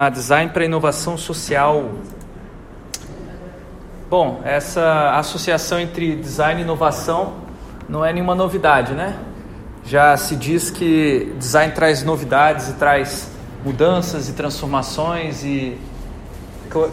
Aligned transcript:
A 0.00 0.08
design 0.08 0.50
para 0.50 0.64
inovação 0.64 1.18
social. 1.18 1.90
Bom, 4.08 4.40
essa 4.46 5.10
associação 5.10 5.78
entre 5.78 6.16
design 6.16 6.62
e 6.62 6.64
inovação 6.64 7.34
não 7.86 8.02
é 8.02 8.10
nenhuma 8.10 8.34
novidade, 8.34 8.94
né? 8.94 9.18
Já 9.84 10.16
se 10.16 10.36
diz 10.36 10.70
que 10.70 11.34
design 11.38 11.74
traz 11.74 12.02
novidades 12.02 12.70
e 12.70 12.72
traz 12.76 13.30
mudanças 13.62 14.26
e 14.30 14.32
transformações 14.32 15.44
e 15.44 15.76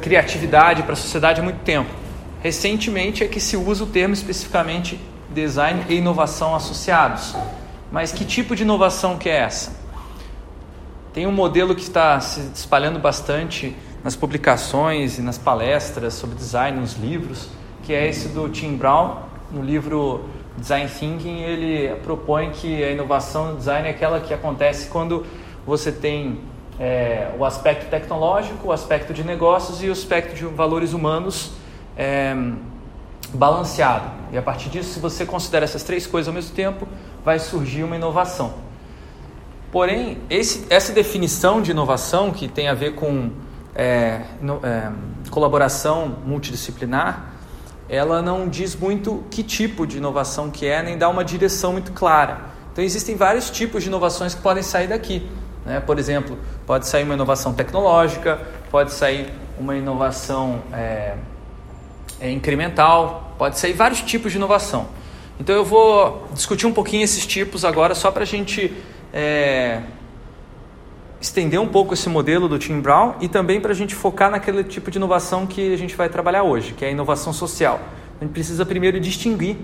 criatividade 0.02 0.84
para 0.84 0.92
a 0.92 0.98
sociedade 0.98 1.40
há 1.40 1.44
muito 1.46 1.64
tempo. 1.64 1.90
Recentemente 2.42 3.24
é 3.24 3.28
que 3.30 3.40
se 3.40 3.56
usa 3.56 3.86
o 3.86 3.88
termo 3.88 4.16
especificamente 4.16 5.00
design 5.30 5.86
e 5.88 5.96
inovação 5.96 6.54
associados. 6.54 7.34
Mas 7.90 8.12
que 8.12 8.26
tipo 8.26 8.54
de 8.54 8.64
inovação 8.64 9.18
que 9.18 9.30
é 9.30 9.38
essa? 9.38 9.77
Tem 11.18 11.26
um 11.26 11.32
modelo 11.32 11.74
que 11.74 11.82
está 11.82 12.20
se 12.20 12.42
espalhando 12.54 13.00
bastante 13.00 13.76
nas 14.04 14.16
publicações 14.16 15.18
e 15.18 15.22
nas 15.24 15.36
palestras 15.36 16.14
sobre 16.14 16.36
design, 16.36 16.80
nos 16.80 16.94
livros, 16.94 17.50
que 17.82 17.92
é 17.92 18.08
esse 18.08 18.28
do 18.28 18.48
Tim 18.50 18.78
Brown, 18.78 19.24
no 19.52 19.64
livro 19.64 20.26
Design 20.60 20.88
Thinking, 20.88 21.40
ele 21.40 21.96
propõe 22.04 22.52
que 22.52 22.84
a 22.84 22.92
inovação 22.92 23.54
no 23.54 23.58
design 23.58 23.88
é 23.88 23.92
aquela 23.94 24.20
que 24.20 24.32
acontece 24.32 24.90
quando 24.90 25.26
você 25.66 25.92
tem 25.92 26.40
é, 26.80 27.32
o 27.36 27.44
aspecto 27.44 27.90
tecnológico, 27.90 28.68
o 28.68 28.72
aspecto 28.72 29.12
de 29.12 29.24
negócios 29.24 29.82
e 29.82 29.90
o 29.90 29.94
aspecto 29.94 30.36
de 30.36 30.46
valores 30.46 30.94
humanos 30.94 31.52
é, 31.98 32.36
balanceado. 33.34 34.12
E 34.32 34.38
a 34.38 34.42
partir 34.44 34.70
disso, 34.70 34.94
se 34.94 35.00
você 35.00 35.26
considera 35.26 35.66
essas 35.66 35.82
três 35.82 36.06
coisas 36.06 36.28
ao 36.28 36.34
mesmo 36.36 36.56
tempo, 36.56 36.88
vai 37.26 37.40
surgir 37.40 37.84
uma 37.84 37.96
inovação. 37.96 38.67
Porém, 39.72 40.18
esse, 40.30 40.66
essa 40.70 40.94
definição 40.94 41.62
de 41.62 41.72
inovação, 41.72 42.32
que 42.32 42.48
tem 42.48 42.68
a 42.68 42.74
ver 42.74 42.96
com 42.96 43.32
é, 43.76 44.22
no, 44.42 44.60
é, 44.64 44.92
colaboração 45.30 46.18
multidisciplinar, 46.26 47.34
ela 47.90 48.22
não 48.22 48.48
diz 48.48 48.76
muito 48.76 49.24
que 49.30 49.44
tipo 49.44 49.86
de 49.86 49.98
inovação 49.98 50.50
que 50.50 50.66
é, 50.66 50.82
nem 50.82 50.98
dá 50.98 51.08
uma 51.10 51.24
direção 51.24 51.74
muito 51.74 51.92
clara. 51.92 52.40
Então, 52.72 52.84
existem 52.84 53.16
vários 53.16 53.50
tipos 53.50 53.84
de 53.84 53.90
inovações 53.90 54.36
que 54.36 54.42
podem 54.42 54.64
sair 54.64 54.88
daqui. 54.88 55.28
Né? 55.66 55.80
Por 55.80 55.98
exemplo, 56.00 56.38
pode 56.66 56.88
sair 56.88 57.04
uma 57.04 57.14
inovação 57.14 57.54
tecnológica, 57.54 58.40
pode 58.70 58.92
sair 58.92 59.32
uma 59.60 59.76
inovação 59.76 60.62
é, 60.74 61.16
é 62.20 62.32
incremental, 62.32 63.36
pode 63.38 63.58
sair 63.60 63.74
vários 63.74 64.02
tipos 64.02 64.32
de 64.32 64.38
inovação. 64.38 64.88
Então, 65.40 65.56
eu 65.56 65.64
vou 65.64 66.28
discutir 66.34 66.66
um 66.66 66.74
pouquinho 66.74 67.04
esses 67.04 67.26
tipos 67.26 67.64
agora, 67.64 67.94
só 67.94 68.12
para 68.12 68.24
a 68.24 68.26
gente 68.26 68.74
é, 69.14 69.82
estender 71.20 71.60
um 71.60 71.68
pouco 71.68 71.94
esse 71.94 72.10
modelo 72.10 72.48
do 72.48 72.60
Tim 72.60 72.80
Brown 72.80 73.16
e 73.20 73.28
também 73.28 73.60
para 73.60 73.72
a 73.72 73.76
gente 73.76 73.96
focar 73.96 74.30
naquele 74.30 74.64
tipo 74.64 74.92
de 74.92 74.98
inovação 74.98 75.48
que 75.48 75.74
a 75.74 75.78
gente 75.78 75.96
vai 75.96 76.10
trabalhar 76.10 76.44
hoje, 76.44 76.74
que 76.74 76.86
é 76.86 76.90
a 76.90 76.92
inovação 76.92 77.34
social. 77.34 77.80
A 78.20 78.24
gente 78.24 78.34
precisa 78.34 78.66
primeiro 78.66 79.00
distinguir 79.00 79.58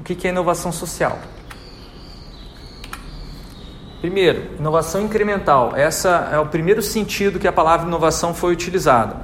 o 0.00 0.04
que 0.04 0.26
é 0.26 0.30
inovação 0.30 0.72
social. 0.72 1.18
Primeiro, 4.00 4.56
inovação 4.58 5.02
incremental. 5.02 5.76
Essa 5.76 6.28
é 6.32 6.38
o 6.38 6.46
primeiro 6.46 6.82
sentido 6.82 7.38
que 7.38 7.46
a 7.46 7.52
palavra 7.52 7.86
inovação 7.86 8.34
foi 8.34 8.52
utilizada. 8.52 9.16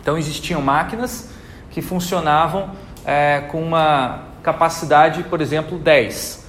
Então 0.00 0.18
existiam 0.18 0.60
máquinas 0.60 1.30
que 1.70 1.80
funcionavam 1.80 2.70
é, 3.04 3.40
com 3.50 3.62
uma 3.62 4.24
capacidade, 4.42 5.22
por 5.24 5.40
exemplo, 5.40 5.78
10 5.78 6.47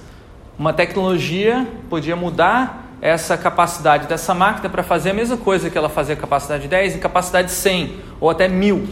uma 0.60 0.74
tecnologia 0.74 1.66
podia 1.88 2.14
mudar 2.14 2.90
essa 3.00 3.34
capacidade 3.38 4.06
dessa 4.06 4.34
máquina 4.34 4.68
para 4.68 4.82
fazer 4.82 5.08
a 5.08 5.14
mesma 5.14 5.38
coisa 5.38 5.70
que 5.70 5.78
ela 5.78 5.88
fazia 5.88 6.14
capacidade 6.14 6.68
10 6.68 6.96
em 6.96 6.98
capacidade 6.98 7.50
100 7.50 7.96
ou 8.20 8.28
até 8.28 8.46
mil, 8.46 8.86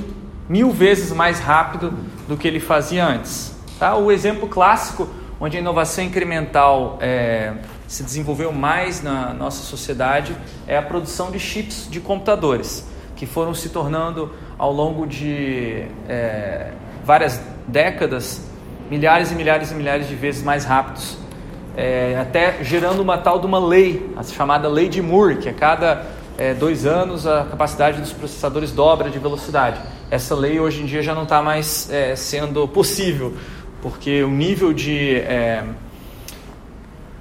mil 0.49 0.71
vezes 0.71 1.13
mais 1.13 1.41
rápido 1.41 1.93
do 2.27 2.39
que 2.39 2.49
ele 2.49 2.59
fazia 2.59 3.05
antes. 3.07 3.55
Tá? 3.79 3.95
O 3.97 4.11
exemplo 4.11 4.49
clássico 4.49 5.11
onde 5.39 5.59
a 5.59 5.61
inovação 5.61 6.03
incremental 6.05 6.97
é, 7.03 7.53
se 7.87 8.03
desenvolveu 8.03 8.51
mais 8.51 9.03
na 9.03 9.35
nossa 9.35 9.63
sociedade 9.63 10.35
é 10.67 10.79
a 10.79 10.83
produção 10.83 11.31
de 11.31 11.39
chips 11.39 11.87
de 11.91 12.01
computadores, 12.01 12.89
que 13.15 13.27
foram 13.27 13.53
se 13.53 13.69
tornando 13.69 14.33
ao 14.57 14.73
longo 14.73 15.07
de 15.07 15.85
é, 16.09 16.71
várias 17.05 17.39
décadas 17.67 18.49
milhares 18.91 19.31
e 19.31 19.35
milhares 19.35 19.71
e 19.71 19.75
milhares 19.75 20.09
de 20.09 20.15
vezes 20.15 20.43
mais 20.43 20.65
rápidos 20.65 21.28
é, 21.77 22.19
até 22.21 22.63
gerando 22.63 23.01
uma 23.01 23.19
tal 23.19 23.39
de 23.39 23.47
uma 23.47 23.59
lei, 23.59 24.11
a 24.17 24.23
chamada 24.23 24.69
lei 24.69 24.89
de 24.89 25.01
Moore, 25.01 25.37
que 25.37 25.49
a 25.49 25.55
cada 25.55 26.07
é, 26.37 26.55
dois 26.55 26.87
anos 26.87 27.27
a 27.27 27.45
capacidade 27.45 28.01
dos 28.01 28.13
processadores 28.13 28.71
dobra 28.71 29.11
de 29.11 29.19
velocidade. 29.19 29.81
Essa 30.11 30.35
lei 30.35 30.61
hoje 30.61 30.83
em 30.83 30.87
dia 30.87 31.03
já 31.03 31.15
não 31.15 31.25
está 31.25 31.43
mais 31.43 31.91
é, 31.91 32.15
sendo 32.15 32.67
possível, 32.69 33.35
porque 33.83 34.23
o 34.23 34.31
nível 34.31 34.73
de, 34.73 35.17
é, 35.17 35.65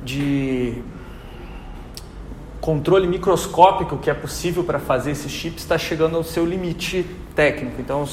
de 0.03 0.81
controle 2.62 3.07
microscópico 3.07 3.97
que 3.97 4.09
é 4.09 4.13
possível 4.13 4.63
para 4.63 4.78
fazer 4.78 5.12
esses 5.12 5.31
chips 5.31 5.63
está 5.63 5.78
chegando 5.78 6.16
ao 6.16 6.24
seu 6.24 6.46
limite 6.46 7.06
técnico. 7.36 7.81
Então 7.81 8.07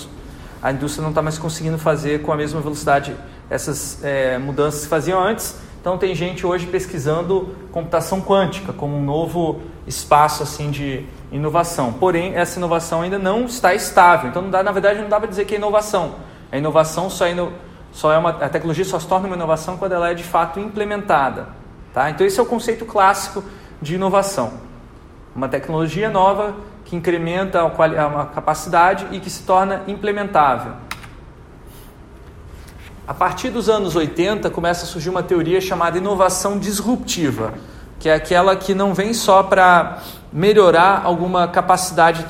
a 0.63 0.73
indústria 0.73 1.03
não 1.03 1.11
está 1.11 1.21
mais 1.21 1.37
conseguindo 1.37 1.77
fazer 1.77 2.23
com 2.23 2.33
a 2.33 2.37
mesma 2.37 2.61
velocidade 2.61 3.15
essas 3.51 4.03
é, 4.03 4.39
mudanças 4.39 4.85
que 4.85 4.89
faziam 4.89 5.23
antes 5.23 5.57
então 5.85 5.99
tem 5.99 6.15
gente 6.15 6.47
hoje 6.47 6.67
pesquisando 6.67 7.55
computação 7.71 8.19
quântica 8.19 8.73
como 8.73 8.97
um 8.97 9.05
novo 9.05 9.61
espaço 9.87 10.43
assim 10.43 10.71
de 10.71 11.05
inovação. 11.31 11.93
Porém, 11.93 12.35
essa 12.37 12.59
inovação 12.59 13.03
ainda 13.03 13.19
não 13.19 13.45
está 13.45 13.75
estável. 13.75 14.31
Então, 14.31 14.49
dá, 14.49 14.63
na 14.63 14.73
verdade, 14.73 15.03
não 15.03 15.11
dá 15.11 15.21
para 15.21 15.29
dizer 15.29 15.45
que 15.45 15.55
é 15.55 15.59
inovação. 15.59 16.15
A 16.51 16.57
inovação 16.57 17.11
só, 17.11 17.27
é, 17.27 17.49
só 17.93 18.11
é 18.11 18.17
uma, 18.17 18.31
a 18.31 18.49
tecnologia 18.49 18.83
só 18.83 18.99
se 18.99 19.07
torna 19.07 19.27
uma 19.27 19.37
inovação 19.37 19.77
quando 19.77 19.93
ela 19.93 20.11
é 20.11 20.15
de 20.15 20.25
fato 20.25 20.59
implementada. 20.59 21.49
Tá? 21.93 22.09
Então, 22.09 22.27
esse 22.27 22.41
é 22.41 22.43
o 22.43 22.47
conceito 22.47 22.87
clássico 22.87 23.45
de 23.83 23.97
inovação. 23.97 24.55
Uma 25.37 25.51
tecnologia 25.51 26.09
nova 26.09 26.55
que 26.87 26.97
incrementa 26.97 27.61
a, 27.61 28.23
a 28.23 28.25
capacidade 28.25 29.07
e 29.13 29.21
que 29.21 29.29
se 29.29 29.43
torna 29.43 29.83
implementável. 29.87 30.73
A 33.07 33.13
partir 33.13 33.51
dos 33.51 33.69
anos 33.69 33.95
80 33.95 34.49
começa 34.49 34.85
a 34.85 34.89
surgir 34.89 35.11
uma 35.11 35.23
teoria 35.23 35.61
chamada 35.61 35.99
inovação 35.99 36.59
disruptiva, 36.59 37.53
que 38.01 38.09
é 38.09 38.15
aquela 38.15 38.57
que 38.57 38.75
não 38.75 38.95
vem 38.95 39.13
só 39.13 39.43
para 39.43 39.99
melhorar 40.33 41.03
alguma 41.05 41.47
capacidade 41.47 42.25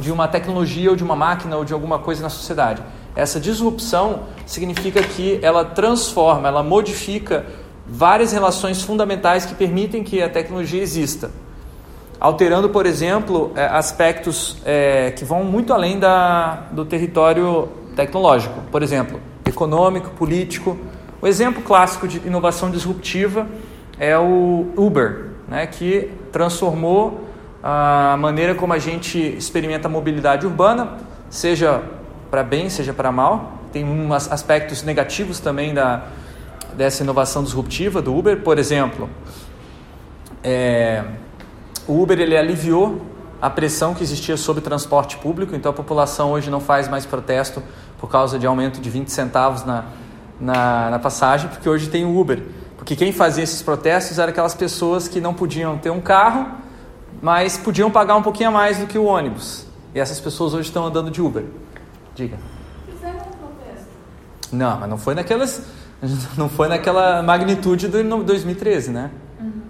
de 0.00 0.10
uma 0.10 0.26
tecnologia 0.26 0.88
ou 0.88 0.96
de 0.96 1.04
uma 1.04 1.14
máquina 1.14 1.58
ou 1.58 1.66
de 1.66 1.74
alguma 1.74 1.98
coisa 1.98 2.22
na 2.22 2.30
sociedade. 2.30 2.82
Essa 3.14 3.38
disrupção 3.38 4.20
significa 4.46 5.02
que 5.02 5.38
ela 5.42 5.66
transforma, 5.66 6.48
ela 6.48 6.62
modifica 6.62 7.44
várias 7.86 8.32
relações 8.32 8.80
fundamentais 8.82 9.44
que 9.44 9.54
permitem 9.54 10.02
que 10.02 10.22
a 10.22 10.30
tecnologia 10.30 10.82
exista, 10.82 11.30
alterando, 12.18 12.70
por 12.70 12.86
exemplo, 12.86 13.52
é, 13.54 13.66
aspectos 13.66 14.56
é, 14.64 15.10
que 15.10 15.26
vão 15.26 15.44
muito 15.44 15.74
além 15.74 15.98
da, 15.98 16.68
do 16.72 16.86
território 16.86 17.68
tecnológico. 17.94 18.62
Por 18.72 18.82
exemplo, 18.82 19.20
econômico, 19.56 20.10
político. 20.10 20.76
O 21.20 21.26
exemplo 21.26 21.62
clássico 21.62 22.06
de 22.06 22.18
inovação 22.18 22.70
disruptiva 22.70 23.46
é 23.98 24.16
o 24.18 24.66
Uber, 24.76 25.30
né, 25.48 25.66
que 25.66 26.10
transformou 26.30 27.26
a 27.62 28.16
maneira 28.18 28.54
como 28.54 28.74
a 28.74 28.78
gente 28.78 29.18
experimenta 29.18 29.88
a 29.88 29.90
mobilidade 29.90 30.46
urbana, 30.46 30.98
seja 31.30 31.82
para 32.30 32.42
bem, 32.42 32.68
seja 32.68 32.92
para 32.92 33.10
mal. 33.10 33.54
Tem 33.72 33.82
uns 33.84 34.30
aspectos 34.30 34.82
negativos 34.82 35.40
também 35.40 35.72
da, 35.72 36.04
dessa 36.74 37.02
inovação 37.02 37.42
disruptiva 37.42 38.02
do 38.02 38.16
Uber. 38.16 38.42
Por 38.42 38.58
exemplo, 38.58 39.08
é, 40.44 41.02
o 41.88 42.00
Uber 42.00 42.20
ele 42.20 42.36
aliviou 42.36 43.00
a 43.40 43.50
pressão 43.50 43.94
que 43.94 44.02
existia 44.02 44.36
sobre 44.36 44.62
transporte 44.62 45.16
público, 45.16 45.54
então 45.54 45.70
a 45.70 45.74
população 45.74 46.32
hoje 46.32 46.50
não 46.50 46.60
faz 46.60 46.88
mais 46.88 47.04
protesto 47.04 47.62
por 47.98 48.10
causa 48.10 48.38
de 48.38 48.46
aumento 48.46 48.80
de 48.80 48.90
20 48.90 49.08
centavos 49.08 49.64
na, 49.64 49.84
na, 50.40 50.90
na 50.90 50.98
passagem, 50.98 51.48
porque 51.48 51.68
hoje 51.68 51.88
tem 51.88 52.04
o 52.04 52.18
Uber. 52.18 52.42
Porque 52.76 52.94
quem 52.94 53.12
fazia 53.12 53.42
esses 53.42 53.62
protestos 53.62 54.18
eram 54.18 54.30
aquelas 54.30 54.54
pessoas 54.54 55.08
que 55.08 55.20
não 55.20 55.34
podiam 55.34 55.76
ter 55.78 55.90
um 55.90 56.00
carro, 56.00 56.46
mas 57.20 57.56
podiam 57.56 57.90
pagar 57.90 58.16
um 58.16 58.22
pouquinho 58.22 58.50
a 58.50 58.52
mais 58.52 58.78
do 58.78 58.86
que 58.86 58.98
o 58.98 59.04
ônibus. 59.04 59.66
E 59.94 59.98
essas 59.98 60.20
pessoas 60.20 60.52
hoje 60.54 60.68
estão 60.68 60.84
andando 60.84 61.10
de 61.10 61.20
Uber. 61.22 61.44
Diga. 62.14 62.36
Fizeram 62.86 63.16
um 63.16 63.36
protesto? 63.38 63.88
Não, 64.52 64.78
mas 64.78 64.88
não 64.90 64.98
foi 64.98 65.14
naquelas, 65.14 65.62
não 66.36 66.48
foi 66.48 66.68
naquela 66.68 67.22
magnitude 67.22 67.88
do 67.88 68.22
2013, 68.22 68.90
né? 68.90 69.10
Uhum. 69.40 69.62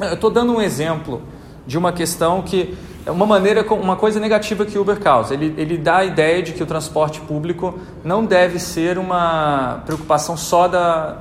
Eu 0.00 0.14
estou 0.14 0.30
dando 0.30 0.52
um 0.54 0.60
exemplo 0.60 1.22
de 1.66 1.78
uma 1.78 1.92
questão 1.92 2.42
que 2.42 2.76
uma 3.10 3.26
maneira, 3.26 3.64
uma 3.74 3.96
coisa 3.96 4.20
negativa 4.20 4.64
que 4.64 4.78
o 4.78 4.82
Uber 4.82 5.00
causa. 5.00 5.34
Ele, 5.34 5.54
ele 5.56 5.76
dá 5.76 5.98
a 5.98 6.04
ideia 6.04 6.42
de 6.42 6.52
que 6.52 6.62
o 6.62 6.66
transporte 6.66 7.20
público 7.20 7.78
não 8.04 8.24
deve 8.24 8.58
ser 8.58 8.98
uma 8.98 9.82
preocupação 9.84 10.36
só 10.36 10.68
da, 10.68 11.18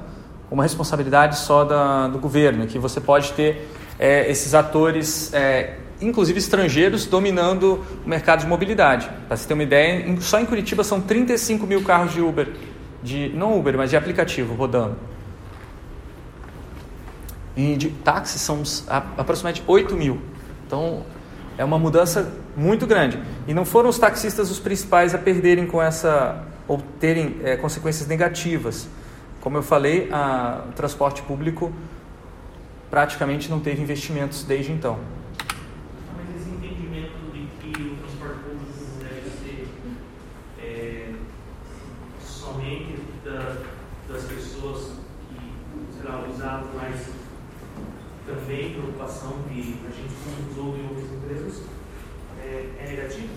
uma 0.52 0.64
responsabilidade 0.64 1.38
só 1.38 1.64
da, 1.64 2.08
do 2.08 2.20
governo, 2.20 2.68
que 2.68 2.78
você 2.78 3.02
pode 3.02 3.32
ter 3.34 3.68
é, 3.98 4.30
esses 4.30 4.54
atores 4.54 5.34
é, 5.34 5.78
inclusive 6.02 6.40
estrangeiros, 6.40 7.06
dominando 7.06 7.84
o 8.06 8.10
mercado 8.10 8.42
de 8.42 8.48
mobilidade. 8.48 9.10
Para 9.28 9.38
você 9.38 9.48
ter 9.48 9.54
uma 9.54 9.64
ideia, 9.64 10.20
só 10.20 10.40
em 10.40 10.46
Curitiba 10.46 10.84
são 10.84 11.00
35 11.00 11.66
mil 11.66 11.84
carros 11.84 12.14
de 12.14 12.22
Uber, 12.22 12.50
de, 13.04 13.30
não 13.30 13.58
Uber, 13.58 13.78
mas 13.78 13.90
de 13.90 13.96
aplicativo 13.96 14.56
rodando. 14.56 14.96
E 17.56 17.76
de 17.76 17.90
táxi 17.90 18.40
são 18.40 18.64
aproximadamente 19.18 19.64
8 19.68 19.96
mil. 19.96 20.22
Então, 20.66 21.04
é 21.62 21.64
uma 21.64 21.78
mudança 21.78 22.34
muito 22.58 22.88
grande. 22.88 23.22
E 23.48 23.54
não 23.54 23.66
foram 23.66 23.88
os 23.88 24.00
taxistas 24.00 24.50
os 24.50 24.60
principais 24.60 25.14
a 25.14 25.20
perderem 25.20 25.68
com 25.68 25.80
essa, 25.80 26.44
ou 26.68 26.82
terem 27.00 27.36
é, 27.44 27.56
consequências 27.56 28.08
negativas. 28.08 28.88
Como 29.40 29.58
eu 29.58 29.62
falei, 29.62 30.10
a, 30.12 30.64
o 30.68 30.72
transporte 30.72 31.22
público 31.22 31.72
praticamente 32.90 33.48
não 33.48 33.60
teve 33.60 33.80
investimentos 33.80 34.44
desde 34.44 34.72
então. 34.72 34.98
Mas 36.18 36.42
esse 36.42 36.50
entendimento 36.50 37.32
de 37.32 37.46
que 37.60 37.84
o 37.84 37.96
transporte 37.98 38.40
público 38.40 38.74
deve 39.00 39.30
ser 39.30 39.68
é, 40.60 41.10
somente 42.26 42.96
da, 43.24 43.58
das 44.12 44.24
pessoas 44.24 44.94
que, 45.30 45.96
sei 45.96 46.10
lá, 46.10 46.26
usavam 46.28 46.74
mais 46.74 47.22
também 48.26 48.74
preocupação 48.74 49.34
de 49.50 49.60
a 49.60 49.92
gente 49.92 50.14
usou 50.52 50.78
em 50.78 50.88
outras 50.88 51.12
empresas, 51.12 51.62
é, 52.44 52.66
é 52.84 52.88
negativo? 52.88 53.28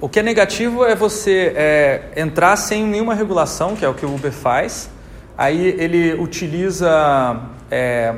O 0.00 0.08
que 0.08 0.20
é 0.20 0.22
negativo 0.22 0.84
é 0.84 0.94
você 0.94 1.52
é, 1.54 2.12
entrar 2.16 2.56
sem 2.56 2.84
nenhuma 2.84 3.14
regulação, 3.14 3.76
que 3.76 3.84
é 3.84 3.88
o 3.88 3.94
que 3.94 4.06
o 4.06 4.14
Uber 4.14 4.32
faz. 4.32 4.90
Aí 5.36 5.66
ele 5.78 6.14
utiliza 6.14 7.38
é, 7.70 8.14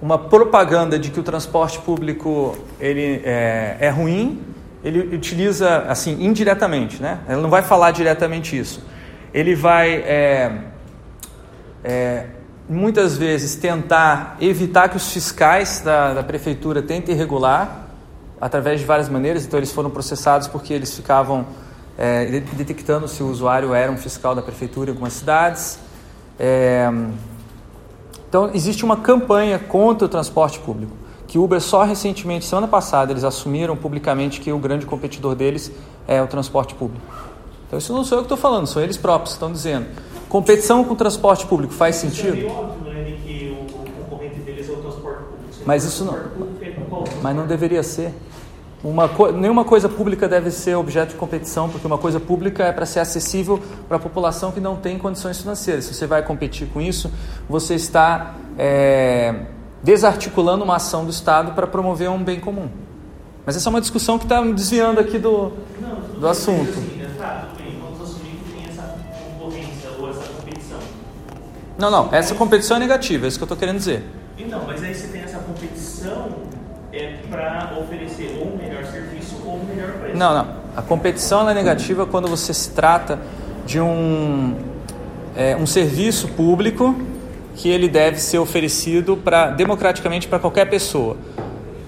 uma 0.00 0.18
propaganda 0.18 0.98
de 0.98 1.10
que 1.10 1.20
o 1.20 1.22
transporte 1.22 1.78
público 1.78 2.56
ele 2.80 3.22
é, 3.24 3.76
é, 3.80 3.90
ruim, 3.90 4.42
ele 4.82 5.16
utiliza 5.16 5.78
assim 5.88 6.22
indiretamente, 6.22 7.00
né? 7.00 7.20
Ele 7.28 7.40
não 7.40 7.48
vai 7.50 7.62
falar 7.62 7.90
diretamente 7.90 8.58
isso. 8.58 8.84
Ele 9.32 9.54
vai 9.54 9.94
é, 9.94 10.52
é, 11.82 12.26
muitas 12.68 13.16
vezes 13.16 13.56
tentar 13.56 14.36
evitar 14.40 14.88
que 14.88 14.96
os 14.96 15.12
fiscais 15.12 15.80
da, 15.80 16.14
da 16.14 16.22
prefeitura 16.22 16.82
tentem 16.82 17.14
regular 17.14 17.88
através 18.40 18.80
de 18.80 18.86
várias 18.86 19.08
maneiras. 19.08 19.44
Então 19.44 19.58
eles 19.58 19.72
foram 19.72 19.90
processados 19.90 20.48
porque 20.48 20.72
eles 20.72 20.94
ficavam 20.94 21.46
é, 21.96 22.26
detectando 22.56 23.06
se 23.08 23.22
o 23.22 23.28
usuário 23.28 23.74
era 23.74 23.90
um 23.90 23.96
fiscal 23.96 24.34
da 24.34 24.42
prefeitura 24.42 24.90
em 24.90 24.92
algumas 24.92 25.12
cidades. 25.12 25.78
É, 26.38 26.90
então, 28.34 28.50
existe 28.52 28.84
uma 28.84 28.96
campanha 28.96 29.60
contra 29.60 30.06
o 30.06 30.08
transporte 30.08 30.58
público, 30.58 30.92
que 31.28 31.38
Uber 31.38 31.60
só 31.60 31.84
recentemente, 31.84 32.44
semana 32.44 32.66
passada, 32.66 33.12
eles 33.12 33.22
assumiram 33.22 33.76
publicamente 33.76 34.40
que 34.40 34.50
o 34.50 34.58
grande 34.58 34.86
competidor 34.86 35.36
deles 35.36 35.70
é 36.08 36.20
o 36.20 36.26
transporte 36.26 36.74
público. 36.74 37.06
Então, 37.68 37.78
isso 37.78 37.92
não 37.92 38.02
sou 38.02 38.18
eu 38.18 38.22
que 38.22 38.26
estou 38.26 38.36
falando, 38.36 38.66
são 38.66 38.82
eles 38.82 38.96
próprios 38.96 39.30
que 39.30 39.36
estão 39.36 39.52
dizendo. 39.52 39.86
Competição 40.34 40.82
com 40.82 40.94
o 40.94 40.96
transporte 40.96 41.46
público 41.46 41.72
faz 41.72 41.94
sentido? 41.94 42.36
É 42.36 42.50
óbvio, 42.50 42.92
né, 42.92 43.16
que 43.24 43.56
o 43.56 44.02
concorrente 44.02 44.40
deles 44.40 44.68
é 44.68 44.72
o 44.72 44.76
transporte 44.78 45.18
público. 45.18 45.62
Mas 45.64 45.84
isso 45.84 46.04
não, 46.04 46.18
mas 47.22 47.36
não 47.36 47.46
deveria 47.46 47.84
ser. 47.84 48.12
Uma, 48.82 49.08
nenhuma 49.32 49.64
coisa 49.64 49.88
pública 49.88 50.28
deve 50.28 50.50
ser 50.50 50.74
objeto 50.74 51.10
de 51.10 51.14
competição, 51.14 51.68
porque 51.68 51.86
uma 51.86 51.98
coisa 51.98 52.18
pública 52.18 52.64
é 52.64 52.72
para 52.72 52.84
ser 52.84 52.98
acessível 52.98 53.62
para 53.86 53.96
a 53.96 54.00
população 54.00 54.50
que 54.50 54.58
não 54.58 54.74
tem 54.74 54.98
condições 54.98 55.40
financeiras. 55.40 55.84
Se 55.84 55.94
você 55.94 56.04
vai 56.04 56.20
competir 56.24 56.66
com 56.66 56.80
isso, 56.80 57.12
você 57.48 57.76
está 57.76 58.34
é, 58.58 59.36
desarticulando 59.84 60.64
uma 60.64 60.74
ação 60.74 61.04
do 61.04 61.12
Estado 61.12 61.52
para 61.52 61.68
promover 61.68 62.10
um 62.10 62.24
bem 62.24 62.40
comum. 62.40 62.68
Mas 63.46 63.54
essa 63.54 63.68
é 63.68 63.70
uma 63.70 63.80
discussão 63.80 64.18
que 64.18 64.24
está 64.24 64.42
me 64.42 64.52
desviando 64.52 64.98
aqui 64.98 65.16
do, 65.16 65.52
não, 65.80 66.18
do 66.18 66.26
assunto. 66.26 66.70
Assim, 66.70 66.96
né? 66.96 67.53
Não, 71.78 71.90
não, 71.90 72.08
essa 72.12 72.34
competição 72.34 72.76
é 72.76 72.80
negativa, 72.80 73.26
é 73.26 73.28
isso 73.28 73.38
que 73.38 73.42
eu 73.42 73.46
estou 73.46 73.58
querendo 73.58 73.78
dizer. 73.78 74.04
Então, 74.38 74.62
mas 74.66 74.82
aí 74.82 74.94
você 74.94 75.08
tem 75.08 75.22
essa 75.22 75.38
competição 75.38 76.28
é 76.92 77.14
para 77.28 77.76
oferecer 77.80 78.38
ou 78.40 78.52
um 78.52 78.56
melhor 78.56 78.84
serviço 78.84 79.36
ou 79.44 79.56
um 79.56 79.64
melhor 79.64 79.92
preço. 79.94 80.16
Não, 80.16 80.32
não. 80.32 80.46
A 80.76 80.82
competição 80.82 81.48
é 81.48 81.54
negativa 81.54 82.06
quando 82.06 82.28
você 82.28 82.54
se 82.54 82.70
trata 82.70 83.18
de 83.66 83.80
um, 83.80 84.54
é, 85.36 85.56
um 85.56 85.66
serviço 85.66 86.28
público 86.28 86.94
que 87.56 87.68
ele 87.68 87.88
deve 87.88 88.18
ser 88.18 88.38
oferecido 88.38 89.16
para 89.16 89.50
democraticamente 89.50 90.28
para 90.28 90.38
qualquer 90.38 90.68
pessoa. 90.68 91.16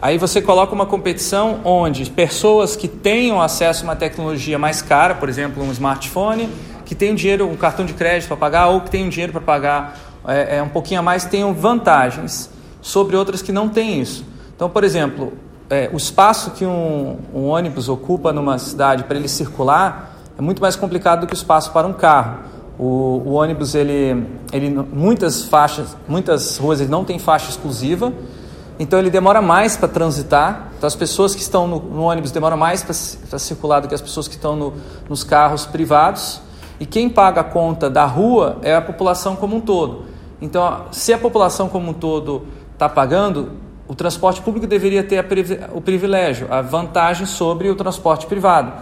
Aí 0.00 0.18
você 0.18 0.42
coloca 0.42 0.74
uma 0.74 0.86
competição 0.86 1.60
onde 1.64 2.08
pessoas 2.10 2.76
que 2.76 2.86
tenham 2.86 3.40
acesso 3.40 3.82
a 3.82 3.88
uma 3.88 3.96
tecnologia 3.96 4.58
mais 4.58 4.82
cara, 4.82 5.14
por 5.14 5.28
exemplo, 5.28 5.62
um 5.62 5.72
smartphone, 5.72 6.48
que 6.86 6.94
tem 6.94 7.14
dinheiro, 7.14 7.46
um 7.46 7.56
cartão 7.56 7.84
de 7.84 7.92
crédito 7.92 8.28
para 8.28 8.36
pagar 8.36 8.68
ou 8.68 8.80
que 8.80 8.90
tem 8.90 9.06
dinheiro 9.08 9.32
para 9.32 9.42
pagar 9.42 9.98
é, 10.26 10.56
é, 10.56 10.62
um 10.62 10.68
pouquinho 10.68 11.00
a 11.00 11.02
mais, 11.02 11.24
tenham 11.24 11.52
vantagens 11.52 12.48
sobre 12.80 13.16
outras 13.16 13.42
que 13.42 13.52
não 13.52 13.68
têm 13.68 14.00
isso. 14.00 14.24
Então, 14.54 14.70
por 14.70 14.84
exemplo, 14.84 15.32
é, 15.68 15.90
o 15.92 15.96
espaço 15.96 16.52
que 16.52 16.64
um, 16.64 17.18
um 17.34 17.48
ônibus 17.48 17.88
ocupa 17.88 18.32
numa 18.32 18.56
cidade 18.58 19.02
para 19.02 19.16
ele 19.16 19.28
circular 19.28 20.16
é 20.38 20.40
muito 20.40 20.62
mais 20.62 20.76
complicado 20.76 21.20
do 21.20 21.26
que 21.26 21.32
o 21.32 21.36
espaço 21.36 21.72
para 21.72 21.86
um 21.86 21.92
carro. 21.92 22.38
O, 22.78 23.22
o 23.24 23.32
ônibus, 23.32 23.74
ele, 23.74 24.26
ele, 24.52 24.70
muitas 24.70 25.44
faixas, 25.44 25.96
muitas 26.06 26.56
ruas 26.56 26.80
ele 26.80 26.90
não 26.90 27.04
tem 27.04 27.18
faixa 27.18 27.50
exclusiva, 27.50 28.12
então 28.78 28.98
ele 28.98 29.10
demora 29.10 29.42
mais 29.42 29.76
para 29.76 29.88
transitar. 29.88 30.72
Então 30.76 30.86
as 30.86 30.94
pessoas 30.94 31.34
que 31.34 31.40
estão 31.40 31.66
no, 31.66 31.80
no 31.80 32.02
ônibus 32.02 32.30
demoram 32.30 32.56
mais 32.56 32.82
para 32.82 33.38
circular 33.38 33.80
do 33.80 33.88
que 33.88 33.94
as 33.94 34.02
pessoas 34.02 34.28
que 34.28 34.34
estão 34.34 34.54
no, 34.54 34.74
nos 35.08 35.24
carros 35.24 35.66
privados. 35.66 36.45
E 36.78 36.86
quem 36.86 37.08
paga 37.08 37.40
a 37.40 37.44
conta 37.44 37.88
da 37.88 38.04
rua 38.04 38.58
é 38.62 38.74
a 38.74 38.80
população 38.82 39.36
como 39.36 39.56
um 39.56 39.60
todo. 39.60 40.04
Então, 40.40 40.86
se 40.92 41.12
a 41.12 41.18
população 41.18 41.68
como 41.68 41.90
um 41.90 41.94
todo 41.94 42.46
está 42.72 42.88
pagando, 42.88 43.52
o 43.88 43.94
transporte 43.94 44.42
público 44.42 44.66
deveria 44.66 45.02
ter 45.02 45.24
o 45.72 45.80
privilégio, 45.80 46.48
a 46.50 46.60
vantagem 46.60 47.26
sobre 47.26 47.70
o 47.70 47.74
transporte 47.74 48.26
privado. 48.26 48.72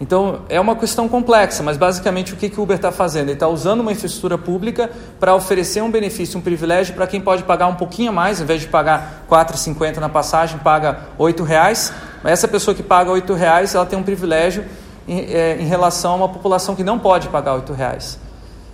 Então, 0.00 0.40
é 0.48 0.58
uma 0.60 0.74
questão 0.74 1.08
complexa, 1.08 1.62
mas 1.62 1.76
basicamente 1.76 2.34
o 2.34 2.36
que, 2.36 2.48
que 2.48 2.58
o 2.58 2.64
Uber 2.64 2.74
está 2.76 2.90
fazendo? 2.90 3.26
Ele 3.26 3.34
está 3.34 3.46
usando 3.46 3.82
uma 3.82 3.92
infraestrutura 3.92 4.36
pública 4.36 4.90
para 5.20 5.32
oferecer 5.34 5.80
um 5.80 5.90
benefício, 5.90 6.38
um 6.38 6.42
privilégio 6.42 6.94
para 6.94 7.06
quem 7.06 7.20
pode 7.20 7.44
pagar 7.44 7.68
um 7.68 7.76
pouquinho 7.76 8.12
mais, 8.12 8.40
em 8.40 8.44
vez 8.44 8.60
de 8.60 8.66
pagar 8.66 9.24
R$ 9.30 9.36
4,50 9.36 9.98
na 9.98 10.08
passagem, 10.08 10.58
paga 10.58 10.98
R$ 11.18 11.44
reais. 11.44 11.92
Mas 12.20 12.32
essa 12.32 12.48
pessoa 12.48 12.74
que 12.74 12.82
paga 12.82 13.12
R$ 13.12 13.22
reais, 13.36 13.76
ela 13.76 13.86
tem 13.86 13.96
um 13.96 14.02
privilégio 14.02 14.64
em, 15.06 15.18
é, 15.20 15.58
em, 15.60 15.66
relação 15.66 16.12
a 16.12 16.16
uma 16.16 16.28
população 16.28 16.74
que 16.74 16.84
não 16.84 16.98
pode 16.98 17.28
pagar 17.28 17.56
R$ 17.56 17.74
reais. 17.74 18.18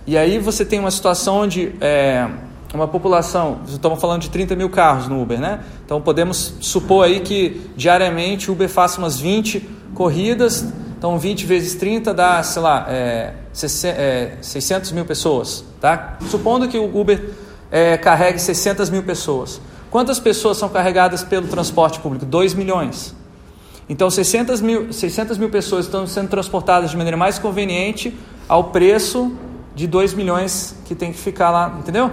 E 0.05 0.17
aí 0.17 0.39
você 0.39 0.65
tem 0.65 0.79
uma 0.79 0.91
situação 0.91 1.41
onde 1.41 1.73
é, 1.81 2.27
uma 2.73 2.87
população, 2.87 3.59
estamos 3.67 3.99
falando 3.99 4.21
de 4.21 4.29
30 4.29 4.55
mil 4.55 4.69
carros 4.69 5.07
no 5.07 5.21
Uber, 5.21 5.39
né? 5.39 5.61
Então 5.85 6.01
podemos 6.01 6.55
supor 6.59 7.05
aí 7.05 7.19
que 7.19 7.69
diariamente 7.75 8.49
o 8.49 8.53
Uber 8.53 8.69
faça 8.69 8.99
umas 8.99 9.19
20 9.19 9.59
corridas, 9.93 10.65
então 10.97 11.17
20 11.17 11.45
vezes 11.45 11.75
30 11.75 12.13
dá, 12.13 12.43
sei 12.43 12.61
lá, 12.61 12.85
é, 12.89 13.33
600 13.53 14.91
é, 14.91 14.95
mil 14.95 15.05
pessoas, 15.05 15.63
tá? 15.81 16.17
Supondo 16.29 16.67
que 16.67 16.77
o 16.77 16.99
Uber 16.99 17.31
é, 17.71 17.97
carregue 17.97 18.39
600 18.39 18.89
mil 18.89 19.03
pessoas. 19.03 19.59
Quantas 19.89 20.19
pessoas 20.19 20.57
são 20.57 20.69
carregadas 20.69 21.23
pelo 21.23 21.47
transporte 21.47 21.99
público? 21.99 22.25
2 22.25 22.53
milhões. 22.53 23.15
Então 23.89 24.09
600 24.09 24.61
mil, 24.61 24.93
600 24.93 25.37
mil 25.39 25.49
pessoas 25.49 25.85
estão 25.85 26.05
sendo 26.05 26.29
transportadas 26.29 26.91
de 26.91 26.95
maneira 26.95 27.17
mais 27.17 27.39
conveniente 27.39 28.15
ao 28.47 28.65
preço 28.65 29.35
de 29.75 29.87
2 29.87 30.13
milhões 30.13 30.75
que 30.85 30.93
tem 30.93 31.11
que 31.11 31.17
ficar 31.17 31.49
lá, 31.49 31.75
entendeu? 31.79 32.11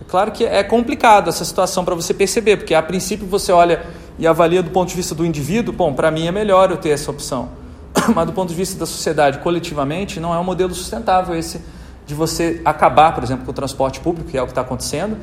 É 0.00 0.04
claro 0.06 0.32
que 0.32 0.44
é 0.44 0.64
complicado 0.64 1.28
essa 1.28 1.44
situação 1.44 1.84
para 1.84 1.94
você 1.94 2.12
perceber, 2.12 2.56
porque 2.56 2.74
a 2.74 2.82
princípio 2.82 3.26
você 3.26 3.52
olha 3.52 3.86
e 4.18 4.26
avalia 4.26 4.62
do 4.62 4.70
ponto 4.70 4.88
de 4.88 4.96
vista 4.96 5.14
do 5.14 5.24
indivíduo, 5.24 5.72
bom, 5.72 5.94
para 5.94 6.10
mim 6.10 6.26
é 6.26 6.32
melhor 6.32 6.70
eu 6.70 6.76
ter 6.76 6.90
essa 6.90 7.10
opção. 7.10 7.48
Mas 8.14 8.26
do 8.26 8.32
ponto 8.32 8.48
de 8.48 8.54
vista 8.54 8.78
da 8.78 8.86
sociedade 8.86 9.38
coletivamente, 9.38 10.18
não 10.18 10.34
é 10.34 10.38
um 10.38 10.44
modelo 10.44 10.74
sustentável 10.74 11.36
esse 11.36 11.60
de 12.06 12.14
você 12.14 12.60
acabar, 12.64 13.14
por 13.14 13.24
exemplo, 13.24 13.44
com 13.44 13.50
o 13.50 13.54
transporte 13.54 14.00
público, 14.00 14.30
que 14.30 14.36
é 14.36 14.42
o 14.42 14.44
que 14.44 14.52
está 14.52 14.60
acontecendo. 14.60 15.16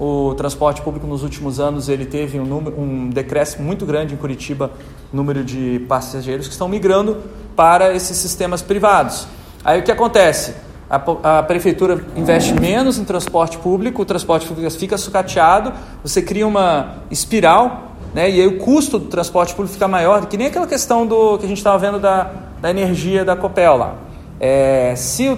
O 0.00 0.34
transporte 0.34 0.80
público 0.80 1.06
nos 1.06 1.22
últimos 1.22 1.60
anos 1.60 1.88
ele 1.88 2.06
teve 2.06 2.40
um, 2.40 2.46
número, 2.46 2.80
um 2.80 3.10
decréscimo 3.10 3.64
muito 3.64 3.84
grande 3.84 4.14
em 4.14 4.16
Curitiba, 4.16 4.70
número 5.12 5.44
de 5.44 5.84
passageiros 5.86 6.46
que 6.46 6.52
estão 6.52 6.68
migrando 6.68 7.18
para 7.54 7.94
esses 7.94 8.16
sistemas 8.16 8.62
privados. 8.62 9.28
Aí 9.62 9.78
o 9.78 9.82
que 9.82 9.92
acontece? 9.92 10.54
a, 10.90 11.38
a, 11.38 11.42
prefeitura 11.44 12.04
investe 12.16 12.52
menos 12.52 12.98
em 12.98 13.04
transporte 13.04 13.56
público, 13.58 14.02
o 14.02 14.04
transporte 14.04 14.44
público 14.44 14.68
fica 14.72 14.98
sucateado, 14.98 15.72
você 16.02 16.20
cria 16.20 16.44
uma 16.44 16.96
espiral, 17.08 17.92
né, 18.12 18.28
e 18.28 18.40
aí 18.40 18.46
o 18.48 18.58
custo 18.58 18.98
do 18.98 19.06
transporte 19.06 19.54
público 19.54 19.72
fica 19.72 19.86
maior, 19.86 20.26
que 20.26 20.36
nem 20.36 20.48
aquela 20.48 20.66
questão 20.66 21.06
do 21.06 21.38
que 21.38 21.44
a 21.44 21.48
gente 21.48 21.58
estava 21.58 21.78
vendo 21.78 22.00
da, 22.00 22.32
da 22.60 22.70
energia 22.70 23.24
da 23.24 23.36
Copel 23.36 23.76
lá. 23.76 23.94
É, 24.40 24.94
se 24.96 25.28
o 25.28 25.36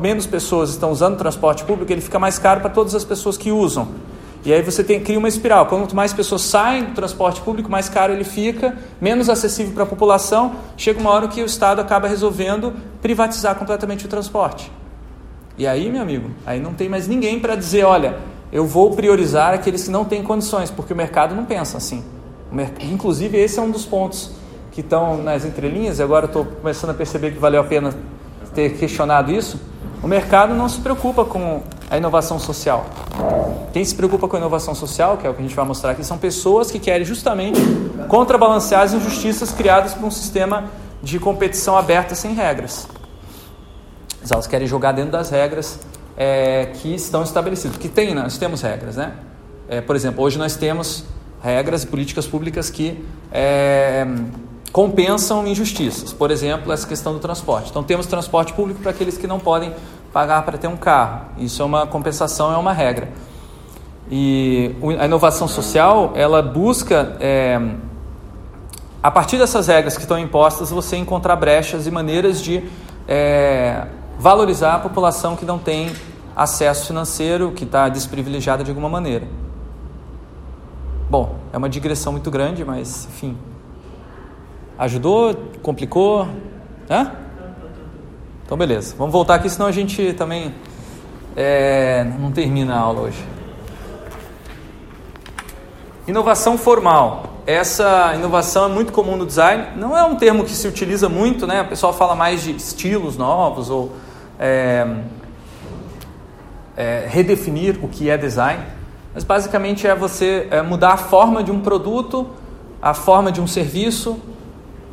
menos 0.00 0.26
pessoas 0.26 0.70
estão 0.70 0.90
usando 0.90 1.14
o 1.14 1.16
transporte 1.16 1.62
público, 1.62 1.92
ele 1.92 2.00
fica 2.00 2.18
mais 2.18 2.36
caro 2.36 2.60
para 2.60 2.68
todas 2.68 2.96
as 2.96 3.04
pessoas 3.04 3.36
que 3.36 3.52
usam. 3.52 3.88
E 4.44 4.52
aí 4.52 4.62
você 4.62 4.82
tem, 4.82 5.00
cria 5.00 5.18
uma 5.18 5.28
espiral. 5.28 5.66
Quanto 5.66 5.94
mais 5.94 6.12
pessoas 6.12 6.42
saem 6.42 6.84
do 6.84 6.94
transporte 6.94 7.40
público, 7.42 7.70
mais 7.70 7.88
caro 7.88 8.12
ele 8.12 8.24
fica, 8.24 8.76
menos 9.00 9.28
acessível 9.28 9.72
para 9.72 9.84
a 9.84 9.86
população. 9.86 10.56
Chega 10.76 10.98
uma 10.98 11.10
hora 11.10 11.28
que 11.28 11.42
o 11.42 11.46
Estado 11.46 11.80
acaba 11.80 12.08
resolvendo 12.08 12.72
privatizar 13.00 13.54
completamente 13.54 14.06
o 14.06 14.08
transporte. 14.08 14.72
E 15.56 15.66
aí, 15.66 15.92
meu 15.92 16.00
amigo, 16.02 16.30
aí 16.46 16.58
não 16.58 16.72
tem 16.72 16.88
mais 16.88 17.06
ninguém 17.06 17.38
para 17.38 17.54
dizer, 17.54 17.84
olha, 17.84 18.16
eu 18.50 18.66
vou 18.66 18.90
priorizar 18.92 19.52
aqueles 19.52 19.84
que 19.84 19.90
não 19.90 20.04
têm 20.04 20.22
condições, 20.22 20.70
porque 20.70 20.92
o 20.92 20.96
mercado 20.96 21.34
não 21.34 21.44
pensa 21.44 21.76
assim. 21.76 22.02
Inclusive, 22.80 23.38
esse 23.38 23.58
é 23.58 23.62
um 23.62 23.70
dos 23.70 23.84
pontos 23.84 24.32
que 24.72 24.80
estão 24.80 25.22
nas 25.22 25.44
entrelinhas, 25.44 26.00
agora 26.00 26.24
estou 26.24 26.44
começando 26.44 26.90
a 26.90 26.94
perceber 26.94 27.32
que 27.32 27.38
valeu 27.38 27.60
a 27.60 27.64
pena 27.64 27.94
ter 28.54 28.76
questionado 28.78 29.30
isso. 29.30 29.60
O 30.02 30.08
mercado 30.08 30.54
não 30.54 30.68
se 30.68 30.80
preocupa 30.80 31.24
com 31.24 31.62
a 31.90 31.96
inovação 31.96 32.38
social. 32.38 32.86
Quem 33.72 33.84
se 33.84 33.94
preocupa 33.94 34.26
com 34.26 34.36
a 34.36 34.38
inovação 34.38 34.74
social, 34.74 35.16
que 35.16 35.26
é 35.26 35.30
o 35.30 35.34
que 35.34 35.40
a 35.40 35.42
gente 35.42 35.54
vai 35.54 35.64
mostrar 35.64 35.90
aqui, 35.90 36.04
são 36.04 36.18
pessoas 36.18 36.70
que 36.70 36.78
querem 36.78 37.04
justamente 37.04 37.60
contrabalancear 38.08 38.82
as 38.82 38.92
injustiças 38.92 39.52
criadas 39.52 39.94
por 39.94 40.04
um 40.04 40.10
sistema 40.10 40.64
de 41.02 41.18
competição 41.18 41.76
aberta 41.76 42.14
sem 42.14 42.34
regras. 42.34 42.88
Elas 44.30 44.46
querem 44.46 44.66
jogar 44.66 44.92
dentro 44.92 45.12
das 45.12 45.30
regras 45.30 45.80
é, 46.16 46.66
que 46.74 46.94
estão 46.94 47.22
estabelecidas. 47.22 47.76
Que 47.76 47.88
tem, 47.88 48.14
nós 48.14 48.38
temos 48.38 48.60
regras, 48.62 48.96
né? 48.96 49.14
É, 49.68 49.80
por 49.80 49.96
exemplo, 49.96 50.22
hoje 50.22 50.38
nós 50.38 50.56
temos 50.56 51.04
regras 51.42 51.84
e 51.84 51.86
políticas 51.86 52.26
públicas 52.26 52.68
que 52.68 53.02
é, 53.32 54.06
compensam 54.72 55.46
injustiças. 55.46 56.12
Por 56.12 56.30
exemplo, 56.30 56.72
essa 56.72 56.86
questão 56.86 57.12
do 57.12 57.18
transporte. 57.18 57.70
Então, 57.70 57.82
temos 57.82 58.06
transporte 58.06 58.52
público 58.52 58.80
para 58.80 58.90
aqueles 58.90 59.16
que 59.16 59.26
não 59.26 59.38
podem 59.38 59.74
pagar 60.12 60.42
para 60.42 60.58
ter 60.58 60.68
um 60.68 60.76
carro. 60.76 61.26
Isso 61.38 61.62
é 61.62 61.64
uma 61.64 61.86
compensação, 61.86 62.52
é 62.52 62.56
uma 62.56 62.72
regra. 62.72 63.08
E 64.10 64.74
a 64.98 65.04
inovação 65.04 65.46
social, 65.46 66.12
ela 66.16 66.42
busca, 66.42 67.16
é, 67.20 67.60
a 69.02 69.10
partir 69.10 69.38
dessas 69.38 69.68
regras 69.68 69.96
que 69.96 70.02
estão 70.02 70.18
impostas, 70.18 70.70
você 70.70 70.96
encontrar 70.96 71.36
brechas 71.36 71.86
e 71.86 71.90
maneiras 71.90 72.42
de 72.42 72.64
é, 73.06 73.86
valorizar 74.18 74.74
a 74.74 74.78
população 74.80 75.36
que 75.36 75.44
não 75.44 75.58
tem 75.58 75.92
acesso 76.34 76.88
financeiro, 76.88 77.52
que 77.52 77.64
está 77.64 77.88
desprivilegiada 77.88 78.64
de 78.64 78.70
alguma 78.70 78.88
maneira. 78.88 79.26
Bom, 81.08 81.36
é 81.52 81.58
uma 81.58 81.68
digressão 81.68 82.12
muito 82.12 82.30
grande, 82.30 82.64
mas 82.64 83.06
enfim. 83.06 83.36
Ajudou? 84.80 85.34
Complicou? 85.60 86.26
Hã? 86.88 87.12
Então, 88.42 88.56
beleza. 88.56 88.94
Vamos 88.96 89.12
voltar 89.12 89.34
aqui, 89.34 89.50
senão 89.50 89.66
a 89.66 89.72
gente 89.72 90.14
também 90.14 90.54
é, 91.36 92.02
não 92.18 92.32
termina 92.32 92.74
a 92.74 92.78
aula 92.78 93.02
hoje. 93.02 93.22
Inovação 96.08 96.56
formal. 96.56 97.42
Essa 97.46 98.14
inovação 98.14 98.64
é 98.64 98.68
muito 98.68 98.90
comum 98.90 99.18
no 99.18 99.26
design. 99.26 99.66
Não 99.76 99.94
é 99.94 100.02
um 100.02 100.16
termo 100.16 100.44
que 100.44 100.52
se 100.52 100.66
utiliza 100.66 101.10
muito, 101.10 101.46
né? 101.46 101.60
O 101.60 101.68
pessoal 101.68 101.92
fala 101.92 102.14
mais 102.14 102.42
de 102.42 102.52
estilos 102.52 103.18
novos 103.18 103.68
ou 103.68 103.92
é, 104.38 104.86
é, 106.74 107.06
redefinir 107.06 107.78
o 107.84 107.88
que 107.88 108.08
é 108.08 108.16
design. 108.16 108.64
Mas 109.12 109.24
basicamente 109.24 109.86
é 109.86 109.94
você 109.94 110.48
é, 110.50 110.62
mudar 110.62 110.94
a 110.94 110.96
forma 110.96 111.44
de 111.44 111.50
um 111.50 111.60
produto, 111.60 112.26
a 112.80 112.94
forma 112.94 113.30
de 113.30 113.42
um 113.42 113.46
serviço, 113.46 114.18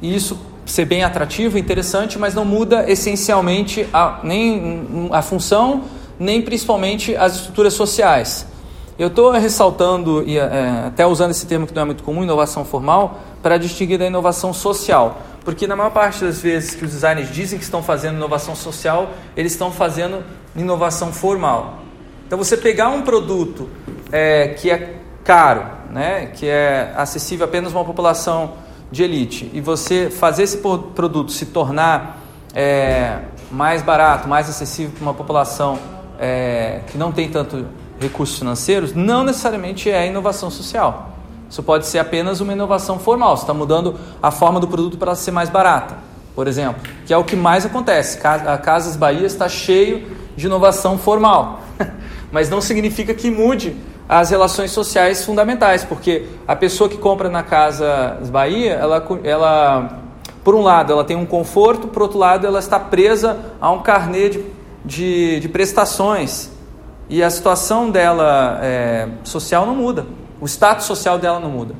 e 0.01 0.15
isso 0.15 0.37
ser 0.65 0.85
bem 0.85 1.03
atrativo, 1.03 1.57
interessante, 1.57 2.19
mas 2.19 2.33
não 2.33 2.43
muda 2.43 2.89
essencialmente 2.89 3.87
a, 3.93 4.19
nem 4.23 5.09
a 5.11 5.21
função, 5.21 5.83
nem 6.19 6.41
principalmente 6.41 7.15
as 7.15 7.35
estruturas 7.35 7.73
sociais. 7.73 8.45
Eu 8.99 9.07
estou 9.07 9.31
ressaltando, 9.31 10.23
e 10.27 10.37
é, 10.37 10.83
até 10.87 11.05
usando 11.05 11.31
esse 11.31 11.45
termo 11.45 11.67
que 11.67 11.73
não 11.73 11.83
é 11.83 11.85
muito 11.85 12.03
comum, 12.03 12.23
inovação 12.23 12.65
formal, 12.65 13.19
para 13.41 13.57
distinguir 13.57 13.99
da 13.99 14.05
inovação 14.05 14.53
social. 14.53 15.21
Porque 15.45 15.65
na 15.67 15.75
maior 15.75 15.91
parte 15.91 16.25
das 16.25 16.41
vezes 16.41 16.75
que 16.75 16.83
os 16.83 16.91
designers 16.91 17.31
dizem 17.31 17.57
que 17.57 17.63
estão 17.63 17.81
fazendo 17.81 18.15
inovação 18.15 18.55
social, 18.55 19.11
eles 19.35 19.53
estão 19.53 19.71
fazendo 19.71 20.23
inovação 20.55 21.13
formal. 21.13 21.79
Então 22.25 22.37
você 22.37 22.57
pegar 22.57 22.89
um 22.89 23.03
produto 23.03 23.69
é, 24.11 24.49
que 24.49 24.69
é 24.69 24.95
caro, 25.23 25.63
né, 25.91 26.31
que 26.35 26.45
é 26.47 26.91
acessível 26.97 27.45
apenas 27.45 27.73
a 27.73 27.77
uma 27.77 27.85
população 27.85 28.53
de 28.91 29.03
elite 29.03 29.49
e 29.53 29.61
você 29.61 30.09
fazer 30.09 30.43
esse 30.43 30.57
produto 30.57 31.31
se 31.31 31.47
tornar 31.47 32.21
é, 32.53 33.19
mais 33.51 33.81
barato, 33.81 34.27
mais 34.27 34.49
acessível 34.49 34.91
para 34.91 35.01
uma 35.03 35.13
população 35.13 35.77
é, 36.19 36.81
que 36.87 36.97
não 36.97 37.11
tem 37.11 37.29
tanto 37.29 37.65
recursos 37.99 38.37
financeiros, 38.37 38.93
não 38.93 39.23
necessariamente 39.23 39.89
é 39.89 40.07
inovação 40.07 40.49
social. 40.49 41.13
Isso 41.49 41.63
pode 41.63 41.85
ser 41.87 41.99
apenas 41.99 42.41
uma 42.41 42.51
inovação 42.51 42.99
formal. 42.99 43.37
Você 43.37 43.43
está 43.43 43.53
mudando 43.53 43.95
a 44.21 44.31
forma 44.31 44.59
do 44.59 44.67
produto 44.67 44.97
para 44.97 45.15
ser 45.15 45.31
mais 45.31 45.49
barata, 45.49 45.97
por 46.35 46.47
exemplo, 46.47 46.81
que 47.05 47.13
é 47.13 47.17
o 47.17 47.23
que 47.23 47.35
mais 47.35 47.65
acontece. 47.65 48.19
A 48.25 48.57
Casas 48.57 48.95
Bahia 48.95 49.25
está 49.25 49.47
cheio 49.47 50.07
de 50.35 50.45
inovação 50.45 50.97
formal, 50.97 51.61
mas 52.31 52.49
não 52.49 52.61
significa 52.61 53.13
que 53.13 53.31
mude 53.31 53.75
as 54.07 54.29
relações 54.29 54.71
sociais 54.71 55.25
fundamentais, 55.25 55.83
porque 55.83 56.25
a 56.47 56.55
pessoa 56.55 56.89
que 56.89 56.97
compra 56.97 57.29
na 57.29 57.43
Casa 57.43 58.17
Bahia, 58.31 58.73
ela, 58.73 59.05
ela, 59.23 59.99
por 60.43 60.55
um 60.55 60.61
lado, 60.61 60.93
ela 60.93 61.03
tem 61.03 61.17
um 61.17 61.25
conforto, 61.25 61.87
por 61.87 62.03
outro 62.03 62.17
lado, 62.17 62.47
ela 62.47 62.59
está 62.59 62.79
presa 62.79 63.37
a 63.59 63.71
um 63.71 63.81
carnê 63.81 64.29
de, 64.29 64.45
de, 64.85 65.39
de 65.41 65.49
prestações 65.49 66.49
e 67.09 67.21
a 67.23 67.29
situação 67.29 67.89
dela 67.89 68.59
é, 68.61 69.07
social 69.23 69.65
não 69.65 69.75
muda, 69.75 70.05
o 70.39 70.45
status 70.45 70.85
social 70.85 71.17
dela 71.17 71.39
não 71.39 71.49
muda. 71.49 71.75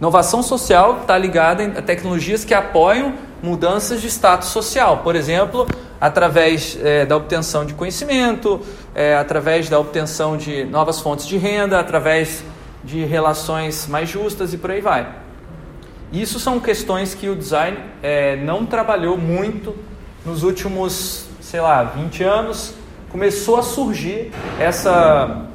Inovação 0.00 0.42
social 0.42 0.98
está 1.02 1.16
ligada 1.16 1.64
a 1.78 1.82
tecnologias 1.82 2.44
que 2.44 2.52
apoiam 2.52 3.14
mudanças 3.42 4.00
de 4.00 4.06
status 4.06 4.48
social. 4.48 4.98
Por 4.98 5.16
exemplo, 5.16 5.66
através 6.00 6.78
é, 6.80 7.04
da 7.04 7.16
obtenção 7.16 7.66
de 7.66 7.74
conhecimento, 7.74 8.60
é, 8.94 9.16
através 9.16 9.68
da 9.68 9.78
obtenção 9.78 10.36
de 10.36 10.64
novas 10.64 11.00
fontes 11.00 11.26
de 11.26 11.36
renda, 11.36 11.78
através 11.78 12.44
de 12.84 13.04
relações 13.04 13.86
mais 13.86 14.08
justas 14.08 14.52
e 14.54 14.58
por 14.58 14.70
aí 14.70 14.80
vai. 14.80 15.08
Isso 16.12 16.38
são 16.38 16.60
questões 16.60 17.14
que 17.14 17.28
o 17.28 17.34
design 17.34 17.78
é, 18.02 18.36
não 18.36 18.66
trabalhou 18.66 19.16
muito 19.16 19.74
nos 20.24 20.42
últimos, 20.42 21.26
sei 21.40 21.60
lá, 21.60 21.82
20 21.82 22.22
anos. 22.22 22.74
Começou 23.10 23.56
a 23.56 23.62
surgir 23.62 24.30
essa 24.58 25.46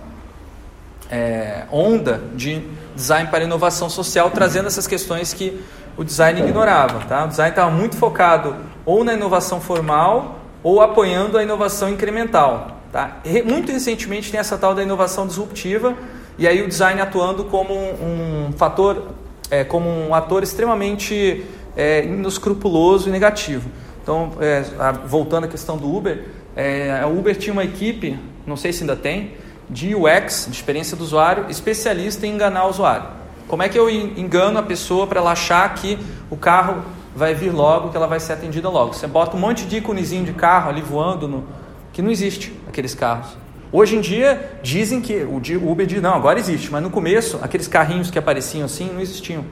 onda 1.71 2.21
de 2.35 2.61
design 2.93 3.29
para 3.29 3.43
inovação 3.43 3.89
social, 3.89 4.29
trazendo 4.29 4.67
essas 4.67 4.85
questões 4.85 5.33
que 5.33 5.63
o 5.97 6.03
design 6.03 6.39
ignorava. 6.39 6.99
Tá? 7.05 7.25
O 7.25 7.27
design 7.27 7.49
estava 7.49 7.71
muito 7.71 7.97
focado 7.97 8.55
ou 8.85 9.03
na 9.03 9.13
inovação 9.13 9.59
formal 9.59 10.39
ou 10.63 10.81
apoiando 10.81 11.37
a 11.37 11.43
inovação 11.43 11.89
incremental. 11.89 12.77
Tá? 12.91 13.17
Muito 13.45 13.71
recentemente 13.71 14.31
tem 14.31 14.39
essa 14.39 14.57
tal 14.57 14.73
da 14.73 14.83
inovação 14.83 15.27
disruptiva 15.27 15.95
e 16.37 16.47
aí 16.47 16.61
o 16.61 16.67
design 16.67 17.01
atuando 17.01 17.45
como 17.45 17.73
um, 17.73 18.47
um 18.49 18.53
fator, 18.55 19.07
é, 19.49 19.63
como 19.63 19.89
um 19.89 20.13
ator 20.13 20.43
extremamente 20.43 21.45
é, 21.75 22.03
inescrupuloso 22.05 23.09
e 23.09 23.11
negativo. 23.11 23.69
Então, 24.01 24.31
é, 24.39 24.63
voltando 25.05 25.45
à 25.45 25.47
questão 25.47 25.77
do 25.77 25.93
Uber, 25.93 26.25
é, 26.55 27.01
a 27.01 27.07
Uber 27.07 27.35
tinha 27.35 27.51
uma 27.51 27.63
equipe, 27.63 28.17
não 28.45 28.55
sei 28.55 28.71
se 28.71 28.83
ainda 28.83 28.95
tem, 28.95 29.33
de 29.69 29.93
UX, 29.93 30.45
de 30.47 30.55
experiência 30.55 30.95
do 30.95 31.03
usuário, 31.03 31.45
especialista 31.49 32.25
em 32.25 32.33
enganar 32.33 32.65
o 32.65 32.69
usuário. 32.69 33.16
Como 33.47 33.63
é 33.63 33.69
que 33.69 33.79
eu 33.79 33.89
engano 33.89 34.59
a 34.59 34.63
pessoa 34.63 35.07
para 35.07 35.19
ela 35.19 35.31
achar 35.31 35.73
que 35.73 35.97
o 36.29 36.35
carro 36.35 36.83
vai 37.15 37.33
vir 37.33 37.49
logo, 37.51 37.89
que 37.89 37.97
ela 37.97 38.07
vai 38.07 38.19
ser 38.19 38.33
atendida 38.33 38.69
logo? 38.69 38.93
Você 38.93 39.07
bota 39.07 39.37
um 39.37 39.39
monte 39.39 39.65
de 39.65 39.77
íconezinho 39.77 40.25
de 40.25 40.33
carro 40.33 40.69
ali 40.69 40.81
voando, 40.81 41.27
no, 41.27 41.45
que 41.93 42.01
não 42.01 42.11
existe 42.11 42.53
aqueles 42.67 42.93
carros. 42.93 43.37
Hoje 43.71 43.95
em 43.95 44.01
dia 44.01 44.59
dizem 44.61 45.01
que 45.01 45.23
o 45.23 45.37
Uber 45.71 45.85
diz, 45.85 46.01
não, 46.01 46.13
agora 46.13 46.39
existe, 46.39 46.71
mas 46.71 46.83
no 46.83 46.89
começo 46.89 47.39
aqueles 47.41 47.67
carrinhos 47.67 48.11
que 48.11 48.19
apareciam 48.19 48.65
assim 48.65 48.89
não 48.91 48.99
existiam. 48.99 49.45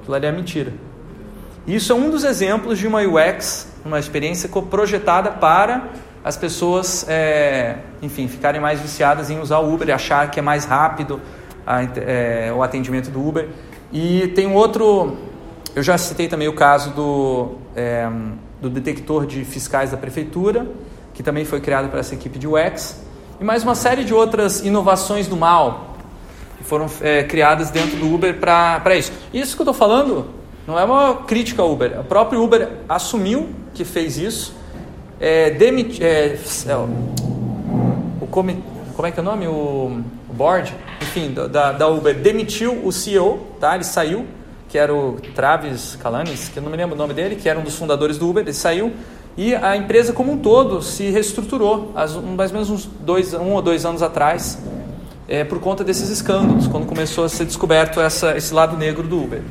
Aquilo 0.00 0.14
ali 0.14 0.26
é 0.26 0.32
mentira. 0.32 0.72
Isso 1.66 1.92
é 1.92 1.94
um 1.94 2.10
dos 2.10 2.24
exemplos 2.24 2.78
de 2.78 2.86
uma 2.86 3.00
UX, 3.02 3.68
uma 3.84 3.98
experiência 3.98 4.48
projetada 4.48 5.30
para 5.30 5.88
as 6.24 6.36
pessoas, 6.36 7.06
é, 7.08 7.76
enfim, 8.02 8.26
ficarem 8.26 8.60
mais 8.60 8.80
viciadas 8.80 9.30
em 9.30 9.38
usar 9.38 9.58
o 9.58 9.72
Uber 9.72 9.88
e 9.88 9.92
achar 9.92 10.30
que 10.30 10.38
é 10.40 10.42
mais 10.42 10.64
rápido, 10.64 11.20
a, 11.68 11.82
é, 11.82 12.50
o 12.50 12.62
atendimento 12.62 13.10
do 13.10 13.26
Uber. 13.26 13.50
E 13.92 14.28
tem 14.28 14.50
outro, 14.50 15.18
eu 15.76 15.82
já 15.82 15.98
citei 15.98 16.26
também 16.26 16.48
o 16.48 16.54
caso 16.54 16.90
do, 16.92 17.56
é, 17.76 18.08
do 18.58 18.70
detector 18.70 19.26
de 19.26 19.44
fiscais 19.44 19.90
da 19.90 19.98
prefeitura, 19.98 20.66
que 21.12 21.22
também 21.22 21.44
foi 21.44 21.60
criado 21.60 21.90
para 21.90 22.00
essa 22.00 22.14
equipe 22.14 22.38
de 22.38 22.48
UX, 22.48 23.02
e 23.38 23.44
mais 23.44 23.62
uma 23.62 23.74
série 23.74 24.02
de 24.02 24.14
outras 24.14 24.64
inovações 24.64 25.28
do 25.28 25.36
mal 25.36 25.96
que 26.56 26.64
foram 26.64 26.86
é, 27.02 27.22
criadas 27.22 27.70
dentro 27.70 27.96
do 27.98 28.12
Uber 28.12 28.40
para 28.40 28.96
isso. 28.96 29.12
Isso 29.32 29.54
que 29.54 29.60
eu 29.60 29.64
estou 29.64 29.74
falando 29.74 30.26
não 30.66 30.78
é 30.78 30.84
uma 30.84 31.16
crítica 31.16 31.62
ao 31.62 31.70
Uber. 31.70 32.00
O 32.00 32.04
próprio 32.04 32.42
Uber 32.42 32.68
assumiu 32.88 33.50
que 33.74 33.84
fez 33.84 34.16
isso, 34.16 34.56
é, 35.20 35.50
é, 35.50 36.38
é, 36.66 36.76
o 38.20 38.26
como 38.26 38.50
é 39.06 39.10
que 39.12 39.20
é 39.20 39.22
o 39.22 39.24
nome? 39.24 39.46
O 39.46 40.02
board, 40.38 40.74
enfim, 41.02 41.34
da, 41.34 41.72
da 41.72 41.88
Uber 41.88 42.14
demitiu 42.14 42.86
o 42.86 42.92
CEO, 42.92 43.46
tá? 43.60 43.74
Ele 43.74 43.84
saiu, 43.84 44.24
que 44.68 44.78
era 44.78 44.94
o 44.94 45.18
Travis 45.34 45.98
Kalanis, 46.00 46.48
que 46.48 46.58
eu 46.58 46.62
não 46.62 46.70
me 46.70 46.76
lembro 46.76 46.94
o 46.94 46.98
nome 46.98 47.12
dele, 47.12 47.36
que 47.36 47.48
era 47.48 47.58
um 47.58 47.64
dos 47.64 47.76
fundadores 47.76 48.16
do 48.16 48.30
Uber, 48.30 48.44
ele 48.44 48.54
saiu 48.54 48.92
e 49.38 49.54
a 49.54 49.76
empresa 49.76 50.12
como 50.12 50.32
um 50.32 50.38
todo 50.38 50.82
se 50.82 51.10
reestruturou, 51.10 51.92
mais 51.94 52.50
ou 52.50 52.54
menos 52.54 52.70
uns 52.70 52.86
dois, 52.86 53.32
um 53.34 53.52
ou 53.52 53.62
dois 53.62 53.84
anos 53.86 54.02
atrás, 54.02 54.58
é, 55.28 55.44
por 55.44 55.60
conta 55.60 55.84
desses 55.84 56.10
escândalos, 56.10 56.66
quando 56.66 56.86
começou 56.86 57.24
a 57.24 57.28
ser 57.28 57.44
descoberto 57.44 58.00
essa, 58.00 58.36
esse 58.36 58.52
lado 58.52 58.76
negro 58.76 59.06
do 59.06 59.22
Uber. 59.22 59.42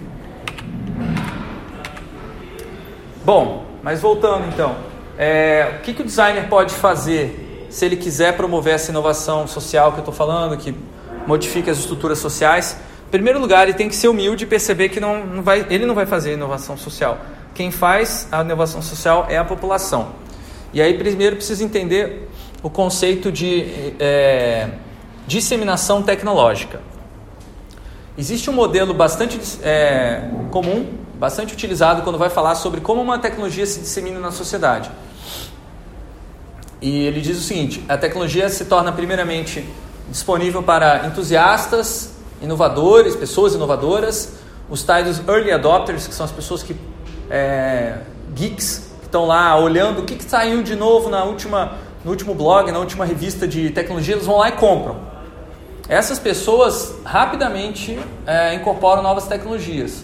Bom, 3.23 3.63
mas 3.81 4.01
voltando 4.01 4.45
então, 4.49 4.75
é, 5.17 5.77
o 5.79 5.81
que, 5.83 5.93
que 5.93 6.01
o 6.01 6.05
designer 6.05 6.49
pode 6.49 6.73
fazer 6.73 7.46
se 7.69 7.85
ele 7.85 7.95
quiser 7.95 8.35
promover 8.35 8.75
essa 8.75 8.91
inovação 8.91 9.47
social 9.47 9.91
que 9.91 9.97
eu 9.97 10.01
estou 10.01 10.13
falando, 10.13 10.57
que 10.57 10.73
modifique 11.25 11.69
as 11.69 11.77
estruturas 11.77 12.19
sociais? 12.19 12.77
Em 13.07 13.11
primeiro 13.11 13.39
lugar, 13.39 13.63
ele 13.67 13.77
tem 13.77 13.87
que 13.87 13.95
ser 13.95 14.07
humilde 14.07 14.43
e 14.43 14.47
perceber 14.47 14.89
que 14.89 14.99
não, 14.99 15.25
não 15.25 15.43
vai, 15.43 15.65
ele 15.69 15.85
não 15.85 15.95
vai 15.95 16.05
fazer 16.05 16.33
inovação 16.33 16.77
social. 16.77 17.19
Quem 17.53 17.71
faz 17.71 18.27
a 18.31 18.41
inovação 18.41 18.81
social 18.81 19.25
é 19.29 19.37
a 19.37 19.45
população. 19.45 20.09
E 20.73 20.81
aí, 20.81 20.97
primeiro, 20.97 21.37
precisa 21.37 21.63
entender 21.63 22.29
o 22.61 22.69
conceito 22.69 23.31
de 23.31 23.93
é, 23.99 24.69
disseminação 25.25 26.03
tecnológica. 26.03 26.81
Existe 28.17 28.49
um 28.49 28.53
modelo 28.53 28.93
bastante 28.93 29.39
é, 29.63 30.29
comum, 30.51 30.87
bastante 31.15 31.53
utilizado 31.53 32.01
quando 32.01 32.17
vai 32.17 32.29
falar 32.29 32.55
sobre 32.55 32.81
como 32.81 33.01
uma 33.01 33.19
tecnologia 33.19 33.65
se 33.65 33.79
dissemina 33.79 34.19
na 34.19 34.31
sociedade. 34.31 34.89
E 36.81 37.05
ele 37.05 37.21
diz 37.21 37.37
o 37.37 37.41
seguinte: 37.41 37.83
a 37.87 37.97
tecnologia 37.97 38.49
se 38.49 38.65
torna 38.65 38.91
primeiramente 38.91 39.67
disponível 40.09 40.63
para 40.63 41.07
entusiastas, 41.07 42.13
inovadores, 42.41 43.15
pessoas 43.15 43.55
inovadoras, 43.55 44.33
os 44.69 44.83
tais 44.83 45.21
early 45.27 45.51
adopters, 45.51 46.07
que 46.07 46.13
são 46.13 46.25
as 46.25 46.31
pessoas 46.31 46.63
que 46.63 46.75
é, 47.29 47.99
geeks 48.33 48.87
que 48.99 49.05
estão 49.05 49.25
lá 49.25 49.57
olhando 49.57 50.01
o 50.01 50.03
que, 50.03 50.15
que 50.15 50.23
saiu 50.23 50.61
de 50.61 50.75
novo 50.75 51.09
na 51.09 51.23
última, 51.23 51.73
no 52.03 52.11
último 52.11 52.35
blog, 52.35 52.71
na 52.71 52.79
última 52.79 53.05
revista 53.05 53.47
de 53.47 53.69
tecnologia, 53.69 54.15
eles 54.15 54.25
vão 54.25 54.37
lá 54.37 54.49
e 54.49 54.53
compram. 54.53 54.97
Essas 55.89 56.19
pessoas 56.19 56.95
rapidamente 57.05 57.97
é, 58.25 58.53
incorporam 58.53 59.01
novas 59.01 59.25
tecnologias. 59.25 60.03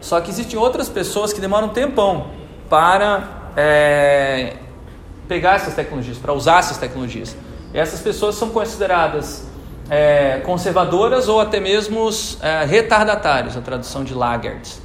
Só 0.00 0.20
que 0.20 0.30
existem 0.30 0.58
outras 0.58 0.90
pessoas 0.90 1.32
que 1.32 1.40
demoram 1.40 1.68
um 1.68 1.70
tempão 1.70 2.26
para 2.68 3.52
é, 3.56 4.56
pegar 5.28 5.56
essas 5.56 5.74
tecnologias, 5.74 6.18
para 6.18 6.32
usar 6.32 6.60
essas 6.60 6.78
tecnologias. 6.78 7.36
E 7.72 7.78
essas 7.78 8.00
pessoas 8.00 8.34
são 8.36 8.50
consideradas 8.50 9.46
é, 9.90 10.40
conservadoras 10.44 11.28
ou 11.28 11.40
até 11.40 11.60
mesmo 11.60 12.08
é, 12.40 12.64
a 13.56 13.60
tradução 13.60 14.04
de 14.04 14.14
laggards. 14.14 14.80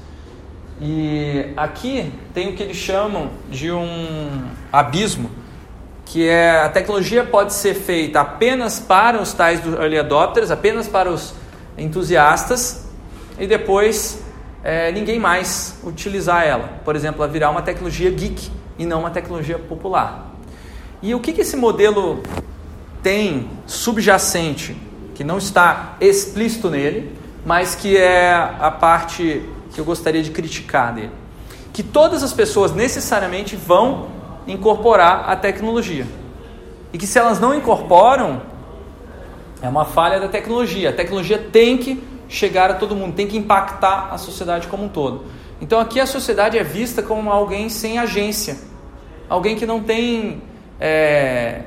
E 0.79 1.53
aqui 1.55 2.11
tem 2.33 2.49
o 2.49 2.55
que 2.55 2.63
eles 2.63 2.77
chamam 2.77 3.29
de 3.49 3.71
um 3.71 4.43
abismo, 4.73 5.29
que 6.05 6.27
é 6.27 6.61
a 6.61 6.69
tecnologia 6.69 7.23
pode 7.23 7.53
ser 7.53 7.75
feita 7.75 8.19
apenas 8.19 8.79
para 8.79 9.21
os 9.21 9.31
tais 9.31 9.61
early 9.65 9.99
adopters, 9.99 10.49
apenas 10.49 10.87
para 10.87 11.09
os 11.09 11.35
entusiastas, 11.77 12.89
e 13.37 13.45
depois 13.45 14.23
é, 14.63 14.91
ninguém 14.91 15.19
mais 15.19 15.79
utilizar 15.83 16.45
ela. 16.45 16.67
Por 16.83 16.95
exemplo, 16.95 17.23
ela 17.23 17.31
virar 17.31 17.51
uma 17.51 17.61
tecnologia 17.61 18.09
geek 18.09 18.51
e 18.77 18.85
não 18.85 19.01
uma 19.01 19.11
tecnologia 19.11 19.59
popular. 19.59 20.30
E 21.01 21.15
o 21.15 21.19
que, 21.19 21.33
que 21.33 21.41
esse 21.41 21.57
modelo 21.57 22.21
tem 23.01 23.49
subjacente, 23.65 24.75
que 25.15 25.23
não 25.23 25.37
está 25.37 25.95
explícito 25.99 26.69
nele, 26.69 27.15
mas 27.45 27.73
que 27.73 27.97
é 27.97 28.31
a 28.33 28.69
parte 28.69 29.43
que 29.73 29.79
eu 29.79 29.85
gostaria 29.85 30.21
de 30.21 30.29
criticar 30.29 30.93
dele. 30.93 31.11
Que 31.73 31.81
todas 31.81 32.21
as 32.21 32.33
pessoas 32.33 32.73
necessariamente 32.73 33.55
vão 33.55 34.09
incorporar 34.47 35.29
a 35.29 35.35
tecnologia. 35.35 36.05
E 36.93 36.97
que 36.97 37.07
se 37.07 37.17
elas 37.17 37.39
não 37.39 37.55
incorporam, 37.55 38.41
é 39.61 39.67
uma 39.67 39.85
falha 39.85 40.19
da 40.19 40.27
tecnologia. 40.27 40.89
A 40.89 40.93
tecnologia 40.93 41.37
tem 41.37 41.77
que 41.77 42.03
chegar 42.27 42.69
a 42.69 42.73
todo 42.75 42.95
mundo, 42.95 43.15
tem 43.15 43.27
que 43.27 43.37
impactar 43.37 44.09
a 44.11 44.17
sociedade 44.17 44.67
como 44.67 44.85
um 44.85 44.89
todo. 44.89 45.25
Então 45.59 45.79
aqui 45.79 45.99
a 45.99 46.05
sociedade 46.05 46.57
é 46.57 46.63
vista 46.63 47.01
como 47.01 47.29
alguém 47.29 47.69
sem 47.69 47.99
agência, 47.99 48.57
alguém 49.29 49.55
que 49.55 49.65
não 49.65 49.81
tem 49.81 50.41
é, 50.81 51.61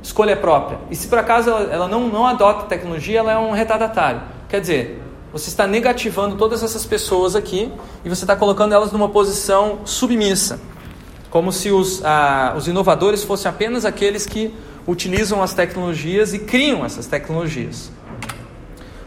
escolha 0.00 0.36
própria. 0.36 0.78
E 0.88 0.94
se 0.94 1.08
por 1.08 1.18
acaso 1.18 1.50
ela, 1.50 1.72
ela 1.72 1.88
não, 1.88 2.08
não 2.08 2.26
adota 2.26 2.66
tecnologia, 2.66 3.18
ela 3.18 3.32
é 3.32 3.38
um 3.38 3.50
retardatário. 3.50 4.22
Quer 4.48 4.60
dizer, 4.60 5.02
você 5.32 5.50
está 5.50 5.66
negativando 5.66 6.36
todas 6.36 6.62
essas 6.62 6.86
pessoas 6.86 7.34
aqui 7.34 7.70
e 8.04 8.08
você 8.08 8.24
está 8.24 8.36
colocando 8.36 8.72
elas 8.72 8.92
numa 8.92 9.08
posição 9.08 9.80
submissa, 9.84 10.60
como 11.28 11.52
se 11.52 11.70
os, 11.70 12.02
ah, 12.04 12.54
os 12.56 12.68
inovadores 12.68 13.24
fossem 13.24 13.50
apenas 13.50 13.84
aqueles 13.84 14.24
que 14.24 14.54
utilizam 14.86 15.42
as 15.42 15.52
tecnologias 15.52 16.32
e 16.32 16.38
criam 16.38 16.84
essas 16.84 17.06
tecnologias. 17.06 17.90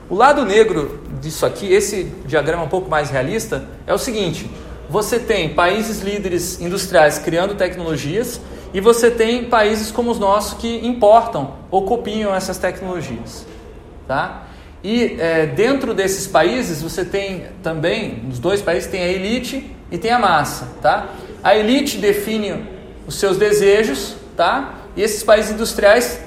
O 0.08 0.16
lado 0.16 0.46
negro 0.46 1.02
disso 1.22 1.46
aqui, 1.46 1.72
esse 1.72 2.04
diagrama 2.26 2.64
um 2.64 2.68
pouco 2.68 2.90
mais 2.90 3.10
realista, 3.10 3.64
é 3.88 3.94
o 3.94 3.98
seguinte: 3.98 4.52
você 4.90 5.18
tem 5.18 5.54
países 5.54 6.02
líderes 6.02 6.60
industriais 6.60 7.18
criando 7.18 7.56
tecnologias 7.56 8.42
e 8.74 8.80
você 8.80 9.12
tem 9.12 9.46
países 9.46 9.92
como 9.92 10.12
os 10.12 10.20
nossos 10.20 10.54
que 10.54 10.86
importam 10.86 11.56
ou 11.70 11.84
copiam 11.84 12.34
essas 12.34 12.58
tecnologias. 12.58 13.46
Tá? 14.08 14.44
E 14.84 15.18
é, 15.20 15.46
dentro 15.46 15.94
desses 15.94 16.26
países 16.26 16.82
você 16.82 17.06
tem 17.06 17.46
também, 17.62 18.22
nos 18.24 18.40
dois 18.40 18.62
países 18.62 18.90
tem 18.90 19.04
a 19.04 19.08
elite 19.08 19.70
e 19.92 19.98
tem 19.98 20.12
a 20.12 20.18
massa, 20.18 20.68
tá? 20.82 21.10
A 21.44 21.56
elite 21.56 21.98
define 21.98 22.66
os 23.06 23.16
seus 23.16 23.38
desejos, 23.38 24.16
tá? 24.36 24.76
E 24.96 25.04
esses 25.04 25.22
países 25.24 25.52
industriais 25.52 26.20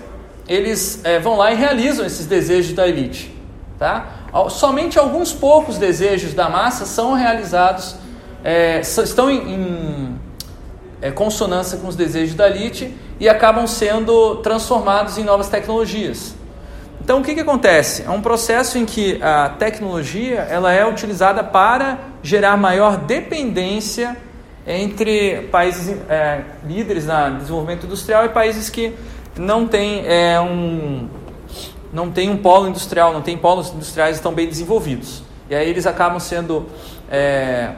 eles 0.47 1.01
é, 1.05 1.19
vão 1.19 1.37
lá 1.37 1.53
e 1.53 1.57
realizam 1.57 2.07
esses 2.07 2.27
desejos 2.27 2.75
da 2.75 2.87
elite, 2.87 3.35
tá? 3.79 4.07
Somente 4.51 4.99
alguns 4.99 5.33
poucos 5.33 5.79
desejos 5.79 6.35
da 6.35 6.49
massa 6.49 6.87
são 6.87 7.15
realizados, 7.15 7.97
é, 8.43 8.81
estão 8.81 9.31
em, 9.31 9.55
em 9.55 10.14
é, 11.05 11.11
consonância 11.11 11.77
com 11.77 11.87
os 11.87 11.95
desejos 11.95 12.35
da 12.35 12.49
elite 12.49 12.95
e 13.21 13.29
acabam 13.29 13.67
sendo 13.67 14.37
transformados 14.37 15.19
em 15.19 15.23
novas 15.23 15.51
tecnologias. 15.51 16.35
Então, 16.99 17.21
o 17.21 17.23
que, 17.23 17.35
que 17.35 17.41
acontece? 17.41 18.05
É 18.05 18.11
um 18.11 18.23
processo 18.23 18.79
em 18.79 18.87
que 18.87 19.23
a 19.23 19.51
tecnologia 19.51 20.41
ela 20.41 20.73
é 20.73 20.89
utilizada 20.89 21.45
para 21.45 21.99
gerar 22.23 22.57
maior 22.57 22.97
dependência 22.97 24.17
entre 24.67 25.43
países 25.53 25.95
é, 26.09 26.41
líderes 26.67 27.05
no 27.05 27.37
desenvolvimento 27.37 27.85
industrial 27.85 28.25
e 28.25 28.31
países 28.31 28.71
que 28.71 28.95
não 29.37 29.67
têm 29.67 30.07
é, 30.07 30.41
um 30.41 31.07
não 31.93 32.11
tem 32.11 32.31
um 32.31 32.39
polo 32.39 32.67
industrial, 32.67 33.13
não 33.13 33.21
tem 33.21 33.37
polos 33.37 33.71
industriais 33.75 34.19
tão 34.21 34.33
bem 34.33 34.49
desenvolvidos. 34.49 35.23
E 35.51 35.55
aí 35.55 35.69
eles 35.69 35.87
acabam 35.87 36.19
sendo 36.19 36.67
é, 37.11 37.73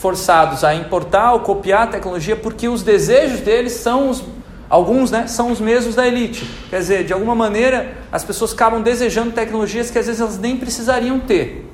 forçados 0.00 0.64
a 0.64 0.74
importar 0.74 1.32
ou 1.32 1.40
copiar 1.40 1.82
a 1.82 1.86
tecnologia 1.86 2.36
porque 2.36 2.68
os 2.68 2.82
desejos 2.82 3.40
deles 3.40 3.72
são 3.72 4.10
os 4.10 4.24
Alguns 4.70 5.10
né, 5.10 5.26
são 5.26 5.50
os 5.50 5.60
mesmos 5.60 5.94
da 5.94 6.06
elite. 6.06 6.44
Quer 6.68 6.78
dizer, 6.78 7.04
de 7.04 7.12
alguma 7.12 7.34
maneira, 7.34 7.96
as 8.12 8.22
pessoas 8.22 8.52
acabam 8.52 8.82
desejando 8.82 9.32
tecnologias 9.32 9.90
que 9.90 9.98
às 9.98 10.06
vezes 10.06 10.20
elas 10.20 10.38
nem 10.38 10.58
precisariam 10.58 11.18
ter, 11.18 11.66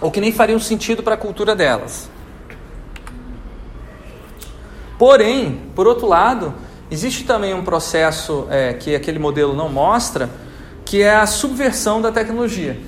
ou 0.00 0.10
que 0.10 0.20
nem 0.20 0.30
fariam 0.30 0.58
sentido 0.58 1.02
para 1.02 1.14
a 1.14 1.16
cultura 1.16 1.56
delas. 1.56 2.10
Porém, 4.98 5.62
por 5.74 5.86
outro 5.86 6.06
lado, 6.06 6.52
existe 6.90 7.24
também 7.24 7.54
um 7.54 7.64
processo 7.64 8.46
é, 8.50 8.74
que 8.74 8.94
aquele 8.94 9.18
modelo 9.18 9.54
não 9.54 9.70
mostra, 9.70 10.28
que 10.84 11.02
é 11.02 11.14
a 11.14 11.26
subversão 11.26 12.02
da 12.02 12.12
tecnologia, 12.12 12.78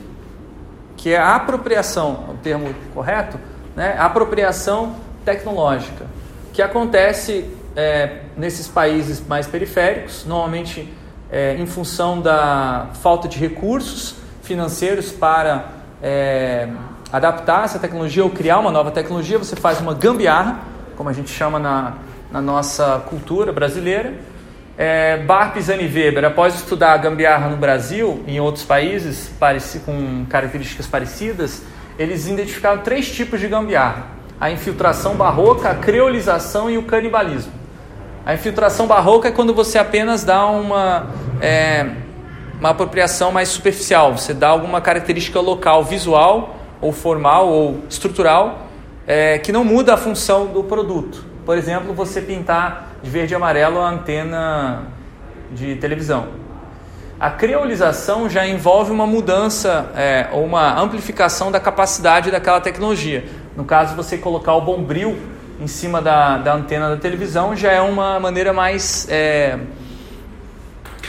que 0.98 1.10
é 1.10 1.18
a 1.18 1.34
apropriação, 1.34 2.26
o 2.28 2.34
termo 2.42 2.74
correto, 2.92 3.40
né? 3.78 3.94
Apropriação 3.96 4.96
tecnológica, 5.24 6.04
que 6.52 6.60
acontece 6.60 7.48
é, 7.76 8.22
nesses 8.36 8.66
países 8.66 9.24
mais 9.24 9.46
periféricos, 9.46 10.24
normalmente 10.26 10.92
é, 11.30 11.54
em 11.54 11.64
função 11.64 12.20
da 12.20 12.88
falta 13.00 13.28
de 13.28 13.38
recursos 13.38 14.16
financeiros 14.42 15.12
para 15.12 15.66
é, 16.02 16.66
adaptar 17.12 17.66
essa 17.66 17.78
tecnologia 17.78 18.24
ou 18.24 18.30
criar 18.30 18.58
uma 18.58 18.72
nova 18.72 18.90
tecnologia, 18.90 19.38
você 19.38 19.54
faz 19.54 19.80
uma 19.80 19.94
gambiarra, 19.94 20.58
como 20.96 21.08
a 21.08 21.12
gente 21.12 21.30
chama 21.30 21.60
na, 21.60 21.94
na 22.32 22.40
nossa 22.42 23.04
cultura 23.08 23.52
brasileira. 23.52 24.12
É, 24.76 25.18
Bar 25.18 25.52
Pisani 25.52 25.86
Weber, 25.86 26.24
após 26.24 26.56
estudar 26.56 26.94
a 26.94 26.96
gambiarra 26.96 27.48
no 27.48 27.56
Brasil 27.56 28.24
e 28.26 28.36
em 28.36 28.40
outros 28.40 28.64
países 28.64 29.30
com 29.84 30.26
características 30.28 30.86
parecidas, 30.88 31.62
eles 31.98 32.26
identificaram 32.26 32.82
três 32.82 33.10
tipos 33.10 33.40
de 33.40 33.48
gambiarra: 33.48 34.06
a 34.40 34.50
infiltração 34.50 35.14
barroca, 35.16 35.68
a 35.70 35.74
creolização 35.74 36.70
e 36.70 36.78
o 36.78 36.82
canibalismo. 36.84 37.52
A 38.24 38.34
infiltração 38.34 38.86
barroca 38.86 39.28
é 39.28 39.32
quando 39.32 39.54
você 39.54 39.78
apenas 39.78 40.22
dá 40.22 40.46
uma, 40.46 41.06
é, 41.40 41.86
uma 42.60 42.70
apropriação 42.70 43.32
mais 43.32 43.48
superficial. 43.48 44.16
Você 44.16 44.34
dá 44.34 44.48
alguma 44.48 44.80
característica 44.80 45.40
local, 45.40 45.82
visual 45.82 46.56
ou 46.80 46.92
formal 46.92 47.48
ou 47.48 47.82
estrutural, 47.88 48.68
é, 49.06 49.38
que 49.38 49.50
não 49.50 49.64
muda 49.64 49.94
a 49.94 49.96
função 49.96 50.46
do 50.46 50.62
produto. 50.62 51.24
Por 51.44 51.56
exemplo, 51.56 51.94
você 51.94 52.20
pintar 52.20 52.98
de 53.02 53.08
verde 53.08 53.32
e 53.32 53.36
amarelo 53.36 53.80
a 53.80 53.88
antena 53.88 54.82
de 55.50 55.76
televisão. 55.76 56.28
A 57.20 57.30
creolização 57.30 58.30
já 58.30 58.46
envolve 58.46 58.92
uma 58.92 59.04
mudança 59.04 59.90
é, 59.96 60.28
ou 60.32 60.44
uma 60.44 60.80
amplificação 60.80 61.50
da 61.50 61.58
capacidade 61.58 62.30
daquela 62.30 62.60
tecnologia. 62.60 63.24
No 63.56 63.64
caso, 63.64 63.96
você 63.96 64.16
colocar 64.16 64.54
o 64.54 64.60
bombril 64.60 65.18
em 65.60 65.66
cima 65.66 66.00
da, 66.00 66.38
da 66.38 66.54
antena 66.54 66.90
da 66.90 66.96
televisão 66.96 67.56
já 67.56 67.72
é 67.72 67.80
uma 67.80 68.20
maneira 68.20 68.52
mais, 68.52 69.08
é, 69.10 69.58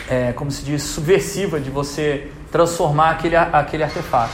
é, 0.09 0.33
como 0.33 0.49
se 0.49 0.65
diz, 0.65 0.81
subversiva 0.81 1.59
de 1.59 1.69
você 1.69 2.31
transformar 2.51 3.11
aquele, 3.11 3.35
aquele 3.35 3.83
artefato. 3.83 4.33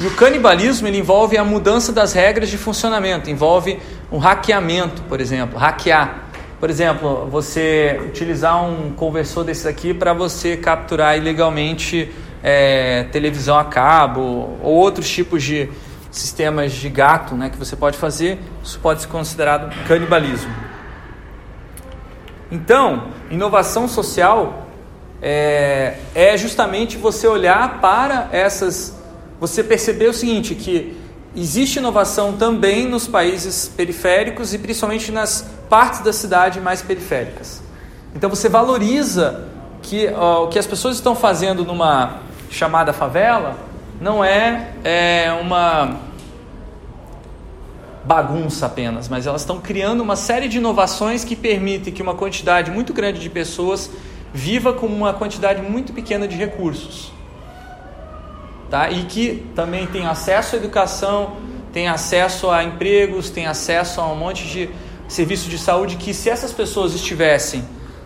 E 0.00 0.06
o 0.06 0.10
canibalismo 0.10 0.88
ele 0.88 0.98
envolve 0.98 1.38
a 1.38 1.44
mudança 1.44 1.92
das 1.92 2.12
regras 2.12 2.50
de 2.50 2.58
funcionamento, 2.58 3.30
envolve 3.30 3.80
o 4.10 4.18
hackeamento, 4.18 5.02
por 5.02 5.20
exemplo, 5.20 5.56
hackear. 5.56 6.25
Por 6.58 6.70
exemplo, 6.70 7.26
você 7.30 8.00
utilizar 8.06 8.64
um 8.64 8.92
conversor 8.92 9.44
desse 9.44 9.68
aqui 9.68 9.92
para 9.92 10.14
você 10.14 10.56
capturar 10.56 11.16
ilegalmente 11.16 12.10
é, 12.42 13.04
televisão 13.12 13.58
a 13.58 13.64
cabo 13.64 14.56
ou 14.62 14.74
outros 14.74 15.08
tipos 15.08 15.42
de 15.42 15.68
sistemas 16.10 16.72
de 16.72 16.88
gato 16.88 17.34
né, 17.34 17.50
que 17.50 17.58
você 17.58 17.76
pode 17.76 17.98
fazer, 17.98 18.38
isso 18.64 18.78
pode 18.80 19.02
ser 19.02 19.08
considerado 19.08 19.70
canibalismo. 19.86 20.50
Então, 22.50 23.08
inovação 23.30 23.86
social 23.86 24.66
é, 25.20 25.98
é 26.14 26.36
justamente 26.36 26.96
você 26.96 27.26
olhar 27.26 27.80
para 27.80 28.28
essas. 28.32 28.96
Você 29.40 29.62
perceber 29.62 30.08
o 30.08 30.14
seguinte: 30.14 30.54
que 30.54 30.96
existe 31.34 31.78
inovação 31.78 32.34
também 32.34 32.88
nos 32.88 33.06
países 33.06 33.68
periféricos 33.68 34.54
e 34.54 34.58
principalmente 34.58 35.10
nas 35.10 35.55
partes 35.68 36.00
da 36.00 36.12
cidade 36.12 36.60
mais 36.60 36.82
periféricas. 36.82 37.62
Então 38.14 38.30
você 38.30 38.48
valoriza 38.48 39.48
que 39.82 40.08
ó, 40.08 40.44
o 40.44 40.48
que 40.48 40.58
as 40.58 40.66
pessoas 40.66 40.96
estão 40.96 41.14
fazendo 41.14 41.64
numa 41.64 42.20
chamada 42.50 42.92
favela 42.92 43.56
não 44.00 44.24
é, 44.24 44.72
é 44.84 45.38
uma 45.40 45.96
bagunça 48.04 48.66
apenas, 48.66 49.08
mas 49.08 49.26
elas 49.26 49.42
estão 49.42 49.60
criando 49.60 50.00
uma 50.00 50.14
série 50.14 50.48
de 50.48 50.58
inovações 50.58 51.24
que 51.24 51.34
permitem 51.34 51.92
que 51.92 52.00
uma 52.00 52.14
quantidade 52.14 52.70
muito 52.70 52.92
grande 52.92 53.18
de 53.18 53.28
pessoas 53.28 53.90
viva 54.32 54.72
com 54.72 54.86
uma 54.86 55.12
quantidade 55.12 55.60
muito 55.62 55.92
pequena 55.92 56.28
de 56.28 56.36
recursos. 56.36 57.12
Tá? 58.70 58.90
E 58.90 59.04
que 59.04 59.46
também 59.54 59.86
tem 59.86 60.06
acesso 60.06 60.56
à 60.56 60.58
educação, 60.58 61.36
tem 61.72 61.88
acesso 61.88 62.50
a 62.50 62.62
empregos, 62.62 63.30
tem 63.30 63.46
acesso 63.46 64.00
a 64.00 64.06
um 64.06 64.16
monte 64.16 64.46
de 64.46 64.70
serviços 65.08 65.48
de 65.48 65.58
saúde 65.58 65.96
que 65.96 66.12
se 66.12 66.28
essas 66.28 66.52
pessoas 66.52 66.94
estivessem 66.94 67.64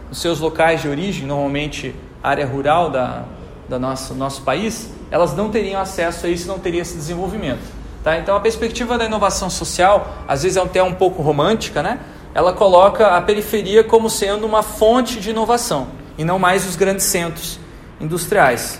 nos 0.08 0.20
seus 0.20 0.40
locais 0.40 0.82
de 0.82 0.88
origem, 0.88 1.26
normalmente 1.26 1.94
área 2.22 2.46
rural 2.46 2.90
da, 2.90 3.24
da 3.68 3.78
nosso, 3.78 4.14
nosso 4.14 4.42
país, 4.42 4.90
elas 5.10 5.34
não 5.34 5.50
teriam 5.50 5.80
acesso 5.80 6.26
a 6.26 6.28
isso, 6.28 6.46
não 6.46 6.58
teria 6.58 6.82
esse 6.82 6.96
desenvolvimento. 6.96 7.62
Tá? 8.02 8.18
Então 8.18 8.36
a 8.36 8.40
perspectiva 8.40 8.98
da 8.98 9.04
inovação 9.04 9.48
social, 9.48 10.24
às 10.26 10.42
vezes 10.42 10.56
é 10.56 10.60
até 10.60 10.82
um 10.82 10.94
pouco 10.94 11.22
romântica, 11.22 11.82
né? 11.82 12.00
ela 12.34 12.52
coloca 12.52 13.08
a 13.08 13.20
periferia 13.20 13.82
como 13.82 14.08
sendo 14.08 14.46
uma 14.46 14.62
fonte 14.62 15.20
de 15.20 15.30
inovação 15.30 15.88
e 16.16 16.24
não 16.24 16.38
mais 16.38 16.66
os 16.66 16.76
grandes 16.76 17.06
centros 17.06 17.58
industriais. 18.00 18.78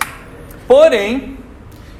Porém, 0.67 1.37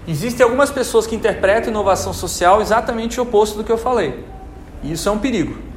existem 0.08 0.44
algumas 0.44 0.72
pessoas 0.72 1.06
que 1.06 1.16
interpretam 1.16 1.70
inovação 1.70 2.14
social 2.14 2.62
exatamente 2.62 3.20
o 3.20 3.24
oposto 3.24 3.58
do 3.58 3.64
que 3.64 3.72
eu 3.72 3.78
falei. 3.78 4.26
E 4.84 4.92
isso 4.92 5.08
é 5.10 5.12
um 5.12 5.20
perigo. 5.20 5.71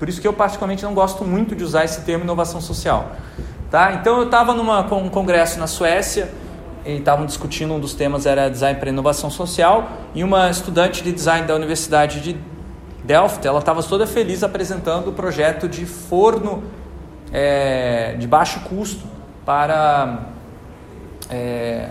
Por 0.00 0.08
isso 0.08 0.18
que 0.18 0.26
eu 0.26 0.32
particularmente 0.32 0.82
não 0.82 0.94
gosto 0.94 1.26
muito 1.26 1.54
de 1.54 1.62
usar 1.62 1.84
esse 1.84 2.00
termo 2.00 2.24
inovação 2.24 2.58
social. 2.58 3.12
Tá? 3.70 3.92
Então 3.92 4.16
eu 4.16 4.24
estava 4.24 4.54
num 4.54 5.10
congresso 5.10 5.60
na 5.60 5.66
Suécia 5.66 6.32
e 6.86 6.96
estavam 6.96 7.26
discutindo, 7.26 7.74
um 7.74 7.78
dos 7.78 7.92
temas 7.92 8.24
era 8.24 8.48
design 8.48 8.80
para 8.80 8.88
inovação 8.88 9.28
social, 9.28 9.90
e 10.14 10.24
uma 10.24 10.48
estudante 10.48 11.02
de 11.02 11.12
design 11.12 11.46
da 11.46 11.54
Universidade 11.54 12.22
de 12.22 12.36
Delft, 13.04 13.46
ela 13.46 13.58
estava 13.58 13.82
toda 13.82 14.06
feliz 14.06 14.42
apresentando 14.42 15.08
o 15.08 15.12
projeto 15.12 15.68
de 15.68 15.84
forno 15.84 16.62
é, 17.30 18.16
de 18.18 18.26
baixo 18.26 18.60
custo 18.60 19.04
para 19.44 20.20
é, 21.28 21.90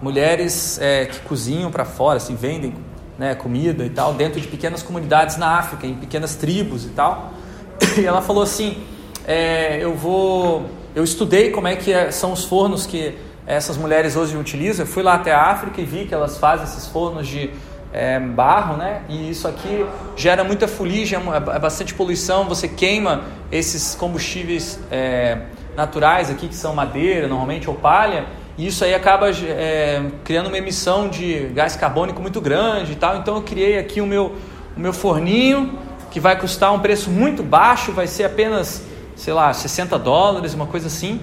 mulheres 0.00 0.78
é, 0.80 1.06
que 1.06 1.18
cozinham 1.22 1.70
para 1.70 1.84
fora, 1.84 2.18
assim, 2.18 2.36
vendem 2.36 2.74
né, 3.18 3.34
comida 3.34 3.84
e 3.84 3.90
tal, 3.90 4.14
dentro 4.14 4.40
de 4.40 4.46
pequenas 4.46 4.82
comunidades 4.82 5.36
na 5.36 5.58
África, 5.58 5.86
em 5.86 5.94
pequenas 5.94 6.36
tribos 6.36 6.84
e 6.84 6.90
tal. 6.90 7.32
E 7.98 8.06
ela 8.06 8.22
falou 8.22 8.42
assim, 8.42 8.78
é, 9.26 9.82
eu 9.82 9.94
vou, 9.94 10.66
eu 10.94 11.02
estudei 11.02 11.50
como 11.50 11.66
é 11.66 11.74
que 11.74 11.92
é, 11.92 12.10
são 12.10 12.32
os 12.32 12.44
fornos 12.44 12.86
que 12.86 13.16
essas 13.46 13.76
mulheres 13.76 14.14
hoje 14.14 14.36
utilizam. 14.36 14.86
Eu 14.86 14.90
fui 14.90 15.02
lá 15.02 15.14
até 15.14 15.32
a 15.32 15.42
África 15.42 15.80
e 15.80 15.84
vi 15.84 16.04
que 16.04 16.14
elas 16.14 16.38
fazem 16.38 16.64
esses 16.64 16.86
fornos 16.86 17.26
de 17.26 17.50
é, 17.92 18.20
barro, 18.20 18.76
né? 18.76 19.02
E 19.08 19.30
isso 19.30 19.48
aqui 19.48 19.84
gera 20.16 20.44
muita 20.44 20.68
fuligem, 20.68 21.18
é, 21.18 21.56
é 21.56 21.58
bastante 21.58 21.94
poluição. 21.94 22.44
Você 22.48 22.68
queima 22.68 23.24
esses 23.50 23.94
combustíveis 23.94 24.78
é, 24.90 25.38
naturais 25.76 26.30
aqui, 26.30 26.48
que 26.48 26.54
são 26.54 26.74
madeira, 26.74 27.26
normalmente, 27.26 27.68
ou 27.68 27.74
palha, 27.74 28.26
e 28.58 28.66
isso 28.66 28.84
aí 28.84 28.92
acaba 28.92 29.30
é, 29.30 30.02
criando 30.24 30.48
uma 30.48 30.58
emissão 30.58 31.08
de 31.08 31.46
gás 31.54 31.76
carbônico 31.76 32.20
muito 32.20 32.40
grande 32.40 32.92
e 32.92 32.96
tal. 32.96 33.16
Então 33.16 33.36
eu 33.36 33.42
criei 33.42 33.78
aqui 33.78 34.00
o 34.00 34.06
meu, 34.06 34.34
o 34.76 34.80
meu 34.80 34.92
forninho, 34.92 35.78
que 36.10 36.20
vai 36.20 36.38
custar 36.38 36.74
um 36.74 36.80
preço 36.80 37.08
muito 37.08 37.42
baixo, 37.42 37.92
vai 37.92 38.06
ser 38.06 38.24
apenas, 38.24 38.84
sei 39.14 39.32
lá, 39.32 39.52
60 39.52 39.98
dólares, 39.98 40.52
uma 40.52 40.66
coisa 40.66 40.88
assim 40.88 41.20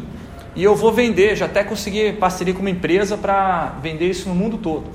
e 0.56 0.63
eu 0.63 0.74
vou 0.74 0.91
vender, 0.91 1.36
já 1.36 1.48
até 1.48 1.63
consegui 1.65 2.13
parceria 2.13 2.54
com 2.54 2.62
uma 2.62 2.69
empresa 2.69 3.17
para 3.17 3.74
vender 3.82 4.10
isso 4.10 4.30
no 4.30 4.34
mundo 4.34 4.58
todo. 4.58 4.86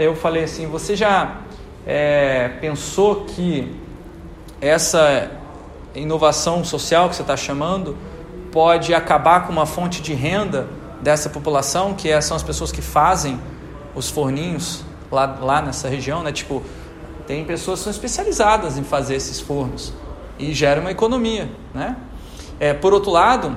Eu 0.00 0.16
falei 0.16 0.42
assim, 0.42 0.66
você 0.66 0.96
já 0.96 1.36
é, 1.86 2.50
pensou 2.60 3.24
que 3.24 3.72
essa 4.60 5.30
inovação 5.94 6.64
social 6.64 7.08
que 7.08 7.14
você 7.14 7.22
está 7.22 7.36
chamando 7.36 7.96
pode 8.50 8.92
acabar 8.92 9.46
com 9.46 9.52
uma 9.52 9.64
fonte 9.64 10.02
de 10.02 10.12
renda 10.12 10.66
dessa 11.02 11.28
população, 11.28 11.94
que 11.94 12.08
é, 12.08 12.20
são 12.20 12.36
as 12.36 12.42
pessoas 12.42 12.70
que 12.70 12.80
fazem 12.80 13.38
os 13.94 14.08
forninhos 14.08 14.84
lá, 15.10 15.26
lá 15.40 15.60
nessa 15.60 15.88
região, 15.88 16.22
né? 16.22 16.32
Tipo, 16.32 16.62
tem 17.26 17.44
pessoas 17.44 17.80
que 17.80 17.84
são 17.84 17.90
especializadas 17.90 18.78
em 18.78 18.84
fazer 18.84 19.16
esses 19.16 19.40
fornos 19.40 19.92
e 20.38 20.54
gera 20.54 20.80
uma 20.80 20.90
economia, 20.90 21.50
né? 21.74 21.96
É, 22.58 22.72
por 22.72 22.94
outro 22.94 23.10
lado, 23.10 23.56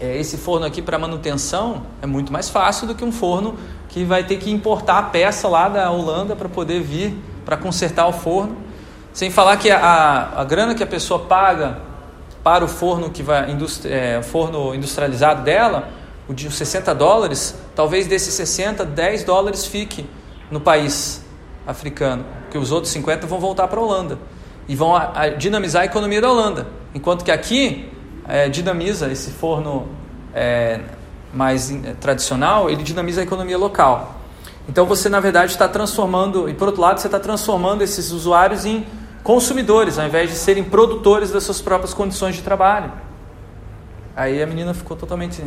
é, 0.00 0.18
esse 0.18 0.36
forno 0.36 0.66
aqui 0.66 0.82
para 0.82 0.98
manutenção 0.98 1.84
é 2.02 2.06
muito 2.06 2.32
mais 2.32 2.48
fácil 2.48 2.86
do 2.86 2.94
que 2.94 3.04
um 3.04 3.12
forno 3.12 3.56
que 3.88 4.04
vai 4.04 4.24
ter 4.24 4.36
que 4.38 4.50
importar 4.50 4.98
a 4.98 5.02
peça 5.04 5.48
lá 5.48 5.68
da 5.68 5.90
Holanda 5.90 6.34
para 6.34 6.48
poder 6.48 6.80
vir 6.80 7.16
para 7.44 7.56
consertar 7.56 8.06
o 8.06 8.12
forno. 8.12 8.56
Sem 9.12 9.30
falar 9.30 9.56
que 9.58 9.70
a, 9.70 10.32
a 10.36 10.44
grana 10.44 10.74
que 10.74 10.82
a 10.82 10.86
pessoa 10.86 11.20
paga 11.20 11.78
para 12.42 12.64
o 12.64 12.68
forno 12.68 13.10
que 13.10 13.22
vai 13.22 13.46
é, 13.84 14.22
forno 14.22 14.74
industrializado 14.74 15.42
dela, 15.42 15.88
o 16.28 16.34
de 16.34 16.50
60 16.50 16.94
dólares, 16.94 17.54
talvez 17.74 18.06
desses 18.06 18.34
60, 18.34 18.84
10 18.84 19.24
dólares 19.24 19.66
fique 19.66 20.06
no 20.50 20.60
país 20.60 21.24
africano, 21.66 22.24
porque 22.42 22.58
os 22.58 22.70
outros 22.70 22.92
50 22.92 23.26
vão 23.26 23.40
voltar 23.40 23.68
para 23.68 23.80
a 23.80 23.82
Holanda 23.82 24.18
e 24.68 24.76
vão 24.76 24.94
a, 24.94 25.12
a 25.14 25.28
dinamizar 25.28 25.82
a 25.82 25.84
economia 25.84 26.20
da 26.20 26.30
Holanda. 26.30 26.66
Enquanto 26.94 27.24
que 27.24 27.30
aqui 27.30 27.90
é, 28.28 28.48
dinamiza 28.48 29.10
esse 29.10 29.30
forno 29.30 29.88
é, 30.34 30.80
mais 31.32 31.70
é, 31.70 31.94
tradicional, 31.94 32.70
ele 32.70 32.82
dinamiza 32.82 33.20
a 33.20 33.24
economia 33.24 33.58
local. 33.58 34.16
Então 34.68 34.86
você 34.86 35.08
na 35.08 35.20
verdade 35.20 35.52
está 35.52 35.68
transformando, 35.68 36.48
e 36.48 36.54
por 36.54 36.68
outro 36.68 36.82
lado 36.82 37.00
você 37.00 37.08
está 37.08 37.18
transformando 37.18 37.82
esses 37.82 38.12
usuários 38.12 38.64
em 38.64 38.86
consumidores, 39.22 39.98
ao 39.98 40.06
invés 40.06 40.30
de 40.30 40.36
serem 40.36 40.64
produtores 40.64 41.30
das 41.30 41.44
suas 41.44 41.60
próprias 41.60 41.94
condições 41.94 42.36
de 42.36 42.42
trabalho. 42.42 42.92
Aí 44.14 44.42
a 44.42 44.46
menina 44.46 44.74
ficou 44.74 44.96
totalmente. 44.96 45.42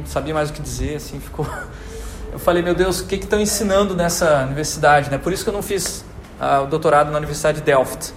Não 0.00 0.06
sabia 0.06 0.34
mais 0.34 0.50
o 0.50 0.52
que 0.52 0.60
dizer, 0.60 0.96
assim, 0.96 1.20
ficou. 1.20 1.46
Eu 2.32 2.38
falei, 2.38 2.62
meu 2.62 2.74
Deus, 2.74 3.00
o 3.00 3.06
que 3.06 3.16
estão 3.16 3.40
ensinando 3.40 3.94
nessa 3.96 4.44
universidade? 4.44 5.10
Né? 5.10 5.18
Por 5.18 5.32
isso 5.32 5.42
que 5.42 5.50
eu 5.50 5.52
não 5.52 5.64
fiz 5.64 6.04
uh, 6.40 6.62
o 6.62 6.66
doutorado 6.68 7.10
na 7.10 7.18
Universidade 7.18 7.58
de 7.58 7.64
Delft. 7.64 8.12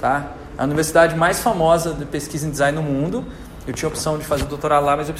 Tá? 0.00 0.36
a 0.58 0.64
universidade 0.64 1.14
mais 1.16 1.40
famosa 1.40 1.92
de 1.92 2.04
pesquisa 2.04 2.46
em 2.46 2.50
design 2.50 2.76
no 2.76 2.82
mundo. 2.82 3.24
Eu 3.66 3.74
tinha 3.74 3.88
a 3.88 3.90
opção 3.90 4.16
de 4.16 4.24
fazer 4.24 4.44
doutorado 4.44 4.84
lá, 4.84 4.96
mas 4.96 5.08
eu 5.08 5.14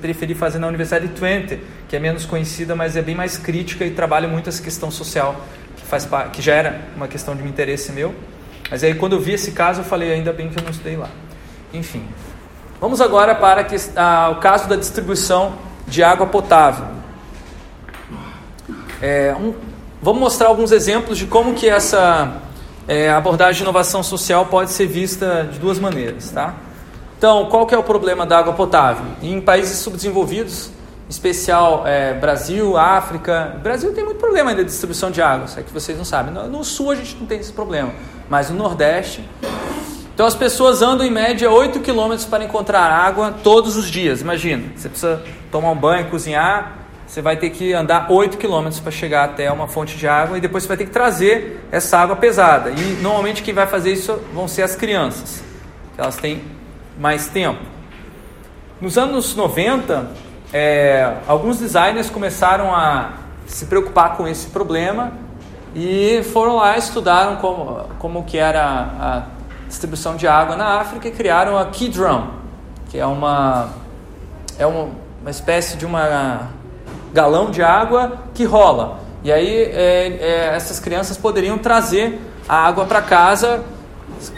preferi 0.00 0.34
fazer 0.34 0.58
na 0.58 0.68
Universidade 0.68 1.08
de 1.08 1.14
Twente, 1.14 1.60
que 1.88 1.96
é 1.96 1.98
menos 1.98 2.24
conhecida, 2.24 2.76
mas 2.76 2.96
é 2.96 3.02
bem 3.02 3.14
mais 3.14 3.36
crítica 3.36 3.84
e 3.84 3.90
trabalha 3.90 4.28
muito 4.28 4.48
essa 4.48 4.62
questão 4.62 4.90
social, 4.90 5.44
que, 5.76 5.84
faz, 5.84 6.08
que 6.32 6.40
já 6.40 6.54
era 6.54 6.80
uma 6.96 7.08
questão 7.08 7.34
de 7.34 7.42
interesse 7.42 7.90
meu. 7.90 8.14
Mas 8.70 8.84
aí 8.84 8.94
quando 8.94 9.14
eu 9.14 9.20
vi 9.20 9.32
esse 9.32 9.50
caso, 9.50 9.80
eu 9.80 9.84
falei, 9.84 10.12
ainda 10.12 10.32
bem 10.32 10.48
que 10.48 10.58
eu 10.58 10.62
não 10.62 10.70
estudei 10.70 10.96
lá. 10.96 11.10
Enfim. 11.74 12.04
Vamos 12.82 13.00
agora 13.00 13.32
para 13.32 13.62
que, 13.62 13.76
o 13.76 14.34
caso 14.40 14.68
da 14.68 14.74
distribuição 14.74 15.52
de 15.86 16.02
água 16.02 16.26
potável. 16.26 16.84
É, 19.00 19.32
um, 19.38 19.54
vamos 20.02 20.20
mostrar 20.20 20.48
alguns 20.48 20.72
exemplos 20.72 21.16
de 21.16 21.26
como 21.26 21.54
que 21.54 21.68
essa 21.68 22.38
é, 22.88 23.08
abordagem 23.08 23.58
de 23.58 23.62
inovação 23.62 24.02
social 24.02 24.46
pode 24.46 24.72
ser 24.72 24.86
vista 24.86 25.48
de 25.52 25.60
duas 25.60 25.78
maneiras, 25.78 26.32
tá? 26.32 26.56
Então, 27.16 27.46
qual 27.48 27.68
que 27.68 27.74
é 27.76 27.78
o 27.78 27.84
problema 27.84 28.26
da 28.26 28.40
água 28.40 28.52
potável? 28.52 29.06
Em 29.22 29.40
países 29.40 29.78
subdesenvolvidos, 29.78 30.70
em 31.06 31.10
especial 31.10 31.86
é, 31.86 32.14
Brasil, 32.14 32.76
África, 32.76 33.60
Brasil 33.62 33.94
tem 33.94 34.02
muito 34.02 34.18
problema 34.18 34.50
ainda 34.50 34.64
de 34.64 34.70
distribuição 34.70 35.08
de 35.08 35.22
água, 35.22 35.44
isso 35.44 35.60
é 35.60 35.62
que 35.62 35.72
vocês 35.72 35.96
não 35.96 36.04
sabem. 36.04 36.34
No, 36.34 36.48
no 36.48 36.64
sul 36.64 36.90
a 36.90 36.96
gente 36.96 37.16
não 37.16 37.26
tem 37.28 37.38
esse 37.38 37.52
problema, 37.52 37.92
mas 38.28 38.50
no 38.50 38.56
Nordeste 38.56 39.24
então 40.22 40.28
as 40.28 40.36
pessoas 40.36 40.82
andam 40.82 41.04
em 41.04 41.10
média 41.10 41.50
8 41.50 41.80
quilômetros 41.80 42.24
para 42.24 42.44
encontrar 42.44 42.88
água 42.92 43.34
todos 43.42 43.74
os 43.74 43.90
dias. 43.90 44.20
Imagina, 44.20 44.62
você 44.76 44.88
precisa 44.88 45.20
tomar 45.50 45.72
um 45.72 45.76
banho, 45.76 46.08
cozinhar, 46.10 46.78
você 47.04 47.20
vai 47.20 47.36
ter 47.36 47.50
que 47.50 47.72
andar 47.72 48.06
8 48.08 48.38
quilômetros 48.38 48.78
para 48.78 48.92
chegar 48.92 49.24
até 49.24 49.50
uma 49.50 49.66
fonte 49.66 49.96
de 49.96 50.06
água 50.06 50.38
e 50.38 50.40
depois 50.40 50.62
você 50.62 50.68
vai 50.68 50.76
ter 50.76 50.84
que 50.84 50.92
trazer 50.92 51.66
essa 51.72 51.98
água 51.98 52.14
pesada. 52.14 52.70
E 52.70 53.00
normalmente 53.02 53.42
quem 53.42 53.52
vai 53.52 53.66
fazer 53.66 53.94
isso 53.94 54.16
vão 54.32 54.46
ser 54.46 54.62
as 54.62 54.76
crianças, 54.76 55.42
que 55.96 56.00
elas 56.00 56.14
têm 56.14 56.40
mais 56.96 57.26
tempo. 57.26 57.58
Nos 58.80 58.96
anos 58.96 59.34
90, 59.34 60.08
é, 60.52 61.16
alguns 61.26 61.58
designers 61.58 62.08
começaram 62.08 62.72
a 62.72 63.14
se 63.44 63.66
preocupar 63.66 64.16
com 64.16 64.28
esse 64.28 64.46
problema 64.50 65.14
e 65.74 66.22
foram 66.32 66.54
lá 66.54 66.78
estudaram 66.78 67.38
como, 67.38 67.88
como 67.98 68.22
que 68.22 68.38
era 68.38 68.62
a 69.00 69.41
distribuição 69.72 70.16
de 70.16 70.28
água 70.28 70.54
na 70.54 70.80
África 70.80 71.08
e 71.08 71.10
criaram 71.10 71.58
a 71.58 71.66
Key 71.66 71.90
que 72.88 72.98
é 72.98 73.06
uma 73.06 73.70
é 74.58 74.66
uma, 74.66 74.90
uma 75.20 75.30
espécie 75.30 75.76
de 75.78 75.86
uma 75.86 76.50
galão 77.12 77.50
de 77.50 77.62
água 77.62 78.18
que 78.34 78.44
rola. 78.44 79.00
E 79.24 79.32
aí 79.32 79.48
é, 79.48 80.18
é, 80.20 80.54
essas 80.54 80.78
crianças 80.78 81.16
poderiam 81.16 81.56
trazer 81.56 82.20
a 82.48 82.56
água 82.56 82.84
para 82.84 83.00
casa 83.00 83.64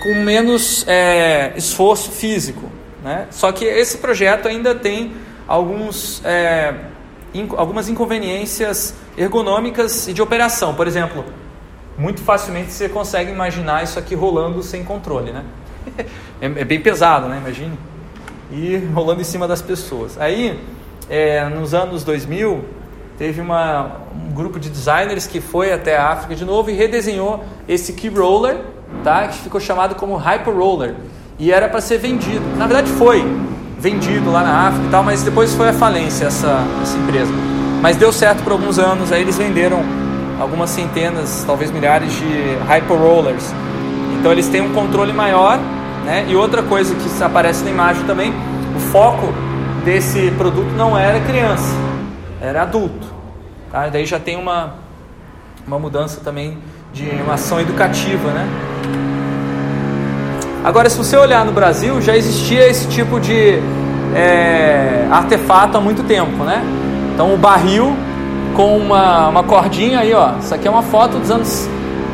com 0.03 0.15
menos 0.23 0.85
é, 0.87 1.53
esforço 1.57 2.13
físico. 2.13 2.71
Né? 3.03 3.27
Só 3.31 3.51
que 3.51 3.65
esse 3.65 3.99
projeto 3.99 4.47
ainda 4.47 4.75
tem 4.75 5.15
alguns, 5.49 6.23
é, 6.25 6.75
inc 7.35 7.53
algumas 7.57 7.89
inconveniências 7.89 8.95
ergonômicas 9.19 10.07
e 10.07 10.13
de 10.13 10.23
operação. 10.23 10.75
Por 10.75 10.87
exemplo, 10.87 11.25
muito 11.97 12.21
facilmente 12.23 12.73
você 12.73 12.89
consegue 12.89 13.31
imaginar 13.31 13.85
isso 13.85 13.99
aqui 13.99 14.15
rolando 14.15 14.63
sem 14.63 14.85
controle, 14.85 15.33
né? 15.33 15.45
É, 16.41 16.47
é 16.47 16.65
bem 16.65 16.81
pesado, 16.81 17.29
né? 17.29 17.39
Imagine. 17.39 17.79
E 18.51 18.77
rolando 18.93 19.21
em 19.21 19.25
cima 19.25 19.47
das 19.47 19.63
pessoas. 19.63 20.21
Aí, 20.21 20.59
é, 21.09 21.49
nos 21.49 21.73
anos 21.73 22.03
2000, 22.03 22.65
teve 23.17 23.41
uma, 23.41 24.01
um 24.13 24.35
grupo 24.35 24.59
de 24.59 24.69
designers 24.69 25.27
que 25.27 25.41
foi 25.41 25.73
até 25.73 25.97
a 25.97 26.09
África 26.09 26.35
de 26.35 26.45
novo 26.45 26.71
e 26.71 26.75
redesenhou 26.75 27.45
esse 27.69 27.93
key 27.93 28.09
roller, 28.09 28.59
tá? 29.05 29.29
Que 29.29 29.39
ficou 29.39 29.61
chamado 29.61 29.95
como 29.95 30.17
Hyper 30.17 30.55
Roller. 30.55 30.97
E 31.39 31.53
era 31.53 31.69
para 31.69 31.81
ser 31.81 31.99
vendido. 31.99 32.45
Na 32.57 32.67
verdade, 32.67 32.91
foi 32.91 33.25
vendido 33.79 34.31
lá 34.31 34.43
na 34.43 34.69
África 34.69 34.87
e 34.87 34.91
tal, 34.91 35.03
mas 35.03 35.23
depois 35.23 35.55
foi 35.55 35.69
a 35.69 35.73
falência 35.73 36.27
essa, 36.27 36.65
essa 36.83 36.97
empresa. 36.99 37.33
Mas 37.81 37.97
deu 37.97 38.13
certo 38.13 38.43
por 38.43 38.53
alguns 38.53 38.79
anos, 38.79 39.13
aí 39.13 39.23
eles 39.23 39.39
venderam 39.39 39.83
algumas 40.41 40.71
centenas, 40.71 41.45
talvez 41.47 41.71
milhares 41.71 42.13
de 42.13 42.57
hyper 42.69 42.97
rollers. 42.97 43.53
Então 44.19 44.33
eles 44.33 44.49
têm 44.49 44.61
um 44.61 44.73
controle 44.73 45.13
maior, 45.13 45.59
né? 46.05 46.27
E 46.29 46.37
outra 46.37 46.63
coisa 46.63 46.95
que 46.95 47.23
aparece 47.23 47.65
na 47.65 47.71
imagem 47.71 48.05
também, 48.05 48.33
o 48.75 48.79
foco 48.79 49.33
desse 49.85 50.31
produto 50.33 50.71
não 50.77 50.97
era 50.97 51.21
criança, 51.21 51.75
era 52.41 52.63
adulto. 52.63 53.07
Tá? 53.71 53.89
Daí 53.89 54.07
já 54.07 54.19
tem 54.19 54.37
uma, 54.37 54.75
uma 55.67 55.79
mudança 55.79 56.21
também 56.23 56.59
de 56.93 57.09
uma 57.23 57.35
ação 57.35 57.61
educativa, 57.61 58.31
né? 58.31 58.49
Agora, 60.65 60.89
se 60.89 60.97
você 60.97 61.17
olhar 61.17 61.45
no 61.45 61.53
Brasil, 61.53 62.01
já 62.01 62.17
existia 62.17 62.67
esse 62.67 62.89
tipo 62.89 63.21
de 63.21 63.59
é, 64.15 65.07
artefato 65.11 65.77
há 65.77 65.81
muito 65.81 66.03
tempo, 66.05 66.43
né? 66.45 66.63
Então, 67.13 67.35
o 67.35 67.37
barril 67.37 67.95
com 68.55 68.77
uma, 68.77 69.29
uma 69.29 69.43
cordinha 69.43 70.01
aí, 70.01 70.15
ó. 70.15 70.39
Isso 70.39 70.55
aqui 70.55 70.67
é 70.67 70.71
uma 70.71 70.83
foto 70.83 71.19
dos 71.19 71.31
anos 71.31 71.69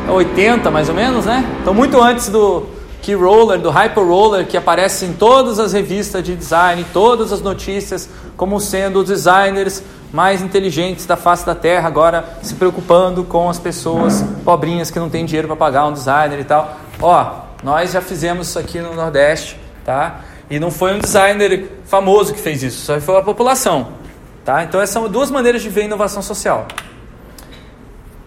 80, 0.09 0.69
mais 0.71 0.89
ou 0.89 0.95
menos, 0.95 1.25
né? 1.25 1.45
Então, 1.61 1.73
muito 1.73 2.01
antes 2.01 2.29
do 2.29 2.65
Key 3.01 3.13
Roller, 3.13 3.59
do 3.59 3.69
Hyper 3.69 4.03
Roller, 4.03 4.47
que 4.47 4.57
aparece 4.57 5.05
em 5.05 5.13
todas 5.13 5.59
as 5.59 5.73
revistas 5.73 6.23
de 6.23 6.35
design, 6.35 6.85
todas 6.91 7.31
as 7.31 7.41
notícias, 7.41 8.09
como 8.35 8.59
sendo 8.59 8.99
os 8.99 9.05
designers 9.05 9.83
mais 10.11 10.41
inteligentes 10.41 11.05
da 11.05 11.15
face 11.15 11.45
da 11.45 11.55
Terra, 11.55 11.87
agora 11.87 12.25
se 12.41 12.55
preocupando 12.55 13.23
com 13.23 13.49
as 13.49 13.57
pessoas 13.57 14.23
pobrinhas 14.43 14.91
que 14.91 14.99
não 14.99 15.09
têm 15.09 15.25
dinheiro 15.25 15.47
para 15.47 15.55
pagar 15.55 15.85
um 15.85 15.93
designer 15.93 16.39
e 16.39 16.43
tal. 16.43 16.77
Ó, 16.99 17.31
nós 17.63 17.91
já 17.91 18.01
fizemos 18.01 18.49
isso 18.49 18.59
aqui 18.59 18.79
no 18.79 18.93
Nordeste, 18.93 19.59
tá? 19.85 20.21
E 20.49 20.59
não 20.59 20.69
foi 20.69 20.93
um 20.93 20.99
designer 20.99 21.79
famoso 21.85 22.33
que 22.33 22.39
fez 22.39 22.61
isso, 22.61 22.85
só 22.85 22.99
foi 22.99 23.17
a 23.17 23.21
população. 23.21 24.00
Tá? 24.43 24.63
Então, 24.63 24.81
essas 24.81 24.93
são 24.93 25.07
duas 25.07 25.29
maneiras 25.29 25.61
de 25.61 25.69
ver 25.69 25.85
inovação 25.85 26.21
social. 26.21 26.67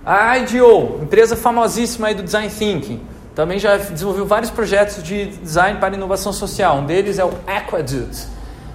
A 0.06 0.38
IDEO, 0.38 1.00
empresa 1.02 1.36
famosíssima 1.36 2.08
aí 2.08 2.14
do 2.14 2.22
Design 2.22 2.48
Thinking, 2.48 3.00
também 3.34 3.58
já 3.58 3.76
desenvolveu 3.76 4.26
vários 4.26 4.50
projetos 4.50 5.02
de 5.02 5.26
design 5.26 5.80
para 5.80 5.94
inovação 5.94 6.32
social. 6.32 6.76
Um 6.76 6.86
deles 6.86 7.18
é 7.18 7.24
o 7.24 7.32
Aqueduct. 7.46 8.28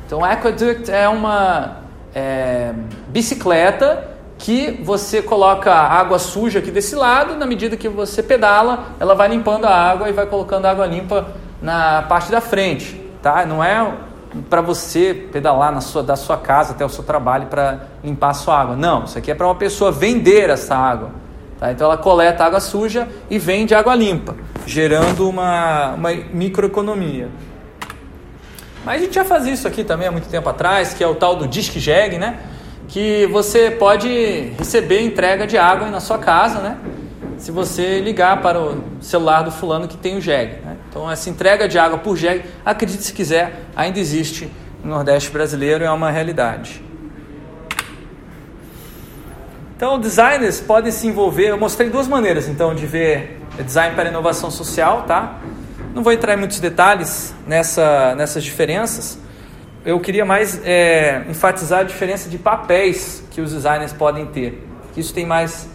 Então, 0.05 0.19
o 0.19 0.25
Aqueduct 0.25 0.91
é 0.91 1.07
uma 1.07 1.77
é, 2.13 2.73
bicicleta 3.07 4.09
que 4.37 4.81
você 4.83 5.21
coloca 5.21 5.73
água 5.73 6.17
suja 6.17 6.59
aqui 6.59 6.71
desse 6.71 6.95
lado, 6.95 7.35
na 7.35 7.45
medida 7.45 7.77
que 7.77 7.87
você 7.87 8.23
pedala, 8.23 8.95
ela 8.99 9.13
vai 9.13 9.27
limpando 9.27 9.65
a 9.65 9.75
água 9.75 10.09
e 10.09 10.13
vai 10.13 10.25
colocando 10.25 10.65
água 10.65 10.85
limpa 10.85 11.27
na 11.61 12.01
parte 12.03 12.31
da 12.31 12.41
frente. 12.41 12.99
Tá? 13.21 13.45
Não 13.45 13.63
é 13.63 13.93
para 14.49 14.61
você 14.61 15.13
pedalar 15.13 15.71
na 15.71 15.81
sua, 15.81 16.03
da 16.03 16.15
sua 16.15 16.37
casa 16.37 16.73
até 16.73 16.85
o 16.85 16.89
seu 16.89 17.03
trabalho 17.03 17.47
para 17.47 17.87
limpar 18.03 18.29
a 18.29 18.33
sua 18.33 18.59
água. 18.59 18.75
Não, 18.75 19.05
isso 19.05 19.17
aqui 19.17 19.31
é 19.31 19.35
para 19.35 19.47
uma 19.47 19.55
pessoa 19.55 19.91
vender 19.91 20.49
essa 20.49 20.75
água. 20.75 21.11
Tá? 21.59 21.71
Então 21.71 21.85
ela 21.85 21.97
coleta 21.97 22.43
água 22.43 22.59
suja 22.59 23.07
e 23.29 23.37
vende 23.39 23.73
água 23.73 23.95
limpa, 23.95 24.35
gerando 24.65 25.27
uma, 25.27 25.93
uma 25.93 26.11
microeconomia. 26.11 27.29
Mas 28.85 29.01
a 29.01 29.05
gente 29.05 29.15
já 29.15 29.25
fazia 29.25 29.53
isso 29.53 29.67
aqui 29.67 29.83
também 29.83 30.07
há 30.07 30.11
muito 30.11 30.29
tempo 30.29 30.47
atrás, 30.47 30.93
que 30.93 31.03
é 31.03 31.07
o 31.07 31.15
tal 31.15 31.35
do 31.35 31.47
Disque 31.47 31.79
Jeg, 31.79 32.17
né? 32.17 32.39
Que 32.87 33.27
você 33.27 33.69
pode 33.69 34.53
receber 34.57 35.01
entrega 35.01 35.45
de 35.45 35.57
água 35.57 35.89
na 35.89 35.99
sua 35.99 36.17
casa, 36.17 36.59
né? 36.59 36.77
Se 37.37 37.51
você 37.51 37.99
ligar 37.99 38.41
para 38.41 38.59
o 38.59 38.81
celular 39.01 39.43
do 39.43 39.51
fulano 39.51 39.87
que 39.87 39.97
tem 39.97 40.17
o 40.17 40.21
Jeg. 40.21 40.61
Né? 40.63 40.77
Então, 40.99 41.09
essa 41.09 41.29
entrega 41.29 41.65
de 41.65 41.79
água 41.79 41.97
por 41.97 42.17
jegue, 42.17 42.43
acredite 42.65 43.03
se 43.03 43.13
quiser, 43.13 43.67
ainda 43.73 43.97
existe 44.01 44.51
no 44.83 44.89
Nordeste 44.89 45.31
brasileiro, 45.31 45.81
é 45.81 45.89
uma 45.89 46.11
realidade. 46.11 46.83
Então, 49.77 49.97
designers 49.97 50.59
podem 50.59 50.91
se 50.91 51.07
envolver. 51.07 51.51
Eu 51.51 51.57
mostrei 51.57 51.89
duas 51.89 52.05
maneiras, 52.05 52.49
então, 52.49 52.75
de 52.75 52.85
ver 52.85 53.39
design 53.65 53.95
para 53.95 54.09
inovação 54.09 54.51
social, 54.51 55.03
tá? 55.03 55.37
Não 55.95 56.03
vou 56.03 56.11
entrar 56.11 56.33
em 56.33 56.37
muitos 56.37 56.59
detalhes 56.59 57.33
nessa, 57.47 58.13
nessas 58.15 58.43
diferenças. 58.43 59.17
Eu 59.85 60.01
queria 60.01 60.25
mais 60.25 60.59
é, 60.65 61.23
enfatizar 61.29 61.79
a 61.79 61.83
diferença 61.83 62.29
de 62.29 62.37
papéis 62.37 63.23
que 63.31 63.39
os 63.39 63.53
designers 63.53 63.93
podem 63.93 64.25
ter. 64.25 64.67
Isso 64.97 65.13
tem 65.13 65.25
mais 65.25 65.65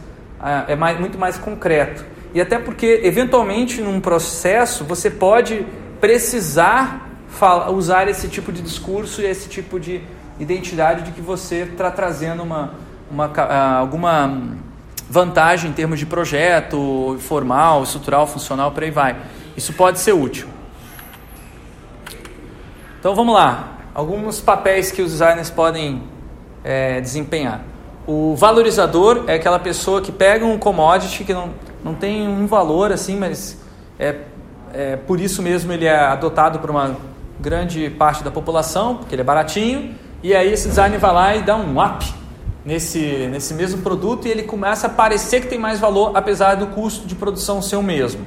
é 0.68 0.76
mais, 0.76 1.00
muito 1.00 1.16
mais 1.16 1.38
concreto. 1.38 2.04
E 2.34 2.40
até 2.40 2.58
porque, 2.58 3.00
eventualmente, 3.04 3.80
num 3.80 4.00
processo, 4.00 4.84
você 4.84 5.08
pode 5.08 5.64
precisar 6.00 7.08
usar 7.72 8.08
esse 8.08 8.28
tipo 8.28 8.52
de 8.52 8.60
discurso 8.60 9.22
e 9.22 9.24
esse 9.24 9.48
tipo 9.48 9.78
de 9.78 10.02
identidade 10.38 11.02
de 11.02 11.12
que 11.12 11.20
você 11.20 11.62
está 11.62 11.90
trazendo 11.90 12.42
uma, 12.42 12.74
uma, 13.10 13.30
ah, 13.36 13.78
alguma 13.78 14.42
vantagem 15.08 15.70
em 15.70 15.72
termos 15.72 15.98
de 15.98 16.06
projeto, 16.06 17.16
formal, 17.20 17.84
estrutural, 17.84 18.26
funcional, 18.26 18.72
por 18.72 18.82
aí 18.82 18.90
vai. 18.90 19.16
Isso 19.56 19.72
pode 19.72 20.00
ser 20.00 20.12
útil. 20.12 20.48
Então 22.98 23.14
vamos 23.14 23.34
lá. 23.34 23.78
Alguns 23.94 24.40
papéis 24.40 24.90
que 24.90 25.02
os 25.02 25.12
designers 25.12 25.50
podem 25.50 26.02
é, 26.64 27.00
desempenhar. 27.00 27.60
O 28.06 28.34
valorizador 28.34 29.24
é 29.28 29.34
aquela 29.34 29.58
pessoa 29.58 30.00
que 30.00 30.10
pega 30.10 30.44
um 30.44 30.58
commodity 30.58 31.22
que 31.22 31.32
não 31.32 31.50
não 31.84 31.94
tem 31.94 32.26
um 32.26 32.46
valor 32.46 32.90
assim, 32.90 33.16
mas 33.16 33.58
é, 33.98 34.16
é 34.72 34.96
por 34.96 35.20
isso 35.20 35.42
mesmo 35.42 35.70
ele 35.70 35.84
é 35.84 35.96
adotado 35.96 36.58
por 36.58 36.70
uma 36.70 36.96
grande 37.38 37.90
parte 37.90 38.24
da 38.24 38.30
população, 38.30 38.96
porque 38.96 39.14
ele 39.14 39.22
é 39.22 39.24
baratinho, 39.24 39.94
e 40.22 40.34
aí 40.34 40.50
esse 40.50 40.68
design 40.68 40.96
vai 40.96 41.12
lá 41.12 41.36
e 41.36 41.42
dá 41.42 41.54
um 41.56 41.78
up 41.78 42.04
nesse, 42.64 43.28
nesse 43.30 43.52
mesmo 43.52 43.82
produto 43.82 44.26
e 44.26 44.30
ele 44.30 44.44
começa 44.44 44.86
a 44.86 44.90
parecer 44.90 45.42
que 45.42 45.48
tem 45.48 45.58
mais 45.58 45.78
valor, 45.78 46.12
apesar 46.16 46.54
do 46.54 46.68
custo 46.68 47.06
de 47.06 47.14
produção 47.14 47.60
ser 47.60 47.76
o 47.76 47.82
mesmo. 47.82 48.26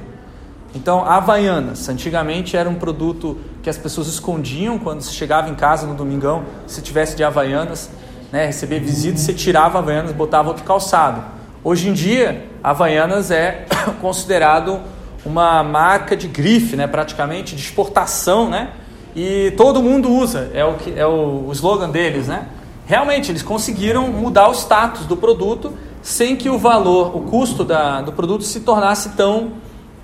Então, 0.74 1.04
Havaianas, 1.04 1.88
antigamente 1.88 2.56
era 2.56 2.68
um 2.68 2.76
produto 2.76 3.38
que 3.62 3.70
as 3.70 3.76
pessoas 3.76 4.06
escondiam 4.06 4.78
quando 4.78 5.00
se 5.00 5.12
chegava 5.12 5.48
em 5.48 5.54
casa 5.54 5.86
no 5.86 5.94
domingão, 5.94 6.44
se 6.66 6.80
tivesse 6.80 7.16
de 7.16 7.24
Havaianas, 7.24 7.90
né, 8.30 8.46
receber 8.46 8.78
visita, 8.78 9.18
você 9.18 9.32
tirava 9.32 9.78
Havaianas 9.78 10.10
e 10.12 10.14
botava 10.14 10.48
outro 10.48 10.62
calçado. 10.62 11.37
Hoje 11.64 11.88
em 11.88 11.92
dia, 11.92 12.46
Havaianas 12.62 13.30
é 13.30 13.66
considerado 14.00 14.80
uma 15.24 15.62
marca 15.62 16.16
de 16.16 16.28
grife, 16.28 16.76
né, 16.76 16.86
praticamente, 16.86 17.56
de 17.56 17.62
exportação, 17.62 18.48
né? 18.48 18.70
E 19.14 19.52
todo 19.56 19.82
mundo 19.82 20.08
usa, 20.10 20.50
é 20.54 20.64
o, 20.64 20.74
que, 20.74 20.92
é 20.96 21.06
o, 21.06 21.50
slogan 21.52 21.90
deles, 21.90 22.28
né? 22.28 22.46
Realmente, 22.86 23.32
eles 23.32 23.42
conseguiram 23.42 24.08
mudar 24.08 24.48
o 24.48 24.52
status 24.52 25.06
do 25.06 25.16
produto 25.16 25.72
sem 26.00 26.36
que 26.36 26.48
o 26.48 26.56
valor, 26.56 27.16
o 27.16 27.22
custo 27.22 27.64
da, 27.64 28.00
do 28.00 28.12
produto 28.12 28.44
se 28.44 28.60
tornasse 28.60 29.10
tão 29.10 29.52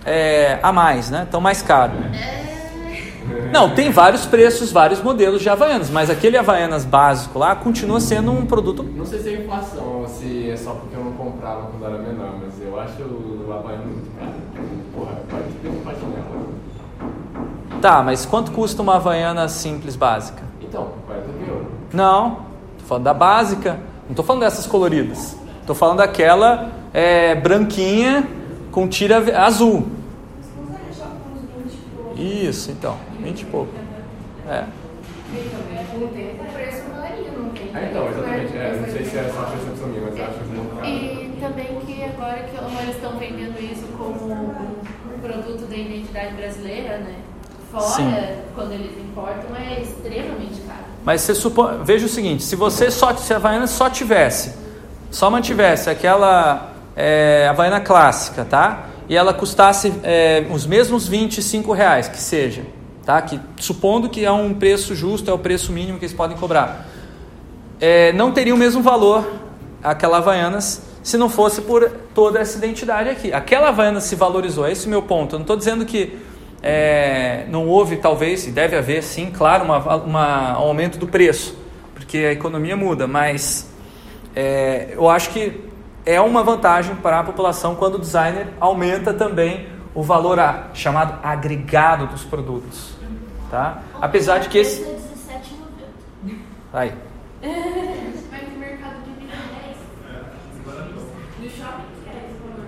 é, 0.04 0.58
a 0.62 0.72
mais, 0.72 1.08
né? 1.10 1.26
Tão 1.30 1.40
mais 1.40 1.62
caro. 1.62 1.92
Não, 3.54 3.70
tem 3.70 3.92
vários 3.92 4.26
preços, 4.26 4.72
vários 4.72 5.00
modelos 5.00 5.40
de 5.40 5.48
Havaianas, 5.48 5.88
mas 5.88 6.10
aquele 6.10 6.36
Havaianas 6.36 6.84
básico 6.84 7.38
lá 7.38 7.54
continua 7.54 8.00
sendo 8.00 8.32
um 8.32 8.44
produto. 8.44 8.82
Não 8.82 9.06
sei 9.06 9.20
se 9.20 9.28
é 9.28 9.42
inflação 9.42 10.00
ou 10.00 10.08
se 10.08 10.50
é 10.50 10.56
só 10.56 10.72
porque 10.72 10.96
eu 10.96 11.04
não 11.04 11.12
comprava 11.12 11.68
quando 11.68 11.86
era 11.86 12.02
menor, 12.02 12.34
mas 12.44 12.60
eu 12.60 12.76
acho 12.80 13.00
o 13.00 13.48
Havaianas 13.52 13.86
muito 13.86 14.10
caro. 14.18 14.32
Porra, 14.92 15.20
pode 15.30 15.52
ter 15.62 15.68
uma 15.68 15.92
panela. 15.92 17.80
Tá, 17.80 18.02
mas 18.02 18.26
quanto 18.26 18.50
custa 18.50 18.82
uma 18.82 18.96
Havaiana 18.96 19.46
simples 19.46 19.94
básica? 19.94 20.42
Então, 20.60 20.88
40 21.06 21.28
mil. 21.34 21.66
Não, 21.92 22.38
tô 22.80 22.84
falando 22.86 23.04
da 23.04 23.14
básica, 23.14 23.78
não 24.08 24.16
tô 24.16 24.24
falando 24.24 24.42
dessas 24.42 24.66
coloridas. 24.66 25.36
Tô 25.64 25.76
falando 25.76 25.98
daquela 25.98 26.72
é, 26.92 27.36
branquinha 27.36 28.26
com 28.72 28.88
tira 28.88 29.22
azul. 29.40 29.86
Isso, 32.16 32.72
então, 32.72 32.96
20 33.24 33.40
e 33.40 33.44
pouco. 33.46 33.72
É. 34.48 34.64
Ah, 37.74 37.82
então, 37.90 38.08
exatamente. 38.08 38.56
É, 38.56 38.78
não 38.80 38.92
sei 38.92 39.04
se 39.04 39.18
é 39.18 39.32
só 39.34 39.40
a 39.40 39.44
percepção 39.46 39.88
minha, 39.88 40.02
mas 40.02 40.16
eu 40.16 40.24
acho 40.24 40.38
muito 40.44 40.76
caro. 40.76 40.86
E 40.86 41.36
também 41.40 41.66
que 41.84 42.04
agora 42.04 42.44
que 42.44 42.82
eles 42.82 42.94
estão 42.94 43.18
vendendo 43.18 43.60
isso 43.60 43.86
como 43.98 44.32
um 44.32 45.18
produto 45.20 45.66
da 45.68 45.76
identidade 45.76 46.34
brasileira, 46.34 46.98
né? 46.98 47.16
Fora, 47.72 47.84
Sim. 47.86 48.14
quando 48.54 48.72
eles 48.72 48.96
importam, 48.98 49.56
é 49.56 49.80
extremamente 49.80 50.60
caro. 50.66 50.84
Mas 51.04 51.22
você 51.22 51.34
supõe, 51.34 51.82
veja 51.82 52.06
o 52.06 52.08
seguinte: 52.08 52.44
se 52.44 52.54
você 52.54 52.90
só, 52.90 53.14
se 53.16 53.32
a 53.32 53.36
Havaiana 53.36 53.66
só 53.66 53.90
tivesse, 53.90 54.54
só 55.10 55.28
mantivesse 55.28 55.90
aquela 55.90 56.72
é, 56.94 57.48
Havaiana 57.48 57.80
clássica, 57.80 58.44
tá? 58.44 58.86
E 59.08 59.16
ela 59.16 59.34
custasse 59.34 59.92
é, 60.02 60.46
os 60.50 60.66
mesmos 60.66 61.08
25 61.08 61.72
reais, 61.72 62.08
que 62.08 62.18
seja, 62.18 62.62
tá? 63.04 63.20
Que, 63.22 63.40
supondo 63.58 64.08
que 64.08 64.24
é 64.24 64.32
um 64.32 64.54
preço 64.54 64.94
justo, 64.94 65.30
é 65.30 65.34
o 65.34 65.38
preço 65.38 65.72
mínimo 65.72 65.98
que 65.98 66.04
eles 66.04 66.16
podem 66.16 66.36
cobrar. 66.36 66.86
É, 67.80 68.12
não 68.12 68.32
teria 68.32 68.54
o 68.54 68.58
mesmo 68.58 68.82
valor 68.82 69.26
aquela 69.82 70.18
Havaianas 70.18 70.82
se 71.02 71.18
não 71.18 71.28
fosse 71.28 71.60
por 71.60 71.90
toda 72.14 72.40
essa 72.40 72.56
identidade 72.56 73.10
aqui. 73.10 73.32
Aquela 73.32 73.68
Havaianas 73.68 74.04
se 74.04 74.16
valorizou, 74.16 74.66
é 74.66 74.72
esse 74.72 74.86
o 74.86 74.90
meu 74.90 75.02
ponto. 75.02 75.34
Eu 75.34 75.40
não 75.40 75.44
estou 75.44 75.56
dizendo 75.56 75.84
que 75.84 76.18
é, 76.62 77.44
não 77.50 77.68
houve, 77.68 77.96
talvez, 77.98 78.46
e 78.46 78.50
deve 78.50 78.74
haver 78.74 79.02
sim, 79.02 79.30
claro, 79.30 79.64
uma, 79.64 79.96
uma, 79.96 80.58
um 80.58 80.62
aumento 80.62 80.98
do 80.98 81.06
preço, 81.06 81.54
porque 81.92 82.16
a 82.16 82.32
economia 82.32 82.74
muda, 82.74 83.06
mas 83.06 83.70
é, 84.34 84.94
eu 84.94 85.10
acho 85.10 85.28
que 85.28 85.60
é 86.06 86.18
uma 86.22 86.42
vantagem 86.42 86.94
para 86.96 87.20
a 87.20 87.22
população 87.22 87.74
quando 87.74 87.96
o 87.96 87.98
designer 87.98 88.48
aumenta 88.58 89.12
também 89.12 89.73
o 89.94 90.02
valor 90.02 90.40
a, 90.40 90.70
chamado 90.74 91.18
agregado 91.22 92.06
dos 92.08 92.24
produtos. 92.24 92.94
Tá? 93.50 93.82
Apesar 94.00 94.38
de 94.38 94.48
que 94.48 94.58
esse. 94.58 94.84
Aí. 96.72 96.92
É 97.40 97.46
10. 97.46 98.24
No 101.38 101.50
shopping 101.50 101.84
esse 102.08 102.36
valor. 102.42 102.66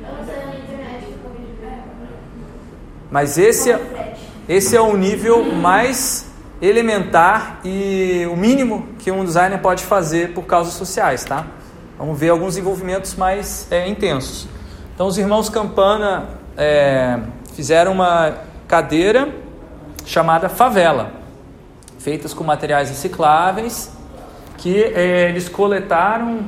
Eu 0.00 0.24
sei 0.24 0.36
na 0.46 0.54
internet 0.54 1.06
que 1.06 1.12
eu 1.12 1.32
vejo. 1.32 1.82
Mas 3.10 3.38
esse 3.38 3.72
é, 3.72 4.14
esse 4.48 4.76
é 4.76 4.80
o 4.80 4.96
nível 4.96 5.52
mais 5.52 6.30
elementar 6.60 7.58
e 7.64 8.24
o 8.30 8.36
mínimo 8.36 8.86
que 9.00 9.10
um 9.10 9.24
designer 9.24 9.60
pode 9.60 9.82
fazer 9.82 10.32
por 10.32 10.44
causas 10.44 10.74
sociais, 10.74 11.24
tá? 11.24 11.46
Vamos 11.98 12.18
ver 12.18 12.28
alguns 12.28 12.56
envolvimentos 12.56 13.16
mais 13.16 13.66
é, 13.70 13.88
intensos. 13.88 14.46
Então, 14.94 15.06
os 15.06 15.16
irmãos 15.16 15.48
Campana 15.48 16.28
é, 16.56 17.18
fizeram 17.54 17.92
uma 17.92 18.34
cadeira 18.68 19.28
chamada 20.04 20.48
favela, 20.48 21.12
feitas 21.98 22.34
com 22.34 22.44
materiais 22.44 22.90
recicláveis, 22.90 23.90
que 24.58 24.82
é, 24.82 25.28
eles 25.30 25.48
coletaram, 25.48 26.40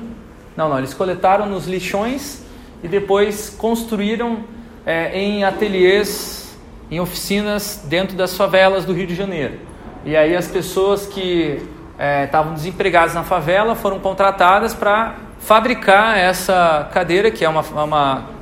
não, 0.56 0.68
não, 0.68 0.78
eles 0.78 0.92
coletaram 0.92 1.46
nos 1.46 1.66
lixões 1.66 2.42
e 2.82 2.88
depois 2.88 3.48
construíram 3.48 4.40
é, 4.84 5.18
em 5.18 5.42
ateliês, 5.42 6.54
em 6.90 7.00
oficinas 7.00 7.82
dentro 7.88 8.14
das 8.14 8.36
favelas 8.36 8.84
do 8.84 8.92
Rio 8.92 9.06
de 9.06 9.14
Janeiro. 9.14 9.58
E 10.04 10.14
aí 10.14 10.36
as 10.36 10.48
pessoas 10.48 11.06
que 11.06 11.66
é, 11.98 12.24
estavam 12.24 12.52
desempregadas 12.52 13.14
na 13.14 13.24
favela 13.24 13.74
foram 13.74 13.98
contratadas 14.00 14.74
para 14.74 15.14
fabricar 15.38 16.18
essa 16.18 16.88
cadeira, 16.92 17.30
que 17.30 17.44
é 17.44 17.48
uma, 17.48 17.62
uma, 17.62 18.33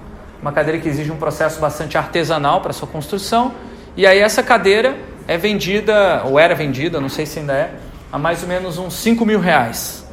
uma 0.43 0.51
cadeira 0.51 0.81
que 0.81 0.89
exige 0.89 1.11
um 1.13 1.17
processo 1.17 1.61
bastante 1.61 1.97
artesanal 1.97 2.61
para 2.61 2.73
sua 2.73 2.89
construção. 2.89 3.53
E 3.97 4.05
aí 4.05 4.19
essa 4.19 4.43
cadeira 4.43 4.97
é 5.29 5.39
vendida, 5.39 6.23
ou 6.25 6.39
era 6.39 6.53
vendida, 6.53 7.01
não 7.01 7.09
sei 7.09 7.25
se 7.25 7.39
ainda 7.39 7.53
é, 7.53 7.75
a 8.11 8.19
mais 8.19 8.43
ou 8.43 8.49
menos 8.49 8.77
uns 8.77 8.95
5 8.95 9.25
mil 9.25 9.39
reais. 9.39 10.05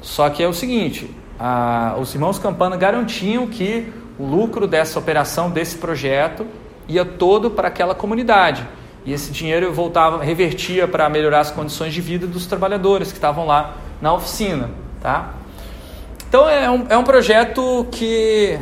Só 0.00 0.30
que 0.30 0.42
é 0.42 0.46
o 0.46 0.54
seguinte, 0.54 1.10
a, 1.38 1.96
os 2.00 2.14
irmãos 2.14 2.38
Campana 2.38 2.76
garantiam 2.76 3.46
que 3.48 3.92
o 4.18 4.24
lucro 4.24 4.68
dessa 4.68 4.98
operação, 4.98 5.50
desse 5.50 5.76
projeto, 5.76 6.46
ia 6.86 7.04
todo 7.04 7.50
para 7.50 7.68
aquela 7.68 7.94
comunidade. 7.94 8.66
E 9.04 9.12
esse 9.12 9.32
dinheiro 9.32 9.72
voltava, 9.72 10.22
revertia 10.22 10.86
para 10.86 11.08
melhorar 11.08 11.40
as 11.40 11.50
condições 11.50 11.92
de 11.92 12.00
vida 12.00 12.26
dos 12.26 12.46
trabalhadores 12.46 13.10
que 13.10 13.18
estavam 13.18 13.46
lá 13.46 13.76
na 14.00 14.12
oficina, 14.12 14.70
tá? 15.00 15.34
Então 16.32 16.48
é 16.48 16.70
um, 16.70 16.86
é 16.88 16.96
um 16.96 17.04
projeto 17.04 17.86
que 17.90 18.58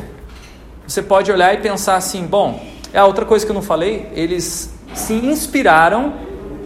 você 0.85 1.00
pode 1.00 1.30
olhar 1.30 1.54
e 1.54 1.59
pensar 1.59 1.94
assim, 1.94 2.26
bom, 2.26 2.61
é 2.92 2.98
a 2.98 3.06
outra 3.06 3.24
coisa 3.24 3.46
que 3.46 3.52
eu 3.52 3.54
não 3.54 3.62
falei, 3.62 4.09
eles 4.12 4.74
se 4.92 5.14
inspiraram 5.14 6.14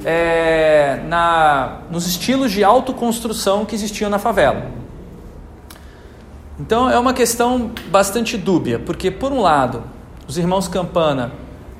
é, 0.03 1.03
na, 1.07 1.81
nos 1.91 2.07
estilos 2.07 2.51
de 2.51 2.65
autoconstrução 2.65 3.67
que 3.67 3.75
existiam 3.75 4.09
na 4.09 4.19
favela. 4.19 4.65
Então 6.59 6.89
é 6.89 6.99
uma 6.99 7.13
questão 7.13 7.73
bastante 7.89 8.39
dúbia, 8.39 8.79
porque 8.79 9.11
por 9.11 9.31
um 9.31 9.43
lado, 9.43 9.83
os 10.27 10.39
irmãos 10.39 10.69
Campana 10.69 11.33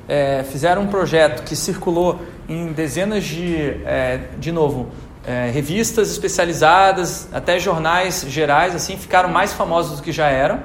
é, 0.07 0.43
fizeram 0.43 0.83
um 0.83 0.87
projeto 0.87 1.41
que 1.41 1.55
circulou 1.55 2.21
em 2.47 2.71
dezenas 2.73 3.23
de, 3.23 3.55
é, 3.85 4.19
de 4.37 4.51
novo, 4.51 4.89
é, 5.25 5.49
revistas 5.49 6.11
especializadas, 6.11 7.27
até 7.33 7.59
jornais 7.59 8.25
gerais, 8.27 8.75
assim, 8.75 8.95
ficaram 8.97 9.29
mais 9.29 9.53
famosos 9.53 9.97
do 9.97 10.03
que 10.03 10.11
já 10.11 10.27
eram. 10.27 10.59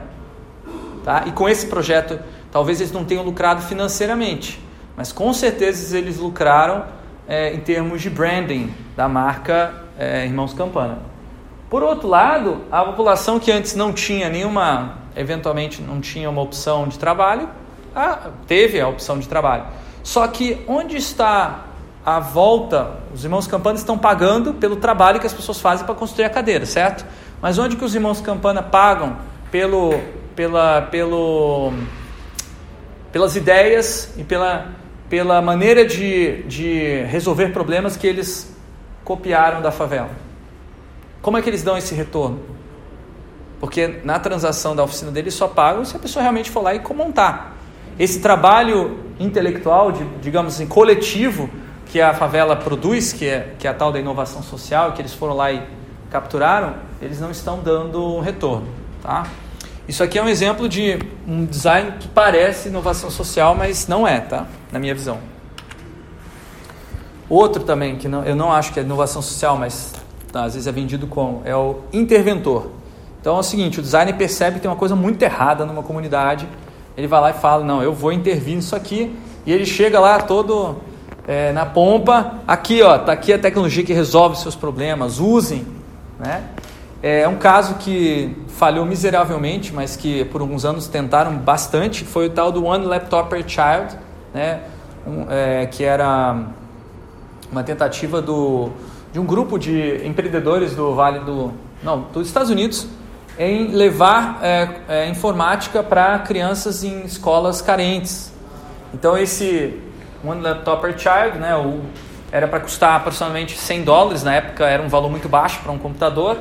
Tá? 1.04 1.24
E 1.26 1.32
com 1.32 1.48
esse 1.48 1.66
projeto, 1.66 2.18
talvez 2.52 2.80
eles 2.80 2.92
não 2.92 3.04
tenham 3.04 3.24
lucrado 3.24 3.62
financeiramente, 3.62 4.62
mas 4.96 5.12
com 5.12 5.32
certeza 5.32 5.96
eles 5.96 6.18
lucraram 6.18 6.84
é, 7.26 7.54
em 7.54 7.60
termos 7.60 8.02
de 8.02 8.10
branding 8.10 8.72
da 8.96 9.08
marca 9.08 9.72
é, 9.98 10.26
Irmãos 10.26 10.52
Campana. 10.52 10.98
Por 11.70 11.82
outro 11.82 12.08
lado, 12.08 12.64
a 12.70 12.84
população 12.84 13.38
que 13.38 13.50
antes 13.50 13.74
não 13.74 13.92
tinha 13.92 14.28
nenhuma, 14.28 14.98
eventualmente 15.16 15.80
não 15.80 16.00
tinha 16.00 16.28
uma 16.28 16.42
opção 16.42 16.88
de 16.88 16.98
trabalho, 16.98 17.48
ah, 17.94 18.30
teve 18.46 18.80
a 18.80 18.88
opção 18.88 19.18
de 19.18 19.28
trabalho. 19.28 19.64
Só 20.02 20.26
que 20.26 20.64
onde 20.66 20.96
está 20.96 21.66
a 22.04 22.18
volta? 22.18 22.98
Os 23.14 23.24
irmãos 23.24 23.46
Campana 23.46 23.78
estão 23.78 23.98
pagando 23.98 24.54
pelo 24.54 24.76
trabalho 24.76 25.20
que 25.20 25.26
as 25.26 25.32
pessoas 25.32 25.60
fazem 25.60 25.84
para 25.84 25.94
construir 25.94 26.24
a 26.24 26.30
cadeira, 26.30 26.64
certo? 26.66 27.04
Mas 27.40 27.58
onde 27.58 27.76
que 27.76 27.84
os 27.84 27.94
irmãos 27.94 28.20
Campana 28.20 28.62
pagam 28.62 29.16
pelo, 29.50 29.94
pela, 30.34 30.82
pelo, 30.82 31.72
pelas 33.12 33.36
ideias 33.36 34.12
e 34.16 34.24
pela, 34.24 34.68
pela 35.08 35.40
maneira 35.42 35.84
de, 35.84 36.42
de 36.44 37.02
resolver 37.04 37.48
problemas 37.48 37.96
que 37.96 38.06
eles 38.06 38.54
copiaram 39.04 39.60
da 39.62 39.70
favela? 39.70 40.10
Como 41.22 41.36
é 41.36 41.42
que 41.42 41.50
eles 41.50 41.62
dão 41.62 41.76
esse 41.76 41.94
retorno? 41.94 42.40
Porque 43.60 44.00
na 44.04 44.18
transação 44.18 44.74
da 44.74 44.82
oficina 44.82 45.10
deles 45.10 45.34
só 45.34 45.46
pagam 45.46 45.84
se 45.84 45.94
a 45.94 45.98
pessoa 45.98 46.22
realmente 46.22 46.50
for 46.50 46.62
lá 46.62 46.74
e 46.74 46.80
montar. 46.94 47.58
Esse 47.98 48.20
trabalho 48.20 48.98
intelectual, 49.18 49.92
de, 49.92 50.02
digamos 50.22 50.54
assim, 50.54 50.66
coletivo, 50.66 51.50
que 51.90 52.00
a 52.00 52.14
favela 52.14 52.54
produz, 52.54 53.12
que 53.12 53.26
é, 53.26 53.54
que 53.58 53.66
é 53.66 53.70
a 53.70 53.74
tal 53.74 53.90
da 53.90 53.98
inovação 53.98 54.42
social, 54.42 54.92
que 54.92 55.02
eles 55.02 55.12
foram 55.12 55.34
lá 55.34 55.50
e 55.50 55.60
capturaram, 56.08 56.74
eles 57.02 57.20
não 57.20 57.30
estão 57.30 57.58
dando 57.58 58.16
um 58.16 58.20
retorno. 58.20 58.68
Tá? 59.02 59.26
Isso 59.88 60.02
aqui 60.02 60.16
é 60.16 60.22
um 60.22 60.28
exemplo 60.28 60.68
de 60.68 60.98
um 61.26 61.44
design 61.44 61.94
que 61.98 62.06
parece 62.06 62.68
inovação 62.68 63.10
social, 63.10 63.56
mas 63.56 63.88
não 63.88 64.06
é, 64.06 64.20
tá? 64.20 64.46
Na 64.70 64.78
minha 64.78 64.94
visão. 64.94 65.18
Outro 67.28 67.64
também, 67.64 67.96
que 67.96 68.06
não, 68.06 68.24
eu 68.24 68.36
não 68.36 68.52
acho 68.52 68.72
que 68.72 68.78
é 68.78 68.82
inovação 68.84 69.20
social, 69.20 69.56
mas 69.56 69.92
tá, 70.30 70.44
às 70.44 70.54
vezes 70.54 70.68
é 70.68 70.72
vendido 70.72 71.08
como, 71.08 71.42
é 71.44 71.56
o 71.56 71.80
interventor. 71.92 72.70
Então 73.20 73.36
é 73.36 73.40
o 73.40 73.42
seguinte, 73.42 73.80
o 73.80 73.82
designer 73.82 74.14
percebe 74.14 74.56
que 74.56 74.62
tem 74.62 74.70
uma 74.70 74.76
coisa 74.76 74.94
muito 74.94 75.20
errada 75.22 75.64
numa 75.66 75.82
comunidade, 75.82 76.48
ele 76.96 77.08
vai 77.08 77.20
lá 77.20 77.30
e 77.30 77.34
fala, 77.34 77.64
não, 77.64 77.82
eu 77.82 77.92
vou 77.92 78.12
intervir 78.12 78.54
nisso 78.54 78.76
aqui, 78.76 79.16
e 79.44 79.52
ele 79.52 79.66
chega 79.66 79.98
lá 79.98 80.20
todo 80.20 80.76
é, 81.30 81.52
na 81.52 81.64
pompa, 81.64 82.40
aqui 82.44 82.82
ó, 82.82 82.98
tá 82.98 83.12
aqui 83.12 83.32
a 83.32 83.38
tecnologia 83.38 83.84
que 83.84 83.92
resolve 83.92 84.36
seus 84.36 84.56
problemas, 84.56 85.20
usem, 85.20 85.64
né? 86.18 86.42
É 87.00 87.28
um 87.28 87.36
caso 87.36 87.76
que 87.76 88.36
falhou 88.48 88.84
miseravelmente, 88.84 89.72
mas 89.72 89.94
que 89.94 90.24
por 90.24 90.40
alguns 90.40 90.64
anos 90.64 90.88
tentaram 90.88 91.36
bastante, 91.36 92.04
foi 92.04 92.26
o 92.26 92.30
tal 92.30 92.50
do 92.50 92.64
One 92.64 92.84
Laptop 92.84 93.30
per 93.30 93.44
Child, 93.46 93.96
né? 94.34 94.62
Um, 95.06 95.26
é, 95.30 95.66
que 95.66 95.84
era 95.84 96.36
uma 97.52 97.62
tentativa 97.62 98.20
do, 98.20 98.70
de 99.12 99.20
um 99.20 99.24
grupo 99.24 99.56
de 99.56 100.04
empreendedores 100.04 100.74
do 100.74 100.96
Vale 100.96 101.20
do 101.20 101.52
não 101.80 102.06
dos 102.12 102.26
Estados 102.26 102.50
Unidos 102.50 102.88
em 103.38 103.68
levar 103.68 104.40
é, 104.42 104.68
é, 104.88 105.08
informática 105.08 105.80
para 105.80 106.18
crianças 106.18 106.82
em 106.82 107.04
escolas 107.04 107.62
carentes. 107.62 108.32
Então 108.92 109.16
esse 109.16 109.80
One 110.24 110.40
Laptop 110.40 110.82
per 110.82 110.98
Child, 110.98 111.38
né, 111.38 111.56
o, 111.56 111.80
era 112.32 112.46
para 112.46 112.60
custar 112.60 112.96
aproximadamente 112.96 113.58
100 113.58 113.82
dólares 113.84 114.22
na 114.22 114.34
época 114.34 114.64
era 114.66 114.82
um 114.82 114.88
valor 114.88 115.10
muito 115.10 115.28
baixo 115.28 115.60
para 115.62 115.72
um 115.72 115.78
computador. 115.78 116.38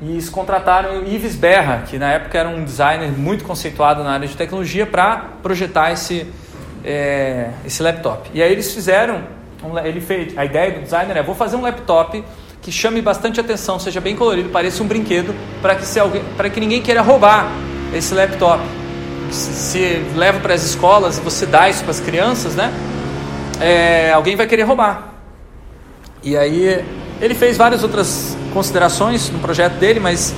E 0.00 0.10
eles 0.10 0.28
contrataram 0.28 1.00
o 1.00 1.08
Yves 1.08 1.36
Berra, 1.36 1.84
que 1.86 1.98
na 1.98 2.12
época 2.12 2.38
era 2.38 2.48
um 2.48 2.62
designer 2.62 3.10
muito 3.10 3.44
conceituado 3.44 4.04
na 4.04 4.12
área 4.12 4.28
de 4.28 4.36
tecnologia, 4.36 4.86
para 4.86 5.16
projetar 5.42 5.90
esse, 5.90 6.30
é, 6.84 7.50
esse 7.64 7.82
laptop. 7.82 8.28
E 8.34 8.42
aí 8.42 8.52
eles 8.52 8.72
fizeram 8.74 9.36
ele 9.84 10.00
fez, 10.00 10.36
a 10.36 10.44
ideia 10.44 10.72
do 10.72 10.82
designer 10.82 11.16
é 11.16 11.22
vou 11.22 11.34
fazer 11.34 11.56
um 11.56 11.62
laptop 11.62 12.22
que 12.60 12.70
chame 12.70 13.00
bastante 13.00 13.40
atenção, 13.40 13.78
seja 13.78 14.00
bem 14.00 14.16
colorido, 14.16 14.48
pareça 14.50 14.82
um 14.82 14.86
brinquedo, 14.86 15.34
para 15.62 15.74
que 15.74 16.50
que 16.50 16.60
ninguém 16.60 16.82
queira 16.82 17.00
roubar 17.00 17.48
esse 17.94 18.14
laptop. 18.14 18.60
Se, 19.30 20.04
leva 20.14 20.40
para 20.40 20.54
as 20.54 20.64
escolas 20.64 21.18
e 21.18 21.20
você 21.20 21.46
dá 21.46 21.68
isso 21.68 21.82
para 21.82 21.90
as 21.90 22.00
crianças, 22.00 22.54
né? 22.54 22.72
É, 23.60 24.12
alguém 24.12 24.36
vai 24.36 24.46
querer 24.46 24.62
roubar. 24.62 25.14
E 26.22 26.36
aí 26.36 26.84
ele 27.20 27.34
fez 27.34 27.56
várias 27.56 27.82
outras 27.82 28.36
considerações 28.52 29.30
no 29.30 29.38
projeto 29.38 29.74
dele, 29.74 30.00
mas 30.00 30.34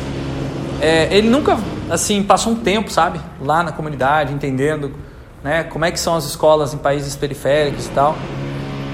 é, 0.80 1.08
ele 1.10 1.28
nunca 1.28 1.58
assim 1.90 2.22
passou 2.22 2.52
um 2.52 2.56
tempo, 2.56 2.90
sabe, 2.90 3.20
lá 3.40 3.62
na 3.62 3.72
comunidade, 3.72 4.32
entendendo, 4.32 4.92
né, 5.42 5.64
como 5.64 5.84
é 5.84 5.90
que 5.90 5.98
são 5.98 6.14
as 6.14 6.24
escolas 6.24 6.74
em 6.74 6.78
países 6.78 7.16
periféricos 7.16 7.86
e 7.86 7.90
tal. 7.90 8.16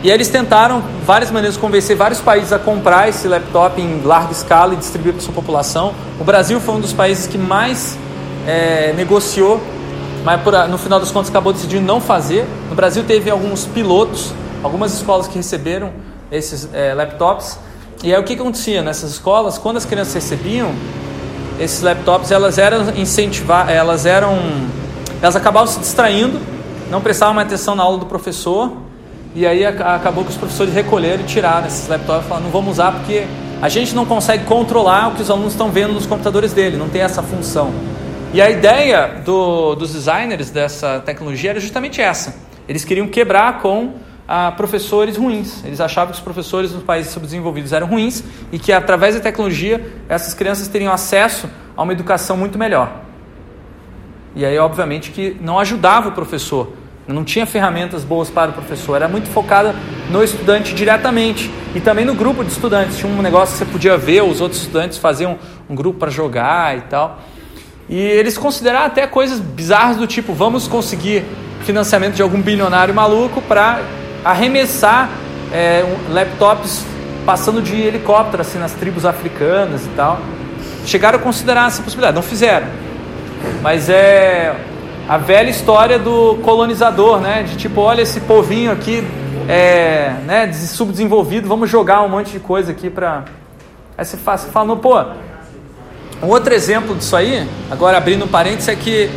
E 0.03 0.11
eles 0.11 0.29
tentaram 0.29 0.83
várias 1.05 1.31
maneiras 1.31 1.55
de 1.55 1.61
convencer 1.61 1.97
vários 1.97 2.21
países 2.21 2.53
a 2.53 2.59
comprar 2.59 3.09
esse 3.09 3.27
laptop 3.27 3.81
em 3.81 4.03
larga 4.03 4.33
escala 4.33 4.75
e 4.75 4.77
distribuir 4.77 5.15
para 5.15 5.23
sua 5.23 5.33
população. 5.33 5.95
O 6.21 6.25
Brasil 6.25 6.61
foi 6.61 6.75
um 6.75 6.81
dos 6.81 6.93
países 6.93 7.27
que 7.27 7.39
mais 7.39 7.97
é, 8.47 8.93
negociou, 8.95 9.63
mas 10.25 10.41
por, 10.41 10.53
no 10.69 10.79
final 10.79 10.99
das 10.99 11.11
contas 11.11 11.29
acabou 11.29 11.53
decidindo 11.53 11.85
não 11.85 12.01
fazer. 12.01 12.47
No 12.71 12.75
Brasil 12.75 13.05
teve 13.05 13.31
alguns 13.31 13.67
pilotos, 13.67 14.33
algumas 14.63 14.95
escolas 14.95 15.29
que 15.29 15.37
receberam 15.37 15.93
esses 16.33 16.69
é, 16.73 16.95
laptops. 16.95 17.59
E 18.03 18.13
aí 18.13 18.21
o 18.21 18.25
que 18.25 18.33
acontecia 18.33 18.83
nessas 18.83 19.11
escolas? 19.11 19.59
Quando 19.59 19.77
as 19.77 19.85
crianças 19.85 20.15
recebiam 20.15 20.73
esses 21.61 21.83
laptops, 21.83 22.31
elas 22.31 22.59
eram 22.59 22.91
incentivar, 22.97 23.71
elas 23.71 24.07
eram, 24.07 24.39
elas 25.23 25.37
acabavam 25.37 25.69
se 25.69 25.79
distraindo, 25.79 26.41
não 26.91 27.01
prestavam 27.01 27.35
mais 27.35 27.47
atenção 27.47 27.77
na 27.77 27.83
aula 27.83 27.99
do 27.99 28.07
professor 28.07 28.73
e 29.35 29.47
aí 29.47 29.65
acabou 29.65 30.25
que 30.25 30.31
os 30.31 30.37
professores 30.37 30.73
recolheram 30.73 31.23
e 31.23 31.27
tiraram 31.27 31.67
esses 31.67 31.87
laptops 31.89 32.25
e 32.25 32.29
falaram, 32.29 32.45
não 32.47 32.53
vamos 32.53 32.73
usar 32.73 32.93
porque 32.93 33.27
a 33.61 33.69
gente 33.69 33.95
não 33.95 34.07
consegue 34.07 34.45
controlar 34.45 35.09
o 35.09 35.11
que 35.13 35.23
os 35.23 35.31
alunos 35.31 35.53
estão 35.53 35.71
vendo 35.71 35.93
nos 35.93 36.07
computadores 36.07 36.53
dele, 36.53 36.77
não 36.77 36.89
tem 36.89 37.03
essa 37.03 37.23
função. 37.23 37.71
E 38.35 38.43
a 38.43 38.51
ideia 38.51 39.23
do, 39.25 39.77
dos 39.77 39.93
designers 39.93 40.51
dessa 40.51 40.99
tecnologia 40.99 41.51
era 41.51 41.61
justamente 41.61 42.01
essa. 42.01 42.35
Eles 42.69 42.85
queriam 42.85 43.07
quebrar 43.07 43.61
com 43.61 43.95
ah, 44.27 44.53
professores 44.57 45.17
ruins. 45.17 45.65
Eles 45.65 45.81
achavam 45.81 46.11
que 46.11 46.19
os 46.19 46.25
professores 46.25 46.73
nos 46.73 46.83
países 46.83 47.13
subdesenvolvidos 47.13 47.73
eram 47.73 47.87
ruins 47.87 48.25
e 48.51 48.59
que 48.59 48.73
através 48.73 49.15
da 49.15 49.21
tecnologia 49.21 49.87
essas 50.09 50.35
crianças 50.35 50.67
teriam 50.67 50.93
acesso 50.93 51.49
a 51.77 51.83
uma 51.85 51.93
educação 51.93 52.37
muito 52.37 52.59
melhor. 52.59 53.03
E 54.35 54.45
aí, 54.45 54.59
obviamente, 54.59 55.13
que 55.13 55.37
não 55.41 55.61
ajudava 55.61 56.09
o 56.09 56.13
professor 56.13 56.73
não 57.07 57.23
tinha 57.23 57.45
ferramentas 57.45 58.03
boas 58.03 58.31
para 58.31 58.51
o 58.51 58.55
professor, 58.55 58.97
era 58.97 59.07
muito 59.07 59.29
focada 59.29 59.75
no 60.11 60.25
estudante 60.25 60.75
diretamente 60.75 61.51
e 61.75 61.81
também 61.81 62.05
no 62.05 62.15
grupo 62.15 62.43
de 62.43 62.51
estudantes. 62.51 62.97
Tinha 62.97 63.13
um 63.13 63.21
negócio 63.21 63.53
que 63.53 63.65
você 63.65 63.71
podia 63.71 63.97
ver 63.97 64.23
os 64.23 64.41
outros 64.41 64.63
estudantes 64.63 64.97
faziam 64.97 65.39
um 65.69 65.75
grupo 65.75 65.99
para 65.99 66.11
jogar 66.11 66.77
e 66.79 66.81
tal. 66.83 67.21
E 67.89 67.99
eles 67.99 68.39
consideraram 68.39 68.87
até 68.87 69.07
coisas 69.07 69.41
bizarras 69.41 69.97
do 69.97 70.07
tipo: 70.07 70.33
vamos 70.33 70.67
conseguir 70.67 71.25
financiamento 71.65 72.15
de 72.15 72.23
algum 72.23 72.41
bilionário 72.41 72.95
maluco 72.95 73.41
para 73.43 73.81
arremessar 74.25 75.09
é, 75.53 75.85
laptops 76.11 76.85
passando 77.25 77.63
de 77.63 77.75
helicóptero 77.81 78.43
assim 78.43 78.59
nas 78.59 78.73
tribos 78.73 79.05
africanas 79.05 79.85
e 79.87 79.89
tal. 79.91 80.21
Chegaram 80.87 81.19
a 81.19 81.23
considerar 81.23 81.69
essa 81.69 81.83
possibilidade, 81.83 82.15
não 82.15 82.23
fizeram. 82.23 82.67
Mas 83.63 83.89
é 83.89 84.55
a 85.09 85.19
velha 85.19 85.51
história 85.51 85.99
do 85.99 86.37
colonizador, 86.43 87.21
né? 87.21 87.43
De 87.43 87.57
tipo, 87.57 87.81
olha 87.81 88.03
esse 88.03 88.21
povinho 88.21 88.71
aqui, 88.71 89.03
é, 89.49 90.15
né, 90.25 90.53
subdesenvolvido, 90.53 91.49
vamos 91.49 91.69
jogar 91.71 92.03
um 92.03 92.09
monte 92.09 92.31
de 92.31 92.41
coisa 92.41 92.73
aqui 92.73 92.89
para. 92.91 93.25
Aí 93.97 94.05
você 94.05 94.17
fala, 94.17 94.39
você 94.39 94.51
fala 94.51 94.77
pô. 94.77 95.05
Um 96.25 96.29
outro 96.29 96.55
exemplo 96.55 96.95
disso 96.95 97.15
aí, 97.15 97.49
agora 97.71 97.99
abrindo 97.99 98.25
um 98.25 98.29
parênteses, 98.29 98.69
é 98.69 98.75
que 98.75 99.11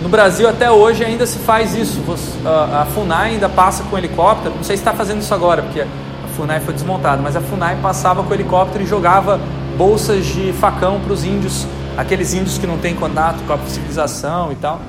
no 0.00 0.08
Brasil 0.08 0.48
até 0.48 0.70
hoje 0.70 1.04
ainda 1.04 1.26
se 1.26 1.38
faz 1.40 1.74
isso. 1.74 2.00
A 2.46 2.86
FUNAI 2.94 3.32
ainda 3.32 3.48
passa 3.48 3.82
com 3.84 3.98
helicóptero, 3.98 4.54
não 4.54 4.62
sei 4.62 4.76
se 4.76 4.82
está 4.82 4.92
fazendo 4.92 5.20
isso 5.20 5.34
agora, 5.34 5.62
porque 5.62 5.80
a 5.80 6.28
FUNAI 6.36 6.60
foi 6.60 6.72
desmontada, 6.72 7.20
mas 7.20 7.34
a 7.34 7.40
FUNAI 7.40 7.78
passava 7.82 8.22
com 8.22 8.32
helicóptero 8.32 8.84
e 8.84 8.86
jogava 8.86 9.40
bolsas 9.76 10.24
de 10.26 10.52
facão 10.52 11.00
para 11.00 11.12
os 11.12 11.24
índios, 11.24 11.66
aqueles 11.96 12.32
índios 12.32 12.56
que 12.56 12.66
não 12.66 12.78
têm 12.78 12.94
contato 12.94 13.44
com 13.46 13.52
a 13.52 13.58
civilização 13.66 14.52
e 14.52 14.54
tal 14.54 14.80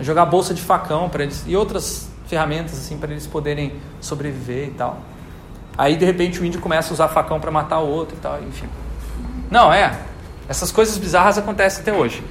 jogar 0.00 0.26
bolsa 0.26 0.52
de 0.52 0.60
facão 0.60 1.08
para 1.08 1.22
eles 1.22 1.44
e 1.46 1.56
outras 1.56 2.10
ferramentas 2.26 2.74
assim 2.74 2.98
para 2.98 3.12
eles 3.12 3.26
poderem 3.26 3.72
sobreviver 4.00 4.68
e 4.68 4.70
tal. 4.72 4.98
Aí 5.76 5.96
de 5.96 6.04
repente 6.04 6.40
o 6.40 6.44
índio 6.44 6.60
começa 6.60 6.90
a 6.90 6.94
usar 6.94 7.08
facão 7.08 7.40
para 7.40 7.50
matar 7.50 7.80
o 7.80 7.88
outro 7.88 8.16
e 8.16 8.20
tal, 8.20 8.38
enfim. 8.42 8.66
Não, 9.50 9.72
é. 9.72 9.98
Essas 10.48 10.70
coisas 10.70 10.96
bizarras 10.98 11.38
acontecem 11.38 11.82
até 11.82 11.92
hoje. 11.92 12.22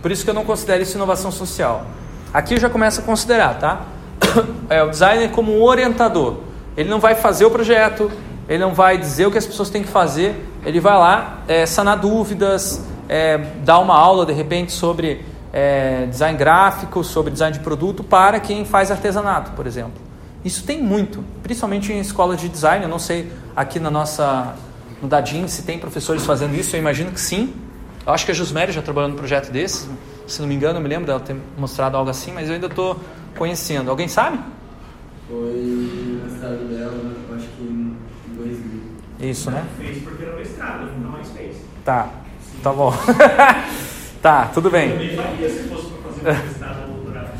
Por 0.00 0.10
isso 0.10 0.24
que 0.24 0.30
eu 0.30 0.34
não 0.34 0.44
considero 0.44 0.82
isso 0.82 0.96
inovação 0.96 1.30
social. 1.30 1.86
Aqui 2.32 2.54
eu 2.54 2.60
já 2.60 2.68
começo 2.68 3.00
a 3.00 3.04
considerar, 3.04 3.58
tá? 3.58 3.82
É 4.68 4.82
o 4.82 4.88
designer 4.88 5.30
como 5.30 5.54
um 5.54 5.62
orientador. 5.62 6.38
Ele 6.76 6.88
não 6.88 6.98
vai 6.98 7.14
fazer 7.14 7.44
o 7.44 7.50
projeto, 7.50 8.10
ele 8.48 8.58
não 8.58 8.74
vai 8.74 8.96
dizer 8.96 9.26
o 9.26 9.30
que 9.30 9.36
as 9.36 9.46
pessoas 9.46 9.68
têm 9.68 9.82
que 9.82 9.88
fazer, 9.88 10.48
ele 10.64 10.80
vai 10.80 10.94
lá 10.94 11.42
é, 11.46 11.66
sanar 11.66 11.98
dúvidas, 11.98 12.82
é, 13.08 13.38
dar 13.62 13.78
uma 13.78 13.94
aula 13.94 14.24
de 14.24 14.32
repente 14.32 14.72
sobre 14.72 15.24
é, 15.52 16.06
design 16.06 16.38
gráfico, 16.38 17.04
sobre 17.04 17.30
design 17.30 17.56
de 17.56 17.62
produto 17.62 18.02
para 18.02 18.40
quem 18.40 18.64
faz 18.64 18.90
artesanato, 18.90 19.50
por 19.52 19.66
exemplo. 19.66 20.00
Isso 20.44 20.64
tem 20.64 20.82
muito, 20.82 21.22
principalmente 21.42 21.92
em 21.92 22.00
escolas 22.00 22.40
de 22.40 22.48
design. 22.48 22.84
Eu 22.84 22.88
não 22.88 22.98
sei 22.98 23.30
aqui 23.54 23.78
na 23.78 23.90
nossa 23.90 24.54
no 25.02 25.08
Dadin 25.08 25.48
se 25.48 25.64
tem 25.64 25.78
professores 25.78 26.24
fazendo 26.24 26.54
isso. 26.54 26.76
Eu 26.76 26.80
imagino 26.80 27.10
que 27.10 27.20
sim. 27.20 27.52
Eu 28.06 28.12
acho 28.12 28.24
que 28.24 28.30
a 28.30 28.34
Jusméria 28.34 28.72
já 28.72 28.80
trabalhou 28.80 29.10
num 29.10 29.16
projeto 29.16 29.50
desses. 29.50 29.88
Se 30.28 30.40
não 30.40 30.48
me 30.48 30.54
engano, 30.54 30.78
eu 30.78 30.82
me 30.82 30.88
lembro 30.88 31.06
dela 31.06 31.18
ter 31.18 31.36
mostrado 31.58 31.96
algo 31.96 32.08
assim, 32.08 32.32
mas 32.32 32.48
eu 32.48 32.54
ainda 32.54 32.68
estou 32.68 32.98
conhecendo. 33.36 33.90
Alguém 33.90 34.06
sabe? 34.06 34.38
Foi 35.28 35.36
no 35.36 36.30
mestrado 36.30 36.68
dela, 36.68 37.12
acho 37.34 37.46
que 37.48 37.62
em 37.62 37.96
2000. 38.36 39.28
Isso, 39.28 39.50
né? 39.50 39.64
Fez 39.76 40.02
porque 40.02 40.22
era 40.22 40.36
mestrado, 40.36 40.86
não 41.00 41.10
mais 41.10 41.28
fez. 41.30 41.56
Tá, 41.84 42.08
tá 42.62 42.72
bom. 42.72 42.94
Tá, 44.22 44.48
tudo 44.54 44.70
bem. 44.70 44.92
Também 44.92 45.16
faria 45.16 45.50
se 45.50 45.64
fosse 45.64 45.88
para 45.88 46.12
fazer 46.12 46.44
um 46.88 46.94
doutorado. 46.94 47.30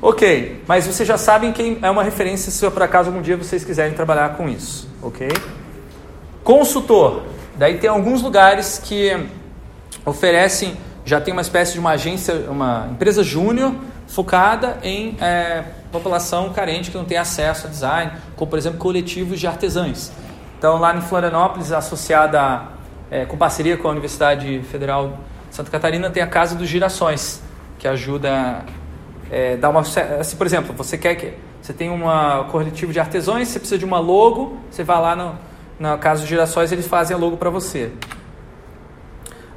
Ok, 0.00 0.62
mas 0.66 0.86
vocês 0.86 1.06
já 1.06 1.18
sabem 1.18 1.52
quem 1.52 1.78
é 1.82 1.90
uma 1.90 2.02
referência 2.02 2.50
se 2.50 2.70
por 2.70 2.82
acaso 2.82 3.10
algum 3.10 3.20
dia 3.20 3.36
vocês 3.36 3.62
quiserem 3.62 3.92
trabalhar 3.92 4.30
com 4.30 4.48
isso, 4.48 4.88
ok? 5.02 5.28
Consultor. 6.44 7.22
Daí 7.56 7.78
tem 7.78 7.88
alguns 7.88 8.22
lugares 8.22 8.80
que 8.82 9.26
oferecem, 10.04 10.76
já 11.04 11.20
tem 11.20 11.32
uma 11.32 11.42
espécie 11.42 11.74
de 11.74 11.78
uma 11.78 11.90
agência, 11.90 12.34
uma 12.50 12.88
empresa 12.90 13.22
júnior 13.22 13.74
focada 14.08 14.78
em 14.82 15.16
é, 15.20 15.64
população 15.90 16.52
carente 16.52 16.90
que 16.90 16.96
não 16.96 17.04
tem 17.04 17.18
acesso 17.18 17.66
a 17.66 17.70
design, 17.70 18.12
como 18.36 18.50
por 18.50 18.58
exemplo 18.58 18.78
coletivos 18.78 19.38
de 19.38 19.46
artesãos. 19.46 20.10
Então 20.58 20.78
lá 20.78 20.96
em 20.96 21.00
Florianópolis, 21.00 21.72
associada 21.72 22.62
é, 23.10 23.24
com 23.24 23.36
parceria 23.36 23.76
com 23.76 23.88
a 23.88 23.90
Universidade 23.90 24.60
Federal 24.70 25.18
Santa 25.50 25.70
Catarina 25.70 26.08
tem 26.08 26.22
a 26.22 26.26
Casa 26.26 26.54
dos 26.54 26.66
Girassóis, 26.66 27.42
que 27.78 27.86
ajuda 27.86 28.64
é, 29.30 29.56
dar 29.56 29.68
uma 29.68 29.80
assim, 29.80 30.36
por 30.36 30.46
exemplo, 30.46 30.74
você 30.74 30.96
quer 30.96 31.14
que 31.14 31.34
você 31.60 31.72
tem 31.72 31.90
um 31.90 32.02
coletivo 32.50 32.92
de 32.92 32.98
artesãos, 32.98 33.46
você 33.46 33.58
precisa 33.58 33.78
de 33.78 33.84
uma 33.84 34.00
logo, 34.00 34.56
você 34.70 34.82
vai 34.82 35.00
lá 35.00 35.14
no, 35.14 35.38
na 35.82 35.98
Casa 35.98 36.20
dos 36.20 36.28
Girassóis, 36.28 36.70
eles 36.70 36.86
fazem 36.86 37.16
a 37.16 37.18
logo 37.18 37.36
para 37.36 37.50
você. 37.50 37.90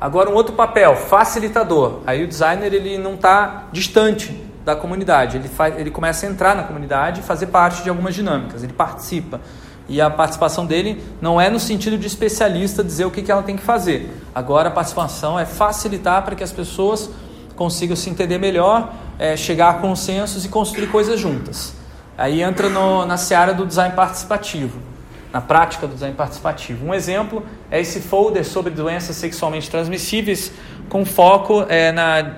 Agora 0.01 0.27
um 0.27 0.33
outro 0.33 0.55
papel, 0.55 0.95
facilitador. 0.95 1.99
Aí 2.05 2.23
o 2.23 2.27
designer 2.27 2.73
ele 2.73 2.97
não 2.97 3.13
está 3.13 3.65
distante 3.71 4.43
da 4.65 4.75
comunidade, 4.75 5.37
ele, 5.37 5.47
faz, 5.47 5.77
ele 5.77 5.91
começa 5.91 6.25
a 6.25 6.29
entrar 6.29 6.55
na 6.55 6.63
comunidade 6.63 7.21
e 7.21 7.23
fazer 7.23 7.45
parte 7.45 7.83
de 7.83 7.89
algumas 7.89 8.15
dinâmicas, 8.15 8.63
ele 8.63 8.73
participa. 8.73 9.39
E 9.87 10.01
a 10.01 10.09
participação 10.09 10.65
dele 10.65 10.99
não 11.21 11.39
é 11.39 11.47
no 11.47 11.59
sentido 11.59 11.95
de 11.95 12.07
especialista 12.07 12.83
dizer 12.83 13.05
o 13.05 13.11
que, 13.11 13.21
que 13.21 13.31
ela 13.31 13.43
tem 13.43 13.55
que 13.55 13.61
fazer. 13.61 14.11
Agora 14.33 14.69
a 14.69 14.71
participação 14.71 15.39
é 15.39 15.45
facilitar 15.45 16.23
para 16.23 16.33
que 16.33 16.43
as 16.43 16.51
pessoas 16.51 17.07
consigam 17.55 17.95
se 17.95 18.09
entender 18.09 18.39
melhor, 18.39 18.91
é, 19.19 19.37
chegar 19.37 19.69
a 19.69 19.73
consensos 19.75 20.43
e 20.43 20.49
construir 20.49 20.87
coisas 20.87 21.19
juntas. 21.19 21.73
Aí 22.17 22.41
entra 22.41 22.67
no, 22.67 23.05
na 23.05 23.15
seara 23.15 23.53
do 23.53 23.63
design 23.63 23.93
participativo, 23.93 24.94
na 25.35 25.41
prática 25.41 25.85
do 25.85 25.95
design 25.95 26.15
participativo. 26.15 26.87
Um 26.87 26.93
exemplo 26.93 27.43
é 27.69 27.81
esse 27.81 27.99
folder 27.99 28.45
sobre 28.45 28.71
doenças 28.71 29.17
sexualmente 29.17 29.69
transmissíveis, 29.69 30.49
com 30.87 31.03
foco 31.03 31.65
é, 31.67 31.91
na, 31.91 32.35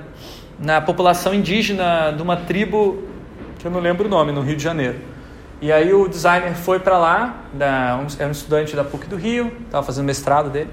na 0.59 0.81
população 0.81 1.31
indígena 1.31 2.11
de 2.11 2.23
uma 2.23 2.37
tribo 2.37 3.03
que 3.59 3.67
eu 3.67 3.69
não 3.69 3.79
lembro 3.79 4.07
o 4.07 4.09
nome, 4.09 4.31
no 4.31 4.41
Rio 4.41 4.55
de 4.55 4.63
Janeiro. 4.63 4.95
E 5.61 5.71
aí 5.71 5.93
o 5.93 6.07
designer 6.07 6.55
foi 6.55 6.79
para 6.79 6.97
lá, 6.97 7.43
da, 7.53 7.99
um, 8.01 8.07
era 8.17 8.29
um 8.29 8.31
estudante 8.31 8.75
da 8.75 8.83
PUC 8.83 9.05
do 9.05 9.15
Rio, 9.15 9.55
estava 9.67 9.85
fazendo 9.85 10.05
mestrado 10.05 10.49
dele, 10.49 10.71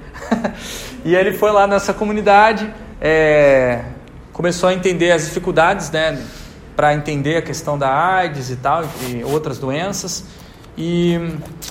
e 1.05 1.14
ele 1.14 1.35
foi 1.35 1.53
lá 1.53 1.66
nessa 1.66 1.93
comunidade, 1.93 2.72
é, 3.03 3.85
começou 4.33 4.70
a 4.70 4.72
entender 4.72 5.12
as 5.12 5.27
dificuldades, 5.27 5.91
né, 5.91 6.18
para 6.75 6.95
entender 6.95 7.37
a 7.37 7.43
questão 7.43 7.77
da 7.77 7.95
AIDS 7.95 8.49
e 8.49 8.57
tal, 8.57 8.83
e 9.11 9.22
outras 9.25 9.59
doenças, 9.59 10.25
e, 10.77 11.18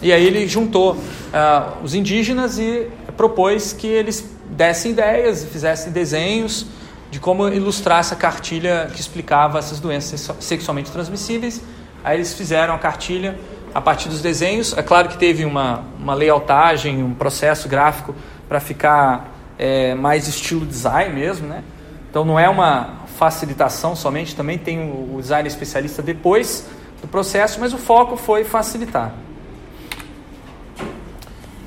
e 0.01 0.11
aí 0.11 0.25
ele 0.25 0.47
juntou 0.47 0.93
uh, 0.93 1.83
os 1.83 1.93
indígenas 1.93 2.57
e 2.57 2.87
propôs 3.17 3.73
que 3.73 3.87
eles 3.87 4.29
dessem 4.49 4.91
ideias 4.91 5.43
fizessem 5.45 5.91
desenhos 5.91 6.65
de 7.11 7.19
como 7.19 7.47
ilustrar 7.47 7.99
essa 7.99 8.15
cartilha 8.15 8.89
que 8.93 8.99
explicava 8.99 9.59
essas 9.59 9.79
doenças 9.79 10.31
sexualmente 10.39 10.91
transmissíveis 10.91 11.61
Aí 12.03 12.17
eles 12.17 12.33
fizeram 12.33 12.75
a 12.75 12.77
cartilha 12.77 13.39
a 13.73 13.79
partir 13.79 14.09
dos 14.09 14.21
desenhos. 14.21 14.77
É 14.77 14.83
claro 14.83 15.07
que 15.07 15.17
teve 15.17 15.45
uma, 15.45 15.83
uma 15.97 16.13
layoutagem, 16.13 17.01
um 17.01 17.13
processo 17.13 17.69
gráfico 17.69 18.13
para 18.49 18.59
ficar 18.59 19.31
é, 19.57 19.95
mais 19.95 20.27
estilo 20.27 20.65
design 20.65 21.13
mesmo, 21.13 21.47
né? 21.47 21.63
Então 22.09 22.25
não 22.25 22.37
é 22.37 22.49
uma 22.49 23.03
facilitação 23.17 23.95
somente, 23.95 24.35
também 24.35 24.57
tem 24.57 24.91
o 24.91 25.17
design 25.21 25.47
especialista 25.47 26.01
depois 26.01 26.67
do 27.03 27.07
processo, 27.07 27.59
mas 27.59 27.71
o 27.71 27.77
foco 27.77 28.17
foi 28.17 28.43
facilitar. 28.43 29.13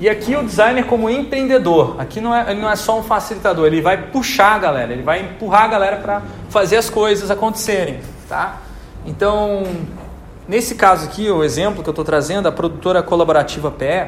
E 0.01 0.09
aqui 0.09 0.35
o 0.35 0.43
designer 0.43 0.83
como 0.85 1.09
empreendedor, 1.09 1.95
aqui 1.97 2.19
não 2.19 2.35
é, 2.35 2.51
ele 2.51 2.59
não 2.59 2.69
é 2.69 2.75
só 2.75 2.99
um 2.99 3.03
facilitador, 3.03 3.67
ele 3.67 3.81
vai 3.81 4.09
puxar 4.09 4.55
a 4.55 4.59
galera, 4.59 4.91
ele 4.91 5.03
vai 5.03 5.21
empurrar 5.21 5.63
a 5.63 5.67
galera 5.67 5.97
para 5.97 6.21
fazer 6.49 6.75
as 6.75 6.89
coisas 6.89 7.31
acontecerem, 7.31 8.01
tá? 8.27 8.57
Então, 9.05 9.63
Nesse 10.47 10.75
caso 10.75 11.05
aqui, 11.05 11.29
o 11.29 11.43
exemplo 11.43 11.83
que 11.83 11.89
eu 11.89 11.91
estou 11.91 12.05
trazendo, 12.05 12.47
a 12.47 12.51
produtora 12.51 13.03
colaborativa 13.03 13.69
PE, 13.69 14.07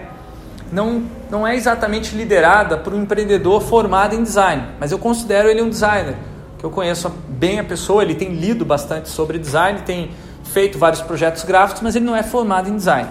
não, 0.71 1.03
não 1.30 1.45
é 1.45 1.53
exatamente 1.53 2.15
liderada 2.15 2.77
por 2.77 2.93
um 2.93 3.01
empreendedor 3.01 3.61
formado 3.61 4.15
em 4.15 4.23
design, 4.23 4.63
mas 4.80 4.93
eu 4.93 4.97
considero 4.97 5.49
ele 5.49 5.61
um 5.61 5.69
designer, 5.69 6.15
que 6.57 6.63
eu 6.63 6.69
conheço 6.69 7.11
bem 7.27 7.59
a 7.59 7.63
pessoa, 7.63 8.03
ele 8.03 8.15
tem 8.15 8.36
lido 8.36 8.63
bastante 8.63 9.09
sobre 9.09 9.38
design, 9.38 9.82
tem 9.86 10.11
feito 10.54 10.78
vários 10.78 11.02
projetos 11.02 11.43
gráficos, 11.43 11.82
mas 11.82 11.95
ele 11.95 12.06
não 12.06 12.16
é 12.16 12.24
formado 12.24 12.70
em 12.70 12.76
design. 12.76 13.10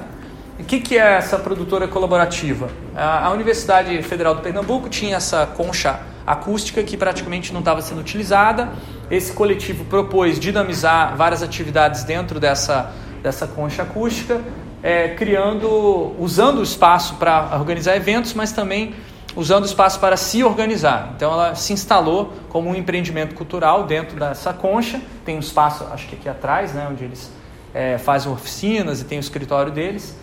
O 0.58 0.64
que, 0.64 0.80
que 0.80 0.98
é 0.98 1.14
essa 1.14 1.38
produtora 1.38 1.86
colaborativa? 1.86 2.68
A, 2.96 3.30
Universidade 3.30 4.02
Federal 4.02 4.34
do 4.34 4.40
Pernambuco 4.40 4.88
tinha 4.88 5.16
essa 5.16 5.46
concha 5.46 6.00
acústica 6.26 6.82
que 6.82 6.96
praticamente 6.96 7.52
não 7.52 7.60
estava 7.60 7.80
sendo 7.80 8.00
utilizada. 8.00 8.68
Esse 9.10 9.32
coletivo 9.32 9.84
propôs 9.84 10.38
dinamizar 10.38 11.16
várias 11.16 11.42
atividades 11.42 12.02
dentro 12.02 12.40
dessa 12.40 12.92
dessa 13.22 13.46
concha 13.46 13.82
acústica, 13.82 14.40
é, 14.82 15.08
criando, 15.08 16.14
usando 16.18 16.58
o 16.58 16.62
espaço 16.62 17.16
para 17.16 17.56
organizar 17.58 17.96
eventos, 17.96 18.34
mas 18.34 18.52
também 18.52 18.94
usando 19.38 19.62
o 19.62 19.66
espaço 19.66 20.00
para 20.00 20.16
se 20.16 20.42
organizar. 20.42 21.12
Então 21.14 21.32
ela 21.32 21.54
se 21.54 21.72
instalou 21.72 22.32
como 22.48 22.68
um 22.68 22.74
empreendimento 22.74 23.36
cultural 23.36 23.84
dentro 23.84 24.18
dessa 24.18 24.52
concha. 24.52 25.00
Tem 25.24 25.36
um 25.36 25.38
espaço, 25.38 25.86
acho 25.92 26.08
que 26.08 26.16
aqui 26.16 26.28
atrás, 26.28 26.74
né, 26.74 26.88
onde 26.90 27.04
eles 27.04 27.30
é, 27.72 27.98
fazem 27.98 28.32
oficinas 28.32 29.00
e 29.00 29.04
tem 29.04 29.16
o 29.16 29.20
escritório 29.20 29.70
deles. 29.70 30.16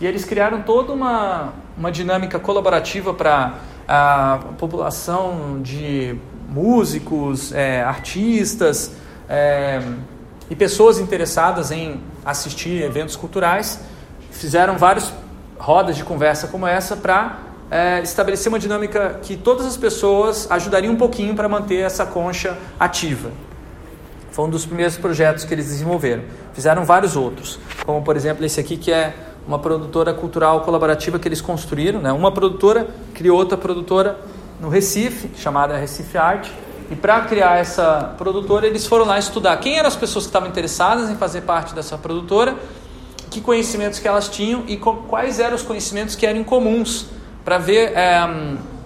E 0.00 0.06
eles 0.06 0.24
criaram 0.24 0.62
toda 0.62 0.90
uma, 0.90 1.52
uma 1.76 1.92
dinâmica 1.92 2.38
colaborativa 2.38 3.12
para 3.12 3.56
a 3.86 4.40
população 4.58 5.60
de 5.60 6.16
músicos, 6.48 7.52
é, 7.52 7.82
artistas, 7.82 8.96
é, 9.28 9.82
e 10.48 10.56
pessoas 10.56 10.98
interessadas 10.98 11.70
em 11.70 12.00
assistir 12.24 12.82
eventos 12.82 13.16
culturais 13.16 13.80
fizeram 14.30 14.78
várias 14.78 15.12
rodas 15.58 15.94
de 15.94 16.04
conversa 16.04 16.48
como 16.48 16.66
essa 16.66 16.96
para 16.96 17.51
é, 17.72 18.02
estabelecer 18.02 18.52
uma 18.52 18.58
dinâmica 18.58 19.18
que 19.22 19.34
todas 19.34 19.64
as 19.64 19.78
pessoas 19.78 20.46
ajudariam 20.50 20.92
um 20.92 20.96
pouquinho 20.96 21.34
para 21.34 21.48
manter 21.48 21.78
essa 21.78 22.04
concha 22.04 22.58
ativa. 22.78 23.30
Foi 24.30 24.44
um 24.44 24.50
dos 24.50 24.66
primeiros 24.66 24.98
projetos 24.98 25.44
que 25.44 25.54
eles 25.54 25.68
desenvolveram. 25.68 26.22
Fizeram 26.52 26.84
vários 26.84 27.16
outros, 27.16 27.58
como 27.86 28.02
por 28.02 28.14
exemplo 28.14 28.44
esse 28.44 28.60
aqui 28.60 28.76
que 28.76 28.92
é 28.92 29.14
uma 29.48 29.58
produtora 29.58 30.12
cultural 30.12 30.60
colaborativa 30.60 31.18
que 31.18 31.26
eles 31.26 31.40
construíram. 31.40 31.98
Né? 31.98 32.12
Uma 32.12 32.30
produtora 32.30 32.88
criou 33.14 33.38
outra 33.38 33.56
produtora 33.56 34.20
no 34.60 34.68
Recife, 34.68 35.30
chamada 35.34 35.74
Recife 35.78 36.18
Arte, 36.18 36.52
e 36.90 36.94
para 36.94 37.22
criar 37.22 37.56
essa 37.56 38.14
produtora, 38.18 38.66
eles 38.66 38.86
foram 38.86 39.06
lá 39.06 39.18
estudar 39.18 39.56
quem 39.56 39.78
eram 39.78 39.88
as 39.88 39.96
pessoas 39.96 40.26
que 40.26 40.28
estavam 40.28 40.50
interessadas 40.50 41.08
em 41.08 41.16
fazer 41.16 41.40
parte 41.40 41.74
dessa 41.74 41.96
produtora, 41.96 42.54
que 43.30 43.40
conhecimentos 43.40 43.98
que 43.98 44.06
elas 44.06 44.28
tinham 44.28 44.64
e 44.68 44.76
quais 44.76 45.40
eram 45.40 45.56
os 45.56 45.62
conhecimentos 45.62 46.14
que 46.14 46.26
eram 46.26 46.38
incomuns, 46.38 47.06
para 47.44 47.58
ver, 47.58 47.92
é, 47.96 48.20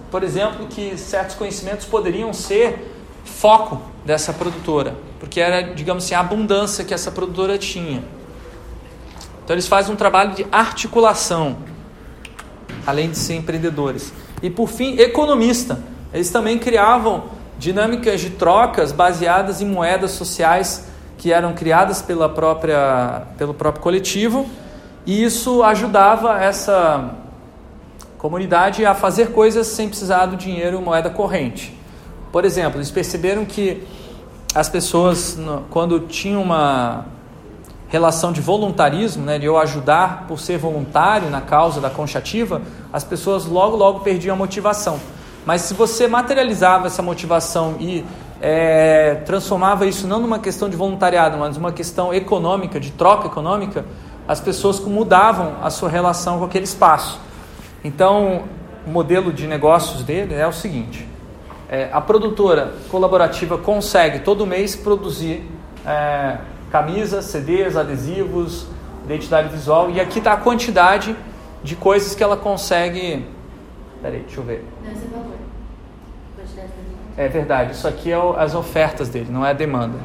por 0.09 0.23
exemplo, 0.23 0.67
que 0.67 0.97
certos 0.97 1.35
conhecimentos 1.35 1.85
poderiam 1.85 2.33
ser 2.33 2.93
foco 3.23 3.81
dessa 4.05 4.33
produtora, 4.33 4.95
porque 5.19 5.39
era, 5.39 5.61
digamos 5.73 6.05
assim, 6.05 6.15
a 6.15 6.19
abundância 6.19 6.83
que 6.83 6.93
essa 6.93 7.11
produtora 7.11 7.57
tinha. 7.57 8.03
Então 9.43 9.53
eles 9.53 9.67
fazem 9.67 9.93
um 9.93 9.97
trabalho 9.97 10.33
de 10.33 10.45
articulação, 10.51 11.57
além 12.85 13.09
de 13.09 13.17
ser 13.17 13.35
empreendedores. 13.35 14.13
E 14.41 14.49
por 14.49 14.67
fim, 14.67 14.97
economista. 14.97 15.79
Eles 16.13 16.29
também 16.29 16.57
criavam 16.57 17.25
dinâmicas 17.59 18.21
de 18.21 18.31
trocas 18.31 18.91
baseadas 18.91 19.61
em 19.61 19.65
moedas 19.65 20.11
sociais 20.11 20.87
que 21.17 21.33
eram 21.33 21.53
criadas 21.53 22.01
pela 22.01 22.29
própria, 22.29 23.23
pelo 23.37 23.53
próprio 23.53 23.81
coletivo, 23.81 24.47
e 25.05 25.23
isso 25.23 25.63
ajudava 25.63 26.39
essa 26.41 27.15
comunidade 28.17 28.85
a 28.85 28.93
fazer 28.93 29.31
coisas 29.31 29.67
sem 29.67 29.87
precisar 29.87 30.25
do 30.25 30.35
dinheiro 30.35 30.81
moeda 30.81 31.09
corrente. 31.09 31.77
Por 32.31 32.45
exemplo, 32.45 32.77
eles 32.77 32.91
perceberam 32.91 33.45
que 33.45 33.83
as 34.53 34.67
pessoas, 34.67 35.37
quando 35.69 35.99
tinham 36.01 36.41
uma 36.41 37.05
relação 37.87 38.31
de 38.31 38.41
voluntarismo, 38.41 39.23
né, 39.23 39.39
de 39.39 39.45
eu 39.45 39.57
ajudar 39.57 40.25
por 40.27 40.39
ser 40.39 40.57
voluntário 40.57 41.29
na 41.29 41.41
causa 41.41 41.79
da 41.79 41.89
conchativa, 41.89 42.61
as 42.91 43.03
pessoas 43.03 43.45
logo, 43.45 43.77
logo 43.77 43.99
perdiam 44.01 44.33
a 44.33 44.37
motivação. 44.37 44.99
Mas 45.45 45.61
se 45.61 45.73
você 45.73 46.07
materializava 46.07 46.87
essa 46.87 47.01
motivação 47.01 47.77
e 47.79 48.03
é, 48.41 49.21
transformava 49.25 49.85
isso 49.85 50.05
não 50.05 50.19
numa 50.19 50.39
questão 50.39 50.69
de 50.69 50.75
voluntariado, 50.75 51.37
mas 51.37 51.55
numa 51.55 51.71
questão 51.71 52.13
econômica, 52.13 52.79
de 52.79 52.91
troca 52.91 53.27
econômica, 53.27 53.85
as 54.27 54.41
pessoas 54.41 54.79
mudavam 54.81 55.55
a 55.63 55.69
sua 55.69 55.89
relação 55.89 56.39
com 56.39 56.45
aquele 56.45 56.65
espaço. 56.65 57.26
Então, 57.83 58.43
o 58.85 58.89
modelo 58.89 59.31
de 59.31 59.47
negócios 59.47 60.03
dele 60.03 60.33
é 60.33 60.47
o 60.47 60.53
seguinte: 60.53 61.07
é, 61.69 61.89
a 61.91 62.01
produtora 62.01 62.73
colaborativa 62.89 63.57
consegue 63.57 64.19
todo 64.19 64.45
mês 64.45 64.75
produzir 64.75 65.43
é, 65.85 66.37
camisas, 66.71 67.25
CDs, 67.25 67.75
adesivos, 67.75 68.67
identidade 69.05 69.49
visual, 69.49 69.89
e 69.89 69.99
aqui 69.99 70.19
está 70.19 70.33
a 70.33 70.37
quantidade 70.37 71.15
de 71.63 71.75
coisas 71.75 72.15
que 72.15 72.23
ela 72.23 72.37
consegue. 72.37 73.25
Peraí, 74.01 74.21
deixa 74.21 74.39
eu 74.39 74.43
ver. 74.43 74.65
É 77.17 77.27
verdade, 77.27 77.71
isso 77.71 77.87
aqui 77.87 78.11
é 78.11 78.17
as 78.37 78.53
ofertas 78.53 79.09
dele, 79.09 79.27
não 79.29 79.45
é 79.45 79.49
a 79.49 79.53
demanda. 79.53 79.97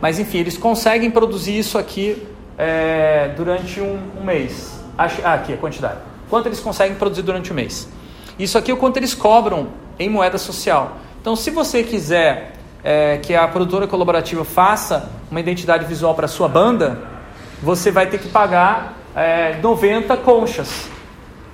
Mas 0.00 0.18
enfim, 0.18 0.38
eles 0.38 0.56
conseguem 0.56 1.10
produzir 1.10 1.58
isso 1.58 1.78
aqui 1.78 2.26
é, 2.56 3.32
durante 3.36 3.80
um, 3.80 3.98
um 4.20 4.24
mês. 4.24 4.82
Acho, 4.96 5.20
ah, 5.24 5.34
aqui 5.34 5.52
a 5.52 5.56
quantidade. 5.56 6.07
Quanto 6.28 6.46
eles 6.46 6.60
conseguem 6.60 6.96
produzir 6.96 7.22
durante 7.22 7.50
o 7.50 7.54
mês? 7.54 7.88
Isso 8.38 8.56
aqui 8.56 8.70
é 8.70 8.74
o 8.74 8.76
quanto 8.76 8.96
eles 8.96 9.14
cobram 9.14 9.68
em 9.98 10.08
moeda 10.08 10.38
social. 10.38 10.98
Então 11.20 11.34
se 11.34 11.50
você 11.50 11.82
quiser 11.82 12.52
é, 12.84 13.18
que 13.18 13.34
a 13.34 13.46
produtora 13.48 13.86
colaborativa 13.86 14.44
faça 14.44 15.10
uma 15.30 15.40
identidade 15.40 15.84
visual 15.84 16.14
para 16.14 16.28
sua 16.28 16.48
banda, 16.48 16.98
você 17.62 17.90
vai 17.90 18.06
ter 18.06 18.18
que 18.18 18.28
pagar 18.28 18.94
é, 19.14 19.58
90 19.60 20.16
conchas. 20.18 20.88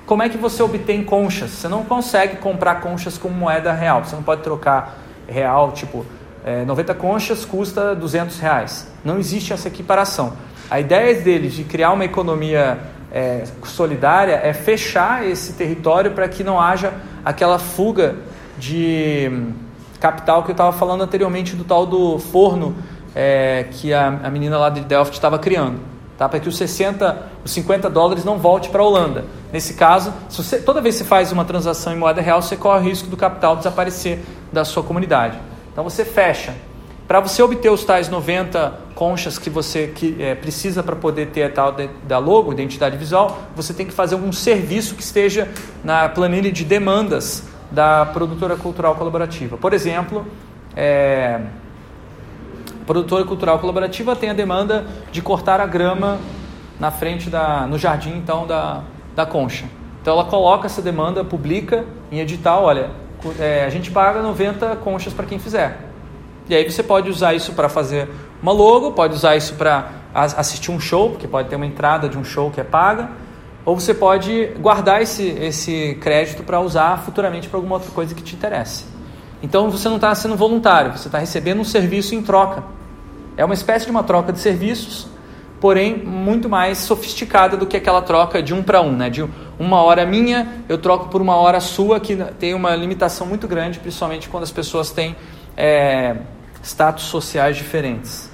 Como 0.06 0.22
é 0.22 0.28
que 0.28 0.36
você 0.36 0.62
obtém 0.62 1.02
conchas? 1.02 1.50
Você 1.50 1.68
não 1.68 1.82
consegue 1.82 2.36
comprar 2.36 2.80
conchas 2.82 3.16
com 3.16 3.30
moeda 3.30 3.72
real. 3.72 4.04
Você 4.04 4.14
não 4.14 4.22
pode 4.22 4.42
trocar 4.42 4.98
real, 5.26 5.72
tipo, 5.72 6.04
é, 6.44 6.62
90 6.64 6.94
conchas 6.94 7.44
custa 7.46 7.94
200 7.94 8.38
reais. 8.38 8.92
Não 9.02 9.18
existe 9.18 9.54
essa 9.54 9.68
equiparação. 9.68 10.34
A 10.70 10.78
ideia 10.78 11.14
deles 11.20 11.54
de 11.54 11.64
criar 11.64 11.92
uma 11.92 12.04
economia 12.04 12.78
é, 13.14 13.44
solidária 13.62 14.40
é 14.42 14.52
fechar 14.52 15.24
esse 15.24 15.52
território 15.52 16.10
para 16.10 16.26
que 16.26 16.42
não 16.42 16.60
haja 16.60 16.92
aquela 17.24 17.60
fuga 17.60 18.16
de 18.58 19.30
hum, 19.32 19.52
capital 20.00 20.42
que 20.42 20.50
eu 20.50 20.54
estava 20.54 20.72
falando 20.72 21.04
anteriormente 21.04 21.54
do 21.54 21.62
tal 21.62 21.86
do 21.86 22.18
forno 22.18 22.74
é, 23.14 23.66
que 23.70 23.94
a, 23.94 24.08
a 24.08 24.30
menina 24.30 24.58
lá 24.58 24.68
de 24.68 24.80
Delft 24.80 25.14
estava 25.14 25.38
criando. 25.38 25.78
Tá? 26.18 26.28
Para 26.28 26.40
que 26.40 26.48
os 26.48 26.56
60, 26.56 27.30
os 27.44 27.52
50 27.52 27.88
dólares 27.88 28.24
não 28.24 28.36
volte 28.36 28.68
para 28.68 28.82
a 28.82 28.84
Holanda. 28.84 29.24
Nesse 29.52 29.74
caso, 29.74 30.12
você, 30.28 30.58
toda 30.58 30.80
vez 30.80 30.96
que 30.96 31.04
você 31.04 31.08
faz 31.08 31.30
uma 31.30 31.44
transação 31.44 31.92
em 31.92 31.96
moeda 31.96 32.20
real, 32.20 32.42
você 32.42 32.56
corre 32.56 32.80
o 32.80 32.82
risco 32.82 33.06
do 33.06 33.16
capital 33.16 33.56
desaparecer 33.56 34.18
da 34.52 34.64
sua 34.64 34.82
comunidade. 34.82 35.38
Então 35.72 35.84
você 35.84 36.04
fecha. 36.04 36.52
Para 37.06 37.20
você 37.20 37.40
obter 37.42 37.70
os 37.70 37.84
tais 37.84 38.08
90 38.08 38.83
conchas 38.94 39.38
que 39.38 39.50
você 39.50 39.88
que, 39.88 40.16
é, 40.20 40.34
precisa 40.34 40.82
para 40.82 40.94
poder 40.94 41.26
ter 41.28 41.44
a 41.44 41.50
tal 41.50 41.72
de, 41.72 41.88
da 42.06 42.18
logo, 42.18 42.52
identidade 42.52 42.96
visual, 42.96 43.38
você 43.54 43.74
tem 43.74 43.86
que 43.86 43.92
fazer 43.92 44.14
algum 44.14 44.32
serviço 44.32 44.94
que 44.94 45.02
esteja 45.02 45.48
na 45.82 46.08
planilha 46.08 46.50
de 46.52 46.64
demandas 46.64 47.44
da 47.70 48.06
produtora 48.06 48.56
cultural 48.56 48.94
colaborativa. 48.94 49.56
Por 49.56 49.72
exemplo, 49.72 50.26
é, 50.76 51.40
a 52.80 52.84
produtora 52.86 53.24
cultural 53.24 53.58
colaborativa 53.58 54.14
tem 54.14 54.30
a 54.30 54.34
demanda 54.34 54.86
de 55.10 55.20
cortar 55.20 55.60
a 55.60 55.66
grama 55.66 56.18
na 56.78 56.90
frente 56.90 57.28
da, 57.30 57.66
no 57.66 57.78
jardim 57.78 58.16
então 58.16 58.46
da, 58.46 58.82
da 59.14 59.26
concha. 59.26 59.64
Então 60.00 60.12
ela 60.14 60.24
coloca 60.24 60.66
essa 60.66 60.82
demanda, 60.82 61.24
publica 61.24 61.84
em 62.12 62.20
edital, 62.20 62.64
olha, 62.64 62.90
é, 63.38 63.64
a 63.64 63.70
gente 63.70 63.90
paga 63.90 64.22
90 64.22 64.76
conchas 64.76 65.12
para 65.12 65.24
quem 65.24 65.38
fizer. 65.38 65.78
E 66.48 66.54
aí 66.54 66.70
você 66.70 66.82
pode 66.82 67.08
usar 67.08 67.32
isso 67.32 67.54
para 67.54 67.70
fazer 67.70 68.08
uma 68.44 68.52
logo, 68.52 68.92
pode 68.92 69.14
usar 69.14 69.36
isso 69.36 69.54
para 69.54 69.88
assistir 70.12 70.70
um 70.70 70.78
show, 70.78 71.08
porque 71.08 71.26
pode 71.26 71.48
ter 71.48 71.56
uma 71.56 71.64
entrada 71.64 72.10
de 72.10 72.18
um 72.18 72.22
show 72.22 72.50
que 72.50 72.60
é 72.60 72.64
paga, 72.64 73.08
ou 73.64 73.74
você 73.74 73.94
pode 73.94 74.48
guardar 74.60 75.00
esse, 75.00 75.26
esse 75.26 75.96
crédito 76.02 76.42
para 76.42 76.60
usar 76.60 76.98
futuramente 76.98 77.48
para 77.48 77.56
alguma 77.56 77.76
outra 77.76 77.90
coisa 77.90 78.14
que 78.14 78.22
te 78.22 78.36
interesse. 78.36 78.84
Então 79.42 79.70
você 79.70 79.88
não 79.88 79.96
está 79.96 80.14
sendo 80.14 80.36
voluntário, 80.36 80.92
você 80.92 81.08
está 81.08 81.16
recebendo 81.16 81.60
um 81.60 81.64
serviço 81.64 82.14
em 82.14 82.20
troca. 82.20 82.62
É 83.34 83.42
uma 83.46 83.54
espécie 83.54 83.86
de 83.86 83.90
uma 83.90 84.02
troca 84.02 84.30
de 84.30 84.40
serviços, 84.40 85.06
porém 85.58 85.96
muito 85.96 86.46
mais 86.46 86.76
sofisticada 86.76 87.56
do 87.56 87.64
que 87.64 87.78
aquela 87.78 88.02
troca 88.02 88.42
de 88.42 88.52
um 88.52 88.62
para 88.62 88.82
um, 88.82 88.92
né? 88.92 89.08
De 89.08 89.26
uma 89.58 89.80
hora 89.80 90.04
minha, 90.04 90.62
eu 90.68 90.76
troco 90.76 91.08
por 91.08 91.22
uma 91.22 91.36
hora 91.36 91.60
sua, 91.60 91.98
que 91.98 92.14
tem 92.38 92.52
uma 92.52 92.76
limitação 92.76 93.26
muito 93.26 93.48
grande, 93.48 93.78
principalmente 93.78 94.28
quando 94.28 94.42
as 94.42 94.52
pessoas 94.52 94.90
têm 94.90 95.16
é, 95.56 96.16
status 96.62 97.04
sociais 97.04 97.56
diferentes. 97.56 98.33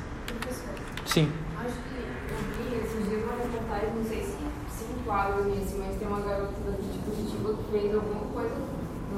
Sim. 1.10 1.28
Acho 1.58 1.74
que 1.74 1.98
eu 1.98 2.38
vi 2.54 2.86
esses 2.86 3.08
dias 3.08 3.24
uma 3.24 3.42
reportagem, 3.42 3.90
não 3.96 4.04
sei 4.04 4.22
se 4.22 4.36
se 4.70 4.92
enquadra 4.92 5.42
nisso, 5.42 5.74
mas 5.78 5.96
tem 5.96 6.06
uma 6.06 6.20
garota 6.20 6.52
de 6.54 6.98
Curitiba 6.98 7.54
que 7.54 7.72
fez 7.72 7.94
alguma 7.96 8.26
coisa 8.32 8.54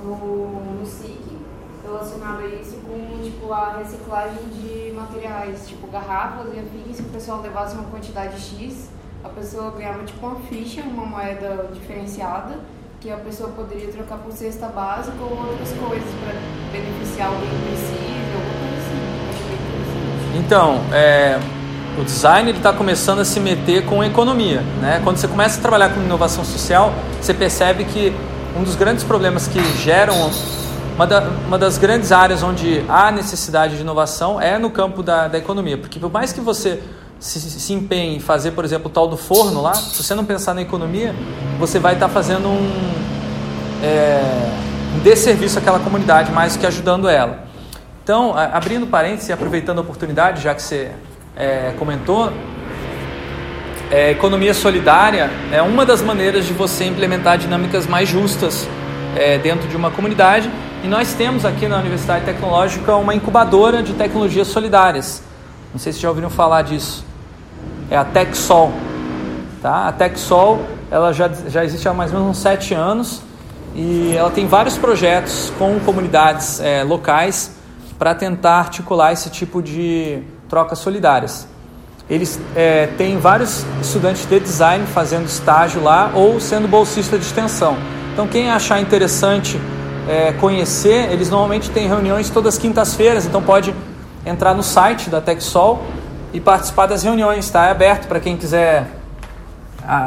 no, 0.03 0.79
no 0.79 0.87
SIC 0.87 1.21
relacionada 1.85 2.45
a 2.45 2.47
isso 2.47 2.77
com 2.77 3.23
tipo, 3.23 3.53
a 3.53 3.77
reciclagem 3.77 4.43
de 4.49 4.93
materiais, 4.93 5.69
tipo 5.69 5.87
garrafas 5.89 6.47
e 6.55 6.61
afins, 6.61 6.97
se 6.97 7.03
o 7.03 7.11
pessoal 7.11 7.43
levasse 7.43 7.75
uma 7.75 7.85
quantidade 7.91 8.41
X, 8.41 8.89
a 9.23 9.29
pessoa 9.29 9.73
ganhava 9.73 10.03
tipo 10.05 10.27
uma 10.27 10.41
ficha, 10.49 10.81
uma 10.81 11.05
moeda 11.05 11.69
diferenciada, 11.75 12.59
que 13.03 13.11
a 13.11 13.19
pessoa 13.19 13.51
poderia 13.51 13.93
trocar 13.93 14.17
por 14.17 14.33
cesta 14.33 14.69
básica 14.69 15.23
ou 15.23 15.37
outras 15.37 15.73
coisas 15.73 16.09
para 16.25 16.33
beneficiar 16.73 17.29
alguém 17.29 17.51
que 17.51 17.67
precisa, 17.69 18.33
alguma 18.35 18.57
coisa 18.61 18.79
assim. 18.81 19.03
Interessante. 19.53 20.39
Então, 20.39 20.81
é, 20.91 21.62
o 21.99 22.05
design 22.05 22.51
está 22.51 22.73
começando 22.73 23.21
a 23.21 23.25
se 23.25 23.39
meter 23.39 23.85
com 23.85 24.01
a 24.01 24.07
economia. 24.07 24.61
Né? 24.81 25.01
Quando 25.05 25.17
você 25.19 25.29
começa 25.29 25.59
a 25.59 25.63
trabalhar 25.63 25.91
com 25.91 26.01
inovação 26.01 26.45
social, 26.45 26.93
você 27.21 27.35
percebe 27.35 27.85
que 27.85 28.13
um 28.57 28.63
dos 28.63 28.75
grandes 28.75 29.05
problemas 29.05 29.47
que 29.47 29.63
geram 29.79 30.31
uma, 30.95 31.07
da, 31.07 31.21
uma 31.47 31.59
das 31.59 31.79
grandes 31.79 32.13
áreas 32.13 32.43
onde 32.43 32.85
há 32.89 33.11
necessidade 33.11 33.77
de 33.77 33.83
inovação 33.83 34.41
é 34.41 34.59
no 34.59 34.71
campo 34.71 35.03
da, 35.03 35.29
da 35.29 35.39
economia, 35.39 35.79
porque 35.79 35.99
por 35.99 36.11
mais 36.11 36.33
que 36.33 36.41
você 36.41 36.83
se, 37.19 37.39
se 37.41 37.73
empenhe 37.73 38.17
em 38.17 38.21
fazer, 38.21 38.51
por 38.51 38.65
exemplo, 38.65 38.89
o 38.89 38.91
tal 38.91 39.07
do 39.07 39.17
forno 39.17 39.63
lá, 39.63 39.75
se 39.75 40.03
você 40.03 40.15
não 40.15 40.25
pensar 40.25 40.55
na 40.55 40.63
economia, 40.63 41.15
você 41.59 41.79
vai 41.79 41.95
estar 41.95 42.09
fazendo 42.09 42.49
um, 42.49 42.93
é, 43.83 44.21
um 44.97 45.01
desserviço 45.01 45.59
àquela 45.59 45.79
comunidade 45.79 46.33
mais 46.33 46.57
que 46.57 46.67
ajudando 46.67 47.09
ela. 47.09 47.45
Então, 48.03 48.35
abrindo 48.37 48.87
parênteses 48.87 49.29
e 49.29 49.33
aproveitando 49.33 49.79
a 49.79 49.83
oportunidade, 49.83 50.43
já 50.43 50.53
que 50.53 50.61
você 50.61 50.91
é, 51.37 51.73
comentou, 51.79 52.33
é, 53.91 54.11
economia 54.11 54.55
solidária 54.55 55.31
é 55.53 55.61
uma 55.61 55.85
das 55.85 56.01
maneiras 56.01 56.47
de 56.47 56.53
você 56.53 56.85
implementar 56.85 57.37
dinâmicas 57.37 57.87
mais 57.87 58.09
justas 58.09 58.67
é, 59.15 59.39
dentro 59.39 59.69
de 59.69 59.77
uma 59.77 59.91
comunidade 59.91 60.51
e 60.83 60.89
nós 60.89 61.15
temos 61.15 61.45
aqui 61.45 61.69
na 61.69 61.79
Universidade 61.79 62.25
Tecnológica 62.25 62.97
uma 62.97 63.15
incubadora 63.15 63.83
de 63.83 63.93
tecnologias 63.93 64.49
solidárias. 64.49 65.23
Não 65.73 65.79
sei 65.79 65.93
se 65.93 66.01
já 66.01 66.09
ouviram 66.09 66.31
falar 66.31 66.63
disso. 66.63 67.05
É 67.91 67.97
a 67.97 68.05
TechSol. 68.05 68.73
Tá? 69.61 69.89
A 69.89 69.93
TechSol 69.93 70.61
ela 70.91 71.13
já, 71.13 71.29
já 71.49 71.65
existe 71.65 71.89
há 71.89 71.95
mais 71.95 72.13
ou 72.13 72.19
menos 72.19 72.37
uns 72.37 72.43
sete 72.43 72.75
anos 72.75 73.23
e 73.75 74.15
ela 74.17 74.31
tem 74.31 74.47
vários 74.47 74.77
projetos 74.77 75.53
com 75.59 75.79
comunidades 75.81 76.61
é, 76.61 76.83
locais 76.83 77.57
para 77.99 78.15
tentar 78.15 78.59
articular 78.59 79.13
esse 79.13 79.31
tipo 79.31 79.63
de 79.63 80.23
trocas 80.53 80.81
solidárias. 80.81 81.49
Eles 82.11 82.39
é, 82.55 82.89
têm 82.99 83.17
vários 83.17 83.65
estudantes 83.81 84.27
de 84.27 84.39
design 84.39 84.85
fazendo 84.87 85.25
estágio 85.25 85.83
lá 85.83 86.13
ou 86.15 86.39
sendo 86.39 86.69
bolsista 86.69 87.17
de 87.17 87.25
extensão. 87.25 87.79
Então, 88.13 88.29
quem 88.29 88.51
achar 88.51 88.79
interessante 88.79 89.59
é, 90.07 90.33
conhecer, 90.33 91.11
eles 91.11 91.31
normalmente 91.31 91.71
têm 91.71 91.89
reuniões 91.89 92.29
todas 92.29 92.59
quintas-feiras, 92.59 93.25
então 93.25 93.41
pode 93.43 93.75
entrar 94.27 94.53
no 94.53 94.63
site 94.63 95.09
da 95.09 95.23
TechSol 95.23 95.83
e 96.35 96.41
participar 96.41 96.85
das 96.85 97.03
reuniões, 97.03 97.47
está 97.47 97.69
É 97.69 97.71
aberto 97.71 98.07
para 98.07 98.21
quem 98.21 98.37
quiser 98.37 98.87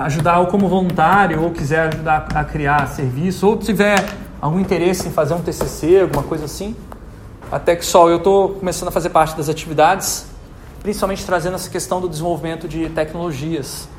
ajudar 0.03 0.41
ou 0.41 0.45
como 0.45 0.69
voluntário 0.69 1.41
ou 1.41 1.49
quiser 1.49 1.87
ajudar 1.87 2.27
a 2.35 2.43
criar 2.43 2.87
serviço 2.87 3.47
ou 3.47 3.57
tiver 3.57 3.97
algum 4.39 4.59
interesse 4.59 5.07
em 5.07 5.11
fazer 5.11 5.33
um 5.33 5.41
TCC, 5.41 6.01
alguma 6.01 6.21
coisa 6.21 6.45
assim. 6.45 6.75
A 7.51 7.57
TechSol, 7.57 8.11
eu 8.11 8.17
estou 8.17 8.49
começando 8.49 8.89
a 8.89 8.91
fazer 8.91 9.09
parte 9.09 9.35
das 9.35 9.49
atividades, 9.49 10.34
principalmente 10.85 11.25
trazendo 11.25 11.55
essa 11.55 11.67
questão 11.67 11.99
do 11.99 12.07
desenvolvimento 12.07 12.67
de 12.67 12.87
tecnologias 12.89 13.89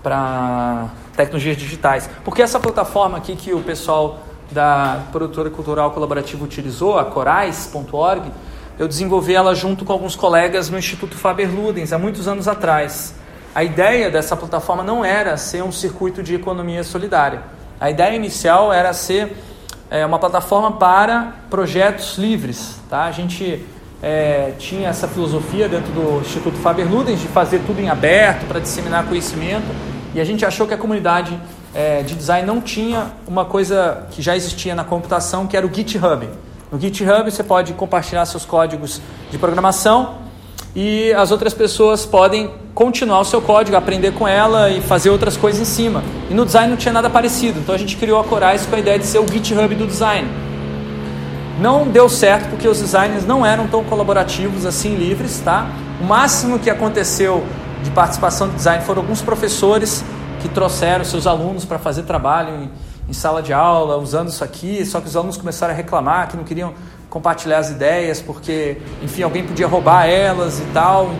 para 0.00 0.86
tecnologias 1.16 1.56
digitais. 1.56 2.08
Porque 2.24 2.40
essa 2.40 2.60
plataforma 2.60 3.18
aqui 3.18 3.34
que 3.34 3.52
o 3.52 3.60
pessoal 3.60 4.20
da 4.52 5.00
produtora 5.10 5.50
cultural 5.50 5.90
colaborativa 5.90 6.44
utilizou, 6.44 7.00
a 7.00 7.04
corais.org, 7.04 8.30
eu 8.78 8.86
desenvolvi 8.86 9.34
ela 9.34 9.56
junto 9.56 9.84
com 9.84 9.92
alguns 9.92 10.14
colegas 10.14 10.70
no 10.70 10.78
Instituto 10.78 11.16
Faber 11.16 11.52
Ludens 11.52 11.92
há 11.92 11.98
muitos 11.98 12.28
anos 12.28 12.46
atrás. 12.46 13.16
A 13.52 13.64
ideia 13.64 14.08
dessa 14.08 14.36
plataforma 14.36 14.84
não 14.84 15.04
era 15.04 15.36
ser 15.36 15.64
um 15.64 15.72
circuito 15.72 16.22
de 16.22 16.36
economia 16.36 16.84
solidária. 16.84 17.42
A 17.80 17.90
ideia 17.90 18.14
inicial 18.14 18.72
era 18.72 18.92
ser 18.92 19.36
é, 19.90 20.06
uma 20.06 20.20
plataforma 20.20 20.70
para 20.76 21.34
projetos 21.50 22.16
livres. 22.18 22.80
Tá? 22.88 23.02
A 23.02 23.10
gente 23.10 23.66
é, 24.04 24.52
tinha 24.58 24.90
essa 24.90 25.08
filosofia 25.08 25.66
dentro 25.66 25.90
do 25.92 26.20
Instituto 26.20 26.58
Faber 26.58 26.86
Ludens 26.86 27.20
de 27.20 27.26
fazer 27.28 27.62
tudo 27.66 27.80
em 27.80 27.88
aberto 27.88 28.46
para 28.46 28.60
disseminar 28.60 29.06
conhecimento 29.06 29.64
e 30.14 30.20
a 30.20 30.24
gente 30.24 30.44
achou 30.44 30.66
que 30.66 30.74
a 30.74 30.76
comunidade 30.76 31.40
é, 31.74 32.02
de 32.02 32.14
design 32.14 32.46
não 32.46 32.60
tinha 32.60 33.12
uma 33.26 33.46
coisa 33.46 34.06
que 34.10 34.20
já 34.20 34.36
existia 34.36 34.74
na 34.74 34.84
computação, 34.84 35.46
que 35.46 35.56
era 35.56 35.66
o 35.66 35.72
GitHub. 35.72 36.28
No 36.70 36.78
GitHub 36.78 37.30
você 37.30 37.42
pode 37.42 37.72
compartilhar 37.72 38.26
seus 38.26 38.44
códigos 38.44 39.00
de 39.30 39.38
programação 39.38 40.16
e 40.76 41.10
as 41.14 41.30
outras 41.30 41.54
pessoas 41.54 42.04
podem 42.04 42.50
continuar 42.74 43.20
o 43.20 43.24
seu 43.24 43.40
código, 43.40 43.74
aprender 43.74 44.12
com 44.12 44.28
ela 44.28 44.68
e 44.68 44.82
fazer 44.82 45.08
outras 45.08 45.34
coisas 45.34 45.62
em 45.62 45.64
cima. 45.64 46.04
E 46.28 46.34
no 46.34 46.44
design 46.44 46.68
não 46.68 46.76
tinha 46.76 46.92
nada 46.92 47.08
parecido, 47.08 47.58
então 47.58 47.74
a 47.74 47.78
gente 47.78 47.96
criou 47.96 48.20
a 48.20 48.24
Corais 48.24 48.66
com 48.66 48.76
a 48.76 48.78
ideia 48.78 48.98
de 48.98 49.06
ser 49.06 49.20
o 49.20 49.26
GitHub 49.26 49.74
do 49.74 49.86
design. 49.86 50.43
Não 51.58 51.86
deu 51.86 52.08
certo 52.08 52.50
porque 52.50 52.66
os 52.66 52.80
designers 52.80 53.24
não 53.24 53.46
eram 53.46 53.68
tão 53.68 53.84
colaborativos 53.84 54.66
assim, 54.66 54.96
livres, 54.96 55.40
tá? 55.40 55.68
O 56.00 56.04
máximo 56.04 56.58
que 56.58 56.68
aconteceu 56.68 57.44
de 57.82 57.90
participação 57.90 58.48
de 58.48 58.54
design 58.54 58.82
foram 58.84 59.02
alguns 59.02 59.22
professores 59.22 60.04
que 60.40 60.48
trouxeram 60.48 61.04
seus 61.04 61.26
alunos 61.26 61.64
para 61.64 61.78
fazer 61.78 62.02
trabalho 62.02 62.64
em, 62.64 62.70
em, 63.08 63.12
sala 63.12 63.40
de 63.40 63.52
aula 63.52 63.96
usando 63.96 64.28
isso 64.28 64.42
aqui, 64.42 64.84
só 64.84 65.00
que 65.00 65.06
os 65.06 65.16
alunos 65.16 65.36
começaram 65.36 65.72
a 65.72 65.76
reclamar 65.76 66.28
que 66.28 66.36
não 66.36 66.44
queriam 66.44 66.74
compartilhar 67.08 67.58
as 67.58 67.70
ideias, 67.70 68.20
porque, 68.20 68.76
enfim, 69.02 69.22
alguém 69.22 69.46
podia 69.46 69.68
roubar 69.68 70.06
elas 70.06 70.58
e 70.58 70.64
tal. 70.72 71.10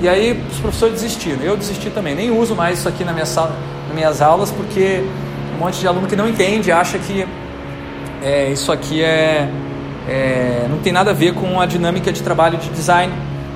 E 0.00 0.08
aí 0.08 0.44
os 0.50 0.58
professores 0.58 1.00
desistiram. 1.00 1.42
Eu 1.42 1.56
desisti 1.56 1.88
também. 1.88 2.14
Nem 2.14 2.30
uso 2.30 2.54
mais 2.54 2.80
isso 2.80 2.88
aqui 2.88 3.04
na 3.04 3.12
minha 3.12 3.24
sala, 3.24 3.52
nas 3.86 3.94
minhas 3.94 4.20
aulas, 4.20 4.50
porque 4.50 5.02
um 5.56 5.58
monte 5.58 5.80
de 5.80 5.88
aluno 5.88 6.06
que 6.06 6.14
não 6.14 6.28
entende 6.28 6.70
acha 6.70 6.98
que 6.98 7.26
é, 8.24 8.50
isso 8.50 8.72
aqui 8.72 9.02
é, 9.02 9.46
é, 10.08 10.66
não 10.70 10.78
tem 10.78 10.94
nada 10.94 11.10
a 11.10 11.14
ver 11.14 11.34
com 11.34 11.60
a 11.60 11.66
dinâmica 11.66 12.10
de 12.10 12.22
trabalho 12.22 12.56
de 12.56 12.70
design 12.70 13.12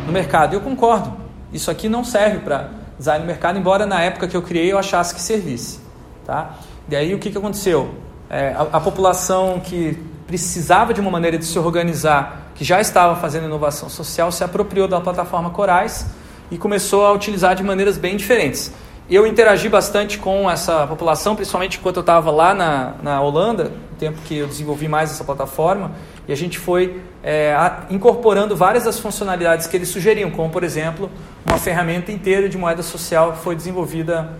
no 0.07 0.13
mercado. 0.13 0.53
Eu 0.53 0.61
concordo. 0.61 1.11
Isso 1.51 1.71
aqui 1.71 1.89
não 1.89 2.05
serve 2.05 2.41
para 2.41 2.69
design 2.99 3.21
no 3.21 3.27
mercado, 3.27 3.59
embora 3.59 3.87
na 3.87 4.03
época 4.03 4.29
que 4.29 4.37
eu 4.37 4.43
criei 4.43 4.71
eu 4.71 4.79
achasse 4.79 5.15
que 5.15 5.23
servisse. 5.23 5.81
Tá? 6.27 6.51
E 6.87 6.95
aí 6.95 7.15
o 7.15 7.19
que, 7.19 7.31
que 7.31 7.39
aconteceu? 7.39 7.95
É, 8.29 8.49
a, 8.49 8.77
a 8.77 8.81
população 8.81 9.59
que 9.59 9.99
precisava 10.27 10.93
de 10.93 11.01
uma 11.01 11.11
maneira 11.11 11.39
de 11.39 11.47
se 11.47 11.59
organizar, 11.59 12.51
que 12.55 12.63
já 12.63 12.79
estava 12.79 13.17
fazendo 13.17 13.47
inovação 13.47 13.89
social, 13.89 14.31
se 14.31 14.45
apropriou 14.45 14.87
da 14.87 15.01
plataforma 15.01 15.49
Corais 15.49 16.05
e 16.51 16.59
começou 16.59 17.07
a 17.07 17.13
utilizar 17.13 17.55
de 17.57 17.63
maneiras 17.63 17.97
bem 17.97 18.19
diferentes. 18.19 18.71
Eu 19.09 19.27
interagi 19.27 19.71
bastante 19.71 20.19
com 20.19 20.51
essa 20.51 20.87
população, 20.87 21.35
principalmente 21.35 21.79
enquanto 21.79 21.97
eu 21.97 22.01
estava 22.03 22.31
lá 22.31 22.53
na, 22.53 22.93
na 23.03 23.21
Holanda, 23.23 23.73
tempo 23.99 24.19
que 24.25 24.39
eu 24.39 24.47
desenvolvi 24.47 24.89
mais 24.89 25.11
essa 25.11 25.25
plataforma, 25.25 25.93
e 26.27 26.33
a 26.33 26.37
gente 26.37 26.59
foi 26.59 27.03
é, 27.23 27.55
incorporando 27.91 28.57
várias 28.57 28.85
das 28.85 28.99
funcionalidades 28.99 29.67
que 29.67 29.77
eles 29.77 29.89
sugeriam, 29.89 30.31
como, 30.31 30.51
por 30.51 30.63
exemplo, 30.65 31.11
uma 31.45 31.59
ferramenta 31.59 32.13
inteira 32.13 32.49
de 32.49 32.57
moeda 32.57 32.83
social 32.83 33.33
que 33.33 33.39
foi 33.39 33.55
desenvolvida 33.55 34.33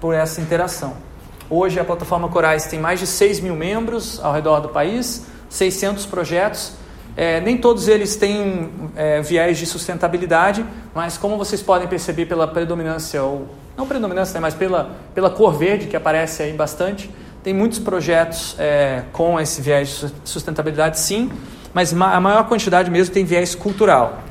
por 0.00 0.14
essa 0.14 0.40
interação. 0.40 0.94
Hoje 1.48 1.80
a 1.80 1.84
plataforma 1.84 2.28
Corais 2.28 2.66
tem 2.66 2.78
mais 2.78 3.00
de 3.00 3.06
6 3.06 3.40
mil 3.40 3.56
membros 3.56 4.20
ao 4.22 4.32
redor 4.32 4.60
do 4.60 4.68
país, 4.68 5.26
600 5.48 6.06
projetos. 6.06 6.74
É, 7.16 7.40
nem 7.40 7.58
todos 7.58 7.88
eles 7.88 8.14
têm 8.14 8.70
é, 8.94 9.20
viés 9.20 9.58
de 9.58 9.66
sustentabilidade, 9.66 10.64
mas 10.94 11.18
como 11.18 11.36
vocês 11.36 11.60
podem 11.60 11.88
perceber 11.88 12.26
pela 12.26 12.46
predominância, 12.46 13.22
ou 13.22 13.48
não 13.76 13.86
predominância, 13.86 14.34
né, 14.34 14.40
mas 14.40 14.54
pela, 14.54 14.92
pela 15.12 15.28
cor 15.28 15.52
verde 15.52 15.88
que 15.88 15.96
aparece 15.96 16.42
aí 16.42 16.52
bastante, 16.52 17.10
tem 17.42 17.54
muitos 17.54 17.78
projetos 17.78 18.54
é, 18.58 19.02
com 19.12 19.40
esse 19.40 19.62
viés 19.62 20.04
de 20.22 20.28
sustentabilidade, 20.28 20.98
sim, 20.98 21.30
mas 21.72 21.92
a 21.92 22.20
maior 22.20 22.46
quantidade 22.46 22.90
mesmo 22.90 23.14
tem 23.14 23.24
viés 23.24 23.54
cultural. 23.54 24.22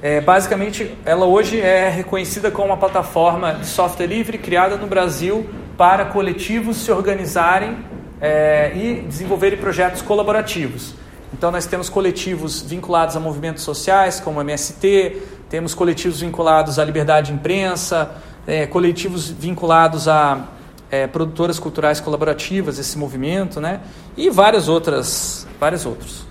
É, 0.00 0.20
basicamente, 0.20 0.96
ela 1.04 1.26
hoje 1.26 1.60
é 1.60 1.88
reconhecida 1.88 2.50
como 2.50 2.68
uma 2.68 2.76
plataforma 2.76 3.54
de 3.54 3.66
software 3.66 4.06
livre 4.06 4.38
criada 4.38 4.76
no 4.76 4.86
Brasil 4.86 5.48
para 5.76 6.04
coletivos 6.04 6.76
se 6.78 6.92
organizarem 6.92 7.76
é, 8.20 8.72
e 8.74 9.02
desenvolverem 9.06 9.58
projetos 9.58 10.00
colaborativos. 10.00 10.94
Então, 11.32 11.50
nós 11.50 11.66
temos 11.66 11.88
coletivos 11.90 12.62
vinculados 12.62 13.16
a 13.16 13.20
movimentos 13.20 13.62
sociais, 13.62 14.20
como 14.20 14.38
o 14.38 14.42
MST, 14.42 15.20
temos 15.50 15.74
coletivos 15.74 16.20
vinculados 16.20 16.78
à 16.78 16.84
liberdade 16.84 17.26
de 17.26 17.32
imprensa, 17.34 18.10
é, 18.46 18.66
coletivos 18.66 19.28
vinculados 19.28 20.08
a 20.08 20.46
é, 20.90 21.06
produtoras 21.06 21.58
culturais 21.58 22.00
colaborativas, 22.00 22.78
esse 22.78 22.96
movimento, 22.96 23.60
né? 23.60 23.80
e 24.16 24.30
várias 24.30 24.68
outras, 24.68 25.46
vários 25.60 25.84
outros. 25.84 26.26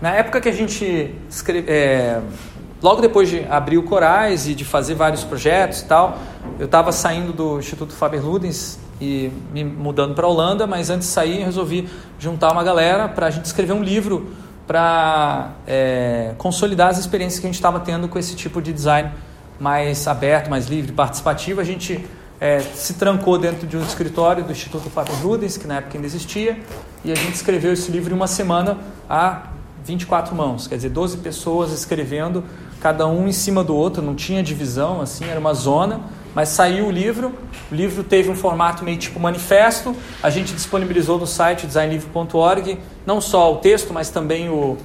Na 0.00 0.14
época 0.14 0.40
que 0.40 0.48
a 0.48 0.52
gente 0.52 1.14
escreve, 1.28 1.70
é, 1.70 2.20
logo 2.82 3.00
depois 3.00 3.28
de 3.30 3.44
abrir 3.48 3.78
o 3.78 3.82
Corais 3.82 4.46
e 4.46 4.54
de 4.54 4.64
fazer 4.64 4.94
vários 4.94 5.24
projetos 5.24 5.80
e 5.80 5.86
tal, 5.86 6.18
eu 6.58 6.66
estava 6.66 6.92
saindo 6.92 7.32
do 7.32 7.58
Instituto 7.58 7.94
Faber 7.94 8.24
Ludens 8.24 8.78
e 9.00 9.30
me 9.52 9.64
mudando 9.64 10.14
para 10.14 10.26
a 10.26 10.28
Holanda, 10.28 10.66
mas 10.66 10.90
antes 10.90 11.08
de 11.08 11.14
sair 11.14 11.42
resolvi 11.42 11.88
juntar 12.18 12.52
uma 12.52 12.62
galera 12.62 13.08
para 13.08 13.26
a 13.26 13.30
gente 13.30 13.46
escrever 13.46 13.72
um 13.72 13.82
livro 13.82 14.30
para 14.66 15.52
é, 15.66 16.34
consolidar 16.38 16.88
as 16.88 16.98
experiências 16.98 17.38
que 17.38 17.46
a 17.46 17.48
gente 17.48 17.56
estava 17.56 17.80
tendo 17.80 18.08
com 18.08 18.18
esse 18.18 18.34
tipo 18.34 18.60
de 18.60 18.72
design 18.72 19.12
mais 19.58 20.06
aberto, 20.06 20.50
mais 20.50 20.66
livre, 20.66 20.92
participativo. 20.92 21.60
A 21.60 21.64
gente 21.64 22.04
é, 22.40 22.60
se 22.60 22.94
trancou 22.94 23.38
dentro 23.38 23.66
de 23.66 23.76
um 23.76 23.82
escritório 23.82 24.44
do 24.44 24.52
Instituto 24.52 24.90
Faber 24.90 25.14
Ludens, 25.24 25.56
que 25.56 25.66
na 25.66 25.76
época 25.76 25.96
ainda 25.96 26.06
existia, 26.06 26.58
e 27.04 27.12
a 27.12 27.14
gente 27.14 27.34
escreveu 27.34 27.72
esse 27.72 27.90
livro 27.90 28.12
em 28.12 28.16
uma 28.16 28.26
semana 28.26 28.78
a 29.08 29.44
24 29.84 30.34
mãos, 30.34 30.66
quer 30.66 30.76
dizer, 30.76 30.90
12 30.90 31.18
pessoas 31.18 31.72
escrevendo, 31.72 32.42
cada 32.80 33.06
um 33.06 33.28
em 33.28 33.32
cima 33.32 33.62
do 33.62 33.74
outro, 33.74 34.02
não 34.02 34.14
tinha 34.14 34.42
divisão, 34.42 35.00
assim, 35.00 35.24
era 35.26 35.38
uma 35.38 35.54
zona, 35.54 36.00
mas 36.34 36.48
saiu 36.50 36.88
o 36.88 36.90
livro, 36.90 37.32
o 37.70 37.74
livro 37.74 38.02
teve 38.02 38.28
um 38.28 38.34
formato 38.34 38.84
meio 38.84 38.98
tipo 38.98 39.18
manifesto, 39.20 39.96
a 40.22 40.28
gente 40.28 40.52
disponibilizou 40.52 41.18
no 41.18 41.26
site 41.26 41.66
designlivre.org, 41.66 42.78
não 43.06 43.20
só 43.20 43.52
o 43.54 43.56
texto, 43.58 43.94
mas 43.94 44.10
também 44.10 44.48
o, 44.48 44.76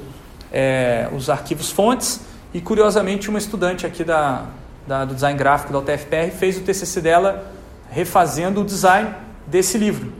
é, 0.52 1.10
os 1.16 1.30
arquivos 1.30 1.72
fontes, 1.72 2.22
e 2.54 2.62
curiosamente 2.62 3.30
uma 3.30 3.39
estudante 3.39 3.86
aqui 3.86 4.04
da, 4.04 4.45
da, 4.88 5.05
do 5.05 5.13
design 5.13 5.38
gráfico 5.38 5.71
da 5.71 5.79
UTFPR 5.79 6.32
fez 6.32 6.57
o 6.57 6.61
TCC 6.61 7.01
dela 7.01 7.51
refazendo 7.89 8.61
o 8.61 8.65
design 8.65 9.13
desse 9.45 9.77
livro. 9.77 10.11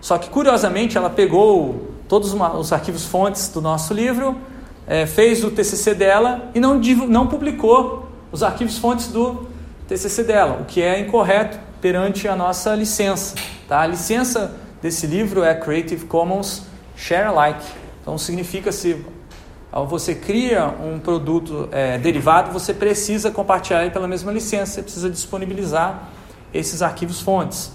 Só 0.00 0.16
que 0.18 0.30
curiosamente 0.30 0.96
ela 0.96 1.10
pegou 1.10 1.92
todos 2.08 2.32
os 2.32 2.72
arquivos 2.72 3.04
fontes 3.04 3.48
do 3.48 3.60
nosso 3.60 3.92
livro, 3.92 4.36
é, 4.86 5.04
fez 5.06 5.44
o 5.44 5.50
TCC 5.50 5.94
dela 5.94 6.50
e 6.54 6.60
não, 6.60 6.78
não 7.08 7.26
publicou 7.26 8.08
os 8.32 8.42
arquivos 8.42 8.78
fontes 8.78 9.08
do 9.08 9.46
TCC 9.86 10.24
dela, 10.24 10.60
o 10.62 10.64
que 10.64 10.82
é 10.82 11.00
incorreto 11.00 11.58
perante 11.80 12.26
a 12.26 12.34
nossa 12.34 12.74
licença. 12.74 13.34
Tá? 13.68 13.80
A 13.80 13.86
licença 13.86 14.54
desse 14.80 15.06
livro 15.06 15.44
é 15.44 15.54
Creative 15.54 16.06
Commons 16.06 16.62
Share 16.96 17.26
Alike. 17.26 17.64
Então 18.00 18.16
significa 18.16 18.72
se 18.72 19.04
você 19.72 20.14
cria 20.14 20.66
um 20.66 20.98
produto 20.98 21.68
é, 21.70 21.98
derivado, 21.98 22.50
você 22.52 22.72
precisa 22.72 23.30
compartilhar 23.30 23.82
ele 23.82 23.90
pela 23.90 24.08
mesma 24.08 24.32
licença, 24.32 24.72
você 24.74 24.82
precisa 24.82 25.10
disponibilizar 25.10 26.08
esses 26.52 26.80
arquivos 26.80 27.20
fontes. 27.20 27.72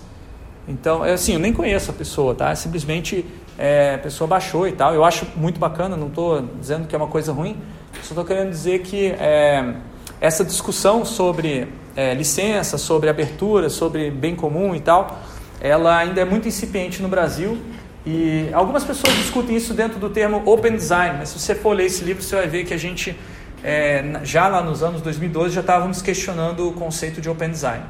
Então, 0.67 1.05
é 1.05 1.13
assim, 1.13 1.33
eu 1.33 1.39
nem 1.39 1.53
conheço 1.53 1.91
a 1.91 1.93
pessoa, 1.93 2.33
tá? 2.33 2.55
Simplesmente 2.55 3.25
é, 3.57 3.95
a 3.95 3.97
pessoa 3.97 4.27
baixou 4.27 4.67
e 4.67 4.71
tal. 4.71 4.93
Eu 4.93 5.03
acho 5.03 5.27
muito 5.35 5.59
bacana, 5.59 5.95
não 5.95 6.07
estou 6.07 6.41
dizendo 6.59 6.87
que 6.87 6.95
é 6.95 6.97
uma 6.97 7.07
coisa 7.07 7.31
ruim, 7.31 7.57
só 8.01 8.09
estou 8.09 8.25
querendo 8.25 8.49
dizer 8.49 8.79
que 8.79 9.07
é, 9.07 9.75
essa 10.19 10.43
discussão 10.43 11.05
sobre 11.05 11.67
é, 11.95 12.13
licença, 12.13 12.77
sobre 12.77 13.09
abertura, 13.09 13.69
sobre 13.69 14.09
bem 14.09 14.35
comum 14.35 14.73
e 14.73 14.79
tal, 14.79 15.19
ela 15.61 15.97
ainda 15.97 16.21
é 16.21 16.25
muito 16.25 16.47
incipiente 16.47 17.01
no 17.01 17.07
Brasil. 17.07 17.57
E 18.05 18.49
algumas 18.53 18.83
pessoas 18.83 19.15
discutem 19.15 19.55
isso 19.55 19.73
dentro 19.73 19.97
do 19.97 20.09
termo 20.09 20.43
Open 20.45 20.75
Design, 20.75 21.17
mas 21.17 21.29
se 21.29 21.39
você 21.39 21.55
for 21.55 21.73
ler 21.73 21.85
esse 21.85 22.03
livro, 22.03 22.21
você 22.21 22.35
vai 22.35 22.47
ver 22.47 22.65
que 22.65 22.73
a 22.73 22.77
gente, 22.77 23.17
é, 23.63 24.19
já 24.23 24.47
lá 24.49 24.61
nos 24.61 24.83
anos 24.83 25.01
2012, 25.01 25.55
já 25.55 25.61
estávamos 25.61 26.01
questionando 26.01 26.67
o 26.67 26.73
conceito 26.73 27.21
de 27.21 27.29
Open 27.29 27.49
Design, 27.49 27.85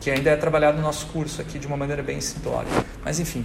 que 0.00 0.08
ainda 0.08 0.30
é 0.30 0.36
trabalhado 0.36 0.76
no 0.76 0.84
nosso 0.84 1.06
curso 1.06 1.42
aqui 1.42 1.58
de 1.58 1.66
uma 1.66 1.76
maneira 1.76 2.02
bem 2.02 2.20
simplória. 2.20 2.68
Mas 3.04 3.18
enfim, 3.18 3.44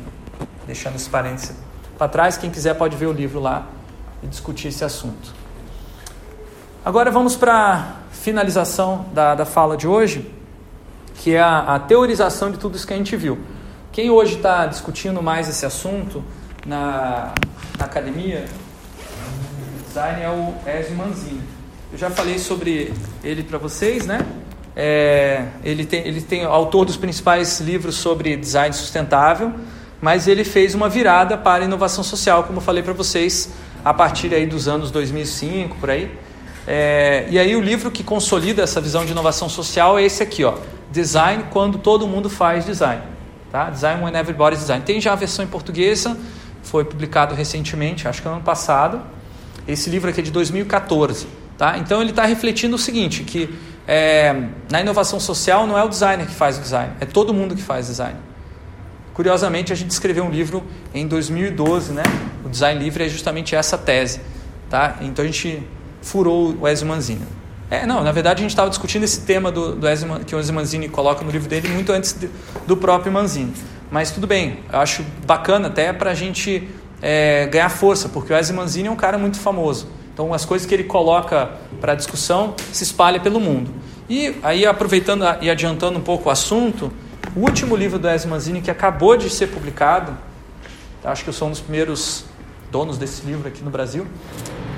deixando 0.68 0.96
esse 0.96 1.10
parênteses 1.10 1.56
para 1.98 2.08
trás. 2.08 2.38
Quem 2.38 2.52
quiser 2.52 2.76
pode 2.76 2.96
ver 2.96 3.08
o 3.08 3.12
livro 3.12 3.40
lá 3.40 3.68
e 4.22 4.28
discutir 4.28 4.68
esse 4.68 4.84
assunto. 4.84 5.34
Agora 6.84 7.10
vamos 7.10 7.36
para 7.36 7.54
a 7.54 7.86
finalização 8.12 9.06
da, 9.12 9.34
da 9.34 9.46
fala 9.46 9.76
de 9.76 9.88
hoje, 9.88 10.32
que 11.16 11.34
é 11.34 11.42
a, 11.42 11.76
a 11.76 11.80
teorização 11.80 12.52
de 12.52 12.60
tudo 12.60 12.76
isso 12.76 12.86
que 12.86 12.94
a 12.94 12.98
gente 12.98 13.16
viu. 13.16 13.40
Quem 13.96 14.10
hoje 14.10 14.36
está 14.36 14.66
discutindo 14.66 15.24
mais 15.24 15.48
esse 15.48 15.66
assunto 15.66 16.22
na, 16.66 17.34
na 17.80 17.86
academia 17.86 18.44
design 19.88 20.22
é 20.22 20.30
o 20.30 20.54
Ezio 20.70 20.98
Manzini. 20.98 21.42
Eu 21.94 21.98
já 21.98 22.10
falei 22.10 22.38
sobre 22.38 22.92
ele 23.24 23.42
para 23.42 23.58
vocês, 23.58 24.06
né? 24.06 24.20
É, 24.76 25.46
ele, 25.64 25.86
tem, 25.86 26.06
ele 26.06 26.20
tem 26.20 26.44
autor 26.44 26.84
dos 26.84 26.98
principais 26.98 27.62
livros 27.62 27.96
sobre 27.96 28.36
design 28.36 28.76
sustentável 28.76 29.54
mas 30.02 30.28
ele 30.28 30.44
fez 30.44 30.76
uma 30.76 30.90
virada 30.90 31.38
para 31.38 31.64
a 31.64 31.66
inovação 31.66 32.04
social, 32.04 32.44
como 32.44 32.58
eu 32.58 32.62
falei 32.62 32.84
para 32.84 32.92
vocês, 32.92 33.50
a 33.84 33.94
partir 33.94 34.34
aí 34.34 34.46
dos 34.46 34.68
anos 34.68 34.92
2005, 34.92 35.78
por 35.78 35.90
aí. 35.90 36.12
É, 36.68 37.26
e 37.30 37.40
aí 37.40 37.56
o 37.56 37.62
livro 37.62 37.90
que 37.90 38.04
consolida 38.04 38.62
essa 38.62 38.82
visão 38.82 39.06
de 39.06 39.14
inovação 39.14 39.48
social 39.48 39.98
é 39.98 40.04
esse 40.04 40.22
aqui, 40.22 40.44
ó, 40.44 40.56
Design 40.92 41.46
quando 41.50 41.78
todo 41.78 42.06
mundo 42.06 42.30
faz 42.30 42.66
design, 42.66 43.02
tá? 43.56 43.70
Design 43.70 44.04
when 44.04 44.14
everybody's 44.14 44.60
design. 44.60 44.84
Tem 44.84 45.00
já 45.00 45.14
a 45.14 45.16
versão 45.16 45.46
em 45.46 45.48
portuguesa, 45.48 46.18
foi 46.62 46.84
publicado 46.84 47.34
recentemente, 47.34 48.06
acho 48.06 48.22
que 48.22 48.28
no 48.28 48.34
ano 48.36 48.44
passado. 48.44 49.02
Esse 49.66 49.90
livro 49.90 50.10
aqui 50.10 50.20
é 50.20 50.24
de 50.24 50.30
2014, 50.30 51.26
tá? 51.58 51.78
Então 51.78 52.02
ele 52.02 52.10
está 52.10 52.26
refletindo 52.26 52.76
o 52.76 52.78
seguinte, 52.78 53.24
que 53.24 53.58
é, 53.88 54.50
na 54.70 54.82
inovação 54.82 55.22
social 55.22 55.66
não 55.66 55.78
é 55.78 55.84
o 55.86 55.88
designer 55.88 56.28
que 56.28 56.34
faz 56.34 56.58
o 56.58 56.62
design, 56.62 56.92
é 57.00 57.06
todo 57.06 57.34
mundo 57.34 57.56
que 57.56 57.62
faz 57.62 57.88
design. 57.88 58.20
Curiosamente, 59.14 59.72
a 59.72 59.76
gente 59.76 59.92
escreveu 59.92 60.26
um 60.26 60.30
livro 60.30 60.62
em 60.94 61.08
2012, 61.08 61.94
né? 61.94 62.04
O 62.44 62.50
design 62.50 62.84
livre 62.84 63.06
é 63.06 63.08
justamente 63.08 63.56
essa 63.56 63.78
tese, 63.78 64.20
tá? 64.70 64.98
Então 65.00 65.24
a 65.24 65.28
gente 65.28 65.64
furou 66.02 66.58
o 66.60 66.68
Ezio 66.68 66.86
Manzini. 66.86 67.26
É, 67.70 67.86
não, 67.86 68.04
na 68.04 68.12
verdade 68.12 68.40
a 68.40 68.42
gente 68.42 68.52
estava 68.52 68.70
discutindo 68.70 69.04
esse 69.04 69.22
tema 69.22 69.52
do, 69.52 69.76
do 69.76 69.88
que 70.26 70.36
o 70.36 70.40
Ezio 70.40 70.54
Manzini 70.54 70.88
coloca 70.88 71.24
no 71.24 71.32
livro 71.32 71.50
dele 71.50 71.68
muito 71.70 71.92
antes 71.92 72.14
de, 72.14 72.30
do 72.68 72.78
próprio 72.78 73.12
Manzini. 73.12 73.54
Mas 73.90 74.12
tudo 74.12 74.28
bem, 74.28 74.60
eu 74.72 74.80
acho 74.80 75.04
bacana 75.26 75.68
até 75.68 75.92
para 75.92 76.12
a 76.12 76.14
gente 76.14 76.70
é, 77.02 77.48
ganhar 77.48 77.70
força, 77.70 78.10
porque 78.10 78.34
o 78.34 78.38
Ezio 78.38 78.56
Manzini 78.56 78.88
é 78.88 78.92
um 78.92 78.96
cara 78.96 79.18
muito 79.18 79.40
famoso. 79.40 79.88
Então, 80.14 80.34
as 80.34 80.46
coisas 80.46 80.66
que 80.66 80.74
ele 80.74 80.86
coloca 80.86 81.52
para 81.82 81.94
discussão 81.94 82.56
se 82.72 82.84
espalha 82.84 83.20
pelo 83.20 83.40
mundo. 83.40 83.70
E 84.10 84.36
aí, 84.44 84.66
aproveitando 84.66 85.26
e 85.42 85.50
adiantando 85.50 86.00
um 86.00 86.02
pouco 86.02 86.30
o 86.30 86.32
assunto, 86.32 86.92
o 87.36 87.42
último 87.42 87.76
livro 87.76 88.00
do 88.00 88.10
Ezio 88.10 88.30
Manzini, 88.30 88.62
que 88.62 88.72
acabou 88.72 89.18
de 89.18 89.30
ser 89.30 89.48
publicado, 89.48 90.18
acho 91.04 91.24
que 91.24 91.30
eu 91.30 91.34
sou 91.34 91.48
um 91.48 91.52
dos 91.52 91.60
primeiros 91.60 92.26
donos 92.72 92.98
desse 92.98 93.26
livro 93.26 93.48
aqui 93.48 93.64
no 93.64 93.70
Brasil, 93.70 94.08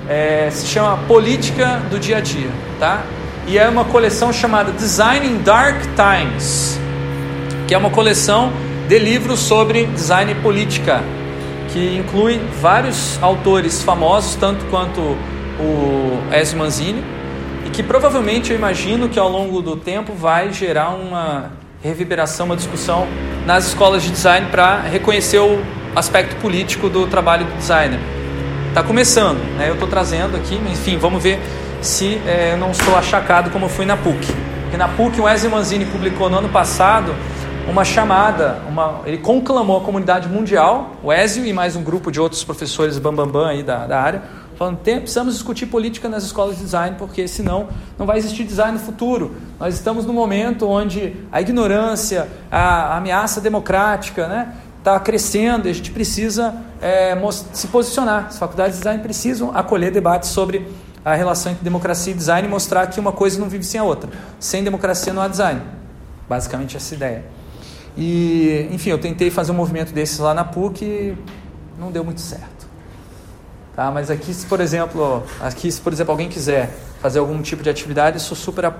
é, 0.08 0.48
se 0.50 0.66
chama 0.66 0.96
Política 1.06 1.82
do 1.90 1.98
Dia 1.98 2.16
a 2.16 2.20
Dia, 2.20 2.50
tá? 2.80 3.02
E 3.46 3.58
é 3.58 3.68
uma 3.68 3.84
coleção 3.84 4.32
chamada 4.32 4.72
Design 4.72 5.26
in 5.26 5.38
Dark 5.42 5.80
Times, 5.94 6.78
que 7.66 7.74
é 7.74 7.78
uma 7.78 7.90
coleção 7.90 8.52
de 8.88 8.98
livros 8.98 9.40
sobre 9.40 9.84
design 9.86 10.32
e 10.32 10.34
política, 10.36 11.02
que 11.72 11.96
inclui 11.96 12.40
vários 12.60 13.22
autores 13.22 13.82
famosos, 13.82 14.34
tanto 14.36 14.64
quanto 14.66 15.00
o 15.60 16.18
Ezio 16.32 16.58
Manzini, 16.58 17.04
e 17.66 17.70
que 17.70 17.82
provavelmente 17.82 18.50
eu 18.50 18.56
imagino 18.56 19.08
que 19.08 19.18
ao 19.18 19.28
longo 19.28 19.60
do 19.60 19.76
tempo 19.76 20.14
vai 20.14 20.52
gerar 20.52 20.90
uma 20.90 21.52
reverberação, 21.82 22.46
uma 22.46 22.56
discussão 22.56 23.06
nas 23.46 23.66
escolas 23.66 24.02
de 24.02 24.10
design 24.10 24.46
para 24.50 24.80
reconhecer 24.80 25.38
o 25.38 25.62
aspecto 25.94 26.36
político 26.36 26.88
do 26.88 27.06
trabalho 27.06 27.44
do 27.44 27.56
designer. 27.56 28.17
Está 28.68 28.82
começando, 28.82 29.38
né? 29.56 29.68
eu 29.68 29.74
estou 29.74 29.88
trazendo 29.88 30.36
aqui, 30.36 30.54
enfim, 30.70 30.98
vamos 30.98 31.22
ver 31.22 31.40
se 31.80 32.20
é, 32.26 32.54
não 32.56 32.74
sou 32.74 32.96
achacado 32.96 33.50
como 33.50 33.68
fui 33.68 33.86
na 33.86 33.96
PUC. 33.96 34.26
Porque 34.62 34.76
na 34.76 34.86
PUC 34.86 35.20
o 35.20 35.24
Wesley 35.24 35.50
Manzini 35.50 35.86
publicou 35.86 36.28
no 36.28 36.38
ano 36.38 36.48
passado 36.50 37.14
uma 37.66 37.84
chamada, 37.84 38.60
uma, 38.68 39.00
ele 39.06 39.18
conclamou 39.18 39.78
a 39.78 39.80
comunidade 39.80 40.28
mundial, 40.28 40.92
o 41.02 41.12
Ezio 41.12 41.44
e 41.46 41.52
mais 41.52 41.76
um 41.76 41.82
grupo 41.82 42.12
de 42.12 42.20
outros 42.20 42.44
professores 42.44 42.98
bambambam 42.98 43.32
bam, 43.32 43.42
bam 43.42 43.48
aí 43.48 43.62
da, 43.62 43.86
da 43.86 44.00
área, 44.00 44.22
falando 44.56 44.78
que 44.78 45.00
precisamos 45.00 45.34
discutir 45.34 45.66
política 45.66 46.08
nas 46.08 46.24
escolas 46.24 46.56
de 46.56 46.62
design, 46.62 46.96
porque 46.98 47.26
senão 47.26 47.68
não 47.98 48.06
vai 48.06 48.18
existir 48.18 48.44
design 48.44 48.72
no 48.72 48.78
futuro. 48.78 49.36
Nós 49.58 49.74
estamos 49.74 50.04
num 50.04 50.12
momento 50.12 50.68
onde 50.68 51.16
a 51.32 51.40
ignorância, 51.40 52.28
a, 52.50 52.58
a 52.58 52.96
ameaça 52.98 53.40
democrática 53.40 54.26
né, 54.26 54.52
está 54.78 54.98
crescendo 55.00 55.68
e 55.68 55.70
a 55.70 55.74
gente 55.74 55.90
precisa 55.90 56.54
é, 56.80 57.16
se 57.52 57.66
posicionar. 57.68 58.26
As 58.26 58.38
faculdades 58.38 58.74
de 58.74 58.78
design 58.78 59.02
precisam 59.02 59.50
acolher 59.54 59.90
debates 59.90 60.30
sobre 60.30 60.66
a 61.04 61.14
relação 61.14 61.52
entre 61.52 61.64
democracia 61.64 62.12
e 62.12 62.16
design 62.16 62.46
e 62.46 62.50
mostrar 62.50 62.86
que 62.86 62.98
uma 62.98 63.12
coisa 63.12 63.38
não 63.38 63.48
vive 63.48 63.64
sem 63.64 63.80
a 63.80 63.84
outra. 63.84 64.10
Sem 64.38 64.62
democracia 64.62 65.12
não 65.12 65.22
há 65.22 65.28
design. 65.28 65.60
Basicamente 66.28 66.76
essa 66.76 66.94
ideia. 66.94 67.24
E, 67.96 68.68
enfim, 68.70 68.90
eu 68.90 68.98
tentei 68.98 69.30
fazer 69.30 69.52
um 69.52 69.56
movimento 69.56 69.92
desses 69.92 70.18
lá 70.18 70.32
na 70.32 70.44
PUC 70.44 70.84
e 70.84 71.16
não 71.78 71.90
deu 71.90 72.04
muito 72.04 72.20
certo. 72.20 72.68
Tá? 73.74 73.90
Mas 73.90 74.10
aqui, 74.10 74.32
se 74.34 74.46
por 74.46 74.60
exemplo, 74.60 75.24
aqui, 75.40 75.70
se 75.70 75.80
por 75.80 75.92
exemplo 75.92 76.12
alguém 76.12 76.28
quiser 76.28 76.70
fazer 77.00 77.18
algum 77.18 77.40
tipo 77.42 77.62
de 77.62 77.70
atividade, 77.70 78.20
sou 78.20 78.36
super, 78.36 78.72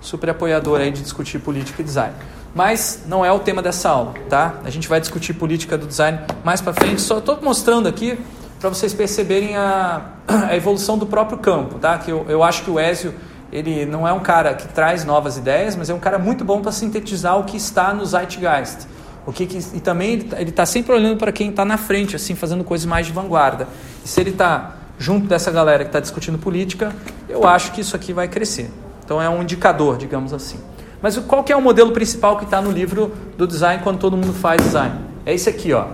super 0.00 0.30
apoiador 0.30 0.80
aí 0.80 0.90
de 0.90 1.02
discutir 1.02 1.38
política 1.38 1.82
e 1.82 1.84
design. 1.84 2.14
Mas 2.56 3.02
não 3.06 3.22
é 3.22 3.30
o 3.30 3.38
tema 3.38 3.60
dessa 3.60 3.90
aula, 3.90 4.14
tá? 4.30 4.54
A 4.64 4.70
gente 4.70 4.88
vai 4.88 4.98
discutir 4.98 5.34
política 5.34 5.76
do 5.76 5.86
design 5.86 6.20
mais 6.42 6.62
para 6.62 6.72
frente. 6.72 7.02
Só 7.02 7.18
estou 7.18 7.38
mostrando 7.42 7.86
aqui 7.86 8.18
para 8.58 8.70
vocês 8.70 8.94
perceberem 8.94 9.54
a, 9.58 10.00
a, 10.26 10.56
evolução 10.56 10.96
do 10.96 11.04
próprio 11.04 11.36
campo, 11.36 11.78
tá? 11.78 11.98
Que 11.98 12.10
eu, 12.10 12.24
eu 12.30 12.42
acho 12.42 12.64
que 12.64 12.70
o 12.70 12.80
Ezio 12.80 13.12
ele 13.52 13.84
não 13.84 14.08
é 14.08 14.12
um 14.14 14.20
cara 14.20 14.54
que 14.54 14.66
traz 14.68 15.04
novas 15.04 15.36
ideias, 15.36 15.76
mas 15.76 15.90
é 15.90 15.94
um 15.94 15.98
cara 15.98 16.18
muito 16.18 16.46
bom 16.46 16.62
para 16.62 16.72
sintetizar 16.72 17.38
o 17.38 17.44
que 17.44 17.58
está 17.58 17.92
no 17.92 18.06
Zeitgeist. 18.06 18.86
O 19.26 19.32
que, 19.34 19.44
que 19.44 19.58
e 19.74 19.80
também 19.80 20.14
ele 20.14 20.22
está 20.48 20.62
tá 20.62 20.66
sempre 20.66 20.94
olhando 20.94 21.18
para 21.18 21.32
quem 21.32 21.50
está 21.50 21.62
na 21.62 21.76
frente, 21.76 22.16
assim, 22.16 22.34
fazendo 22.34 22.64
coisas 22.64 22.86
mais 22.86 23.04
de 23.04 23.12
vanguarda. 23.12 23.68
E 24.02 24.08
se 24.08 24.18
ele 24.18 24.30
está 24.30 24.76
junto 24.98 25.26
dessa 25.26 25.50
galera 25.50 25.84
que 25.84 25.90
está 25.90 26.00
discutindo 26.00 26.38
política, 26.38 26.90
eu 27.28 27.46
acho 27.46 27.72
que 27.72 27.82
isso 27.82 27.94
aqui 27.94 28.14
vai 28.14 28.28
crescer. 28.28 28.70
Então 29.04 29.20
é 29.20 29.28
um 29.28 29.42
indicador, 29.42 29.98
digamos 29.98 30.32
assim. 30.32 30.58
Mas 31.02 31.16
qual 31.18 31.44
que 31.44 31.52
é 31.52 31.56
o 31.56 31.62
modelo 31.62 31.92
principal 31.92 32.36
que 32.36 32.44
está 32.44 32.60
no 32.60 32.70
livro 32.70 33.12
do 33.36 33.46
design 33.46 33.82
quando 33.82 33.98
todo 33.98 34.16
mundo 34.16 34.32
faz 34.32 34.62
design? 34.62 34.94
É 35.24 35.34
esse 35.34 35.48
aqui, 35.48 35.72
ó. 35.72 35.88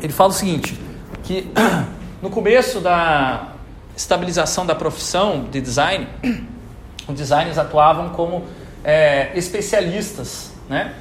Ele 0.00 0.12
fala 0.12 0.30
o 0.30 0.32
seguinte, 0.32 0.78
que 1.24 1.50
no 2.22 2.30
começo 2.30 2.80
da 2.80 3.52
estabilização 3.96 4.64
da 4.64 4.74
profissão 4.74 5.46
de 5.50 5.60
design, 5.60 6.06
os 7.08 7.14
designers 7.14 7.58
atuavam 7.58 8.10
como 8.10 8.44
é, 8.84 9.30
especialistas, 9.34 10.52
né? 10.68 10.94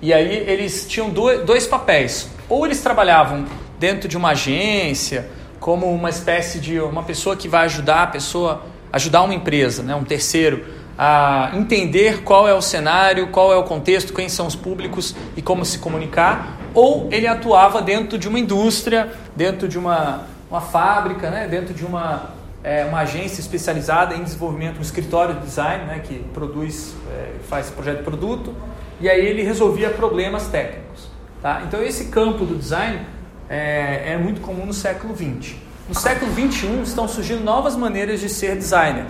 E 0.00 0.12
aí 0.12 0.36
eles 0.48 0.86
tinham 0.86 1.10
dois, 1.10 1.66
papéis. 1.66 2.28
Ou 2.48 2.66
eles 2.66 2.80
trabalhavam 2.80 3.46
dentro 3.78 4.08
de 4.08 4.16
uma 4.16 4.30
agência, 4.30 5.28
como 5.58 5.92
uma 5.92 6.10
espécie 6.10 6.60
de 6.60 6.78
uma 6.78 7.02
pessoa 7.02 7.36
que 7.36 7.48
vai 7.48 7.64
ajudar 7.64 8.02
a 8.02 8.06
pessoa, 8.06 8.62
ajudar 8.92 9.22
uma 9.22 9.34
empresa, 9.34 9.82
né, 9.82 9.94
um 9.94 10.04
terceiro, 10.04 10.64
a 10.98 11.50
entender 11.54 12.22
qual 12.22 12.48
é 12.48 12.54
o 12.54 12.62
cenário, 12.62 13.28
qual 13.28 13.52
é 13.52 13.56
o 13.56 13.64
contexto, 13.64 14.14
quem 14.14 14.28
são 14.28 14.46
os 14.46 14.56
públicos 14.56 15.14
e 15.36 15.42
como 15.42 15.64
se 15.64 15.78
comunicar, 15.78 16.56
ou 16.72 17.08
ele 17.10 17.26
atuava 17.26 17.82
dentro 17.82 18.18
de 18.18 18.28
uma 18.28 18.38
indústria, 18.38 19.12
dentro 19.34 19.68
de 19.68 19.78
uma, 19.78 20.22
uma 20.50 20.60
fábrica, 20.60 21.30
né, 21.30 21.46
dentro 21.48 21.74
de 21.74 21.84
uma 21.84 22.36
é, 22.66 22.84
uma 22.84 22.98
agência 23.02 23.40
especializada 23.40 24.16
em 24.16 24.24
desenvolvimento, 24.24 24.78
um 24.78 24.82
escritório 24.82 25.36
de 25.36 25.42
design, 25.42 25.84
né, 25.84 26.00
que 26.00 26.18
produz, 26.34 26.96
é, 27.12 27.34
faz 27.48 27.70
projeto 27.70 27.98
de 27.98 28.02
produto, 28.02 28.52
e 29.00 29.08
aí 29.08 29.24
ele 29.24 29.44
resolvia 29.44 29.90
problemas 29.90 30.48
técnicos. 30.48 31.08
Tá? 31.40 31.62
Então 31.64 31.80
esse 31.80 32.06
campo 32.06 32.44
do 32.44 32.56
design 32.56 33.06
é, 33.48 34.14
é 34.14 34.16
muito 34.16 34.40
comum 34.40 34.66
no 34.66 34.74
século 34.74 35.14
XX. 35.14 35.54
No 35.88 35.94
século 35.94 36.32
XXI 36.32 36.82
estão 36.82 37.06
surgindo 37.06 37.44
novas 37.44 37.76
maneiras 37.76 38.18
de 38.18 38.28
ser 38.28 38.56
designer, 38.56 39.04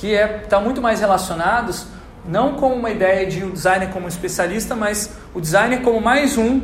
que 0.00 0.12
estão 0.14 0.36
é, 0.36 0.38
tá 0.48 0.60
muito 0.60 0.80
mais 0.80 0.98
relacionados 0.98 1.86
não 2.26 2.54
com 2.54 2.72
uma 2.72 2.90
ideia 2.90 3.26
de 3.26 3.44
o 3.44 3.50
designer 3.50 3.90
como 3.90 4.08
especialista, 4.08 4.74
mas 4.74 5.10
o 5.34 5.40
designer 5.40 5.82
como 5.82 6.00
mais 6.00 6.38
um 6.38 6.60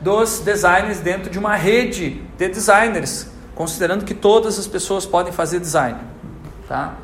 dos 0.00 0.40
designers 0.40 1.00
dentro 1.00 1.28
de 1.28 1.38
uma 1.38 1.56
rede 1.56 2.22
de 2.36 2.48
designers 2.48 3.30
considerando 3.58 4.04
que 4.04 4.14
todas 4.14 4.56
as 4.56 4.68
pessoas 4.68 5.04
podem 5.04 5.32
fazer 5.32 5.58
design. 5.58 5.98
Tá? 6.68 6.94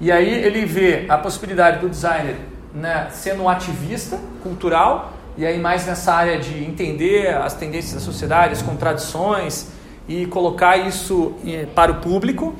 E 0.00 0.10
aí 0.10 0.28
ele 0.28 0.66
vê 0.66 1.06
a 1.08 1.16
possibilidade 1.16 1.78
do 1.78 1.88
designer 1.88 2.34
né, 2.74 3.06
sendo 3.12 3.44
um 3.44 3.48
ativista 3.48 4.18
cultural, 4.42 5.12
e 5.36 5.46
aí 5.46 5.60
mais 5.60 5.86
nessa 5.86 6.12
área 6.12 6.40
de 6.40 6.64
entender 6.64 7.36
as 7.36 7.54
tendências 7.54 7.94
da 7.94 8.00
sociedade, 8.00 8.54
as 8.54 8.62
contradições, 8.62 9.68
e 10.08 10.26
colocar 10.26 10.76
isso 10.76 11.34
eh, 11.46 11.66
para 11.72 11.92
o 11.92 11.96
público. 11.96 12.56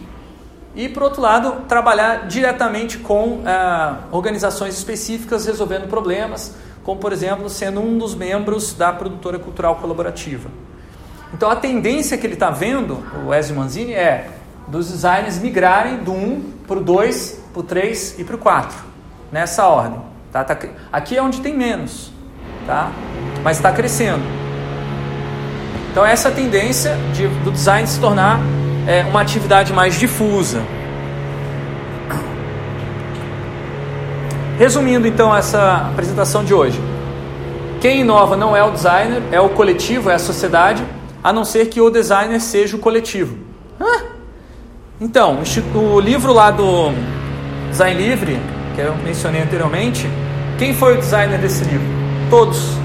E, 0.77 0.91
por 0.91 1.03
outro 1.03 1.23
lado, 1.23 1.63
trabalhar 1.67 2.29
diretamente 2.29 2.99
com 2.99 3.41
ah, 3.47 4.01
organizações 4.13 4.77
específicas 4.77 5.47
resolvendo 5.47 5.89
problemas, 5.89 6.55
como, 6.85 7.01
por 7.01 7.15
exemplo, 7.15 7.49
sendo 7.49 7.81
um 7.81 7.97
dos 7.97 8.15
membros 8.15 8.75
da 8.75 8.93
produtora 8.93 9.39
cultural 9.39 9.77
colaborativa. 9.77 10.51
Então 11.33 11.51
a 11.51 11.57
tendência 11.57 12.17
que 12.17 12.27
ele 12.27 12.35
está 12.35 12.51
vendo, 12.51 13.03
o 13.27 13.35
Ezio 13.35 13.57
Manzini, 13.57 13.95
é 13.95 14.29
dos 14.69 14.91
designers 14.91 15.39
migrarem 15.39 15.99
do 15.99 16.13
1 16.13 16.53
para 16.67 16.79
o 16.79 16.85
2, 16.85 17.41
para 17.53 17.61
o 17.61 17.63
3 17.63 18.19
e 18.19 18.25
para 18.25 18.37
o 18.37 18.39
4, 18.39 18.79
nessa 19.33 19.67
ordem. 19.67 20.01
Tá? 20.31 20.45
Tá, 20.45 20.59
aqui 20.93 21.17
é 21.17 21.23
onde 21.23 21.41
tem 21.41 21.57
menos, 21.57 22.13
tá? 22.67 22.93
mas 23.43 23.57
está 23.57 23.73
crescendo. 23.73 24.23
Então 25.91 26.05
essa 26.05 26.31
tendência 26.31 26.97
de, 27.15 27.27
do 27.43 27.51
design 27.51 27.89
se 27.89 27.99
tornar 27.99 28.39
é, 28.87 29.03
uma 29.05 29.21
atividade 29.21 29.73
mais 29.73 29.99
difusa. 29.99 30.63
Resumindo 34.59 35.07
então 35.07 35.35
essa 35.35 35.89
apresentação 35.93 36.45
de 36.45 36.55
hoje. 36.55 36.81
Quem 37.81 38.01
inova 38.01 38.37
não 38.37 38.57
é 38.57 38.65
o 38.65 38.71
designer, 38.71 39.23
é 39.31 39.41
o 39.41 39.51
coletivo, 39.51 40.09
é 40.09 40.15
a 40.15 40.19
sociedade 40.19 40.83
a 41.23 41.33
não 41.33 41.45
ser 41.45 41.67
que 41.67 41.81
o 41.81 41.91
designer 41.91 42.41
seja 42.41 42.77
o 42.77 42.79
coletivo. 42.79 43.37
Ah, 43.81 44.03
então, 45.01 45.41
o 45.75 46.01
livro 46.01 46.33
lá 46.33 46.51
do 46.51 46.93
Design 47.71 48.01
Livre, 48.01 48.39
que 48.75 48.81
eu 48.81 48.97
mencionei 49.05 49.43
anteriormente, 49.43 50.09
quem 50.57 50.73
foi 50.73 50.97
o 50.97 50.99
designer 50.99 51.39
desse 51.39 51.65
livro? 51.65 51.87
Todos. 52.31 52.79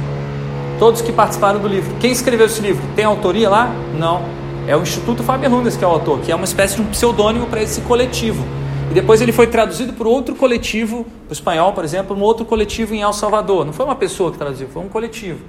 Todos 0.77 1.01
que 1.01 1.13
participaram 1.13 1.59
do 1.59 1.67
livro. 1.67 1.95
Quem 1.99 2.11
escreveu 2.11 2.47
esse 2.47 2.59
livro? 2.61 2.83
Tem 2.95 3.05
autoria 3.05 3.47
lá? 3.47 3.71
Não. 3.97 4.40
É 4.67 4.77
o 4.77 4.81
Instituto 4.81 5.23
Faber-Lundes 5.23 5.75
que 5.75 5.83
é 5.83 5.87
o 5.87 5.91
autor, 5.91 6.19
que 6.19 6.31
é 6.31 6.35
uma 6.35 6.45
espécie 6.45 6.75
de 6.75 6.81
um 6.81 6.85
pseudônimo 6.85 7.47
para 7.47 7.61
esse 7.61 7.81
coletivo. 7.81 8.45
E 8.91 8.93
depois 8.93 9.21
ele 9.21 9.31
foi 9.31 9.47
traduzido 9.47 9.93
por 9.93 10.05
outro 10.05 10.35
coletivo, 10.35 11.05
o 11.29 11.33
espanhol, 11.33 11.73
por 11.73 11.83
exemplo, 11.83 12.15
um 12.15 12.21
outro 12.21 12.45
coletivo 12.45 12.93
em 12.93 13.01
El 13.01 13.13
Salvador. 13.13 13.65
Não 13.65 13.73
foi 13.73 13.85
uma 13.85 13.95
pessoa 13.95 14.31
que 14.31 14.37
traduziu, 14.37 14.67
foi 14.67 14.83
um 14.83 14.89
coletivo. 14.89 15.39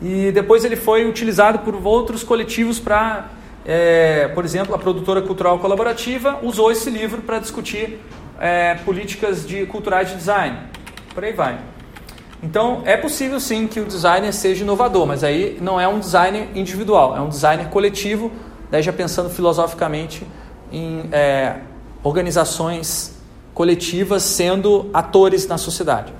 E 0.00 0.30
depois 0.32 0.64
ele 0.64 0.76
foi 0.76 1.08
utilizado 1.08 1.60
por 1.60 1.74
outros 1.74 2.22
coletivos 2.22 2.78
para, 2.78 3.30
é, 3.64 4.28
por 4.28 4.44
exemplo, 4.44 4.74
a 4.74 4.78
produtora 4.78 5.22
cultural 5.22 5.58
colaborativa 5.58 6.38
usou 6.42 6.70
esse 6.70 6.90
livro 6.90 7.22
para 7.22 7.38
discutir 7.38 7.98
é, 8.38 8.74
políticas 8.84 9.46
de 9.46 9.66
culturais 9.66 10.10
de 10.10 10.16
design. 10.16 10.58
Por 11.14 11.24
aí 11.24 11.32
vai. 11.32 11.73
Então, 12.44 12.82
é 12.84 12.94
possível 12.94 13.40
sim 13.40 13.66
que 13.66 13.80
o 13.80 13.86
designer 13.86 14.30
seja 14.30 14.64
inovador, 14.64 15.06
mas 15.06 15.24
aí 15.24 15.56
não 15.62 15.80
é 15.80 15.88
um 15.88 15.98
designer 15.98 16.50
individual, 16.54 17.16
é 17.16 17.20
um 17.20 17.30
designer 17.30 17.70
coletivo, 17.70 18.30
daí 18.70 18.82
já 18.82 18.92
pensando 18.92 19.30
filosoficamente 19.30 20.26
em 20.70 21.08
é, 21.10 21.56
organizações 22.02 23.18
coletivas 23.54 24.22
sendo 24.22 24.90
atores 24.92 25.46
na 25.46 25.56
sociedade. 25.56 26.12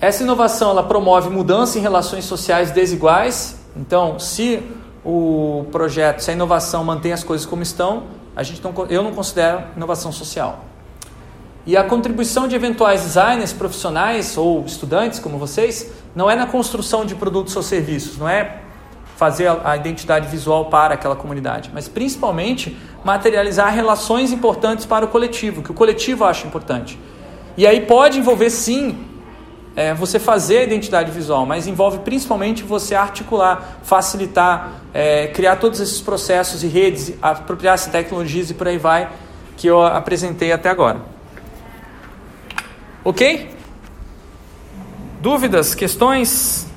Essa 0.00 0.22
inovação 0.22 0.70
ela 0.70 0.84
promove 0.84 1.28
mudança 1.28 1.76
em 1.76 1.82
relações 1.82 2.24
sociais 2.24 2.70
desiguais. 2.70 3.58
Então, 3.76 4.20
se 4.20 4.62
o 5.04 5.66
projeto, 5.72 6.20
se 6.20 6.30
a 6.30 6.34
inovação 6.34 6.84
mantém 6.84 7.12
as 7.12 7.24
coisas 7.24 7.44
como 7.44 7.62
estão, 7.62 8.04
a 8.36 8.44
gente 8.44 8.62
não, 8.62 8.72
eu 8.88 9.02
não 9.02 9.12
considero 9.12 9.64
inovação 9.76 10.12
social. 10.12 10.69
E 11.66 11.76
a 11.76 11.84
contribuição 11.84 12.48
de 12.48 12.56
eventuais 12.56 13.02
designers 13.02 13.52
profissionais 13.52 14.36
ou 14.36 14.64
estudantes 14.64 15.18
como 15.18 15.38
vocês 15.38 15.90
não 16.14 16.30
é 16.30 16.34
na 16.34 16.46
construção 16.46 17.04
de 17.04 17.14
produtos 17.14 17.54
ou 17.54 17.62
serviços, 17.62 18.16
não 18.16 18.28
é 18.28 18.60
fazer 19.16 19.52
a 19.62 19.76
identidade 19.76 20.26
visual 20.28 20.66
para 20.66 20.94
aquela 20.94 21.14
comunidade, 21.14 21.70
mas 21.74 21.86
principalmente 21.86 22.74
materializar 23.04 23.70
relações 23.74 24.32
importantes 24.32 24.86
para 24.86 25.04
o 25.04 25.08
coletivo, 25.08 25.62
que 25.62 25.70
o 25.70 25.74
coletivo 25.74 26.24
acha 26.24 26.46
importante. 26.46 26.98
E 27.54 27.66
aí 27.66 27.82
pode 27.82 28.18
envolver 28.18 28.48
sim 28.48 28.98
é, 29.76 29.92
você 29.92 30.18
fazer 30.18 30.58
a 30.58 30.62
identidade 30.62 31.10
visual, 31.10 31.44
mas 31.44 31.66
envolve 31.66 31.98
principalmente 31.98 32.62
você 32.62 32.94
articular, 32.94 33.80
facilitar, 33.82 34.72
é, 34.94 35.26
criar 35.26 35.56
todos 35.56 35.80
esses 35.80 36.00
processos 36.00 36.64
e 36.64 36.66
redes, 36.66 37.12
apropriar-se 37.20 37.90
tecnologias 37.90 38.48
e 38.48 38.54
por 38.54 38.68
aí 38.68 38.78
vai, 38.78 39.10
que 39.56 39.66
eu 39.66 39.82
apresentei 39.82 40.50
até 40.50 40.70
agora. 40.70 41.09
Ok? 43.04 43.50
Dúvidas? 45.20 45.74
Questões? 45.74 46.69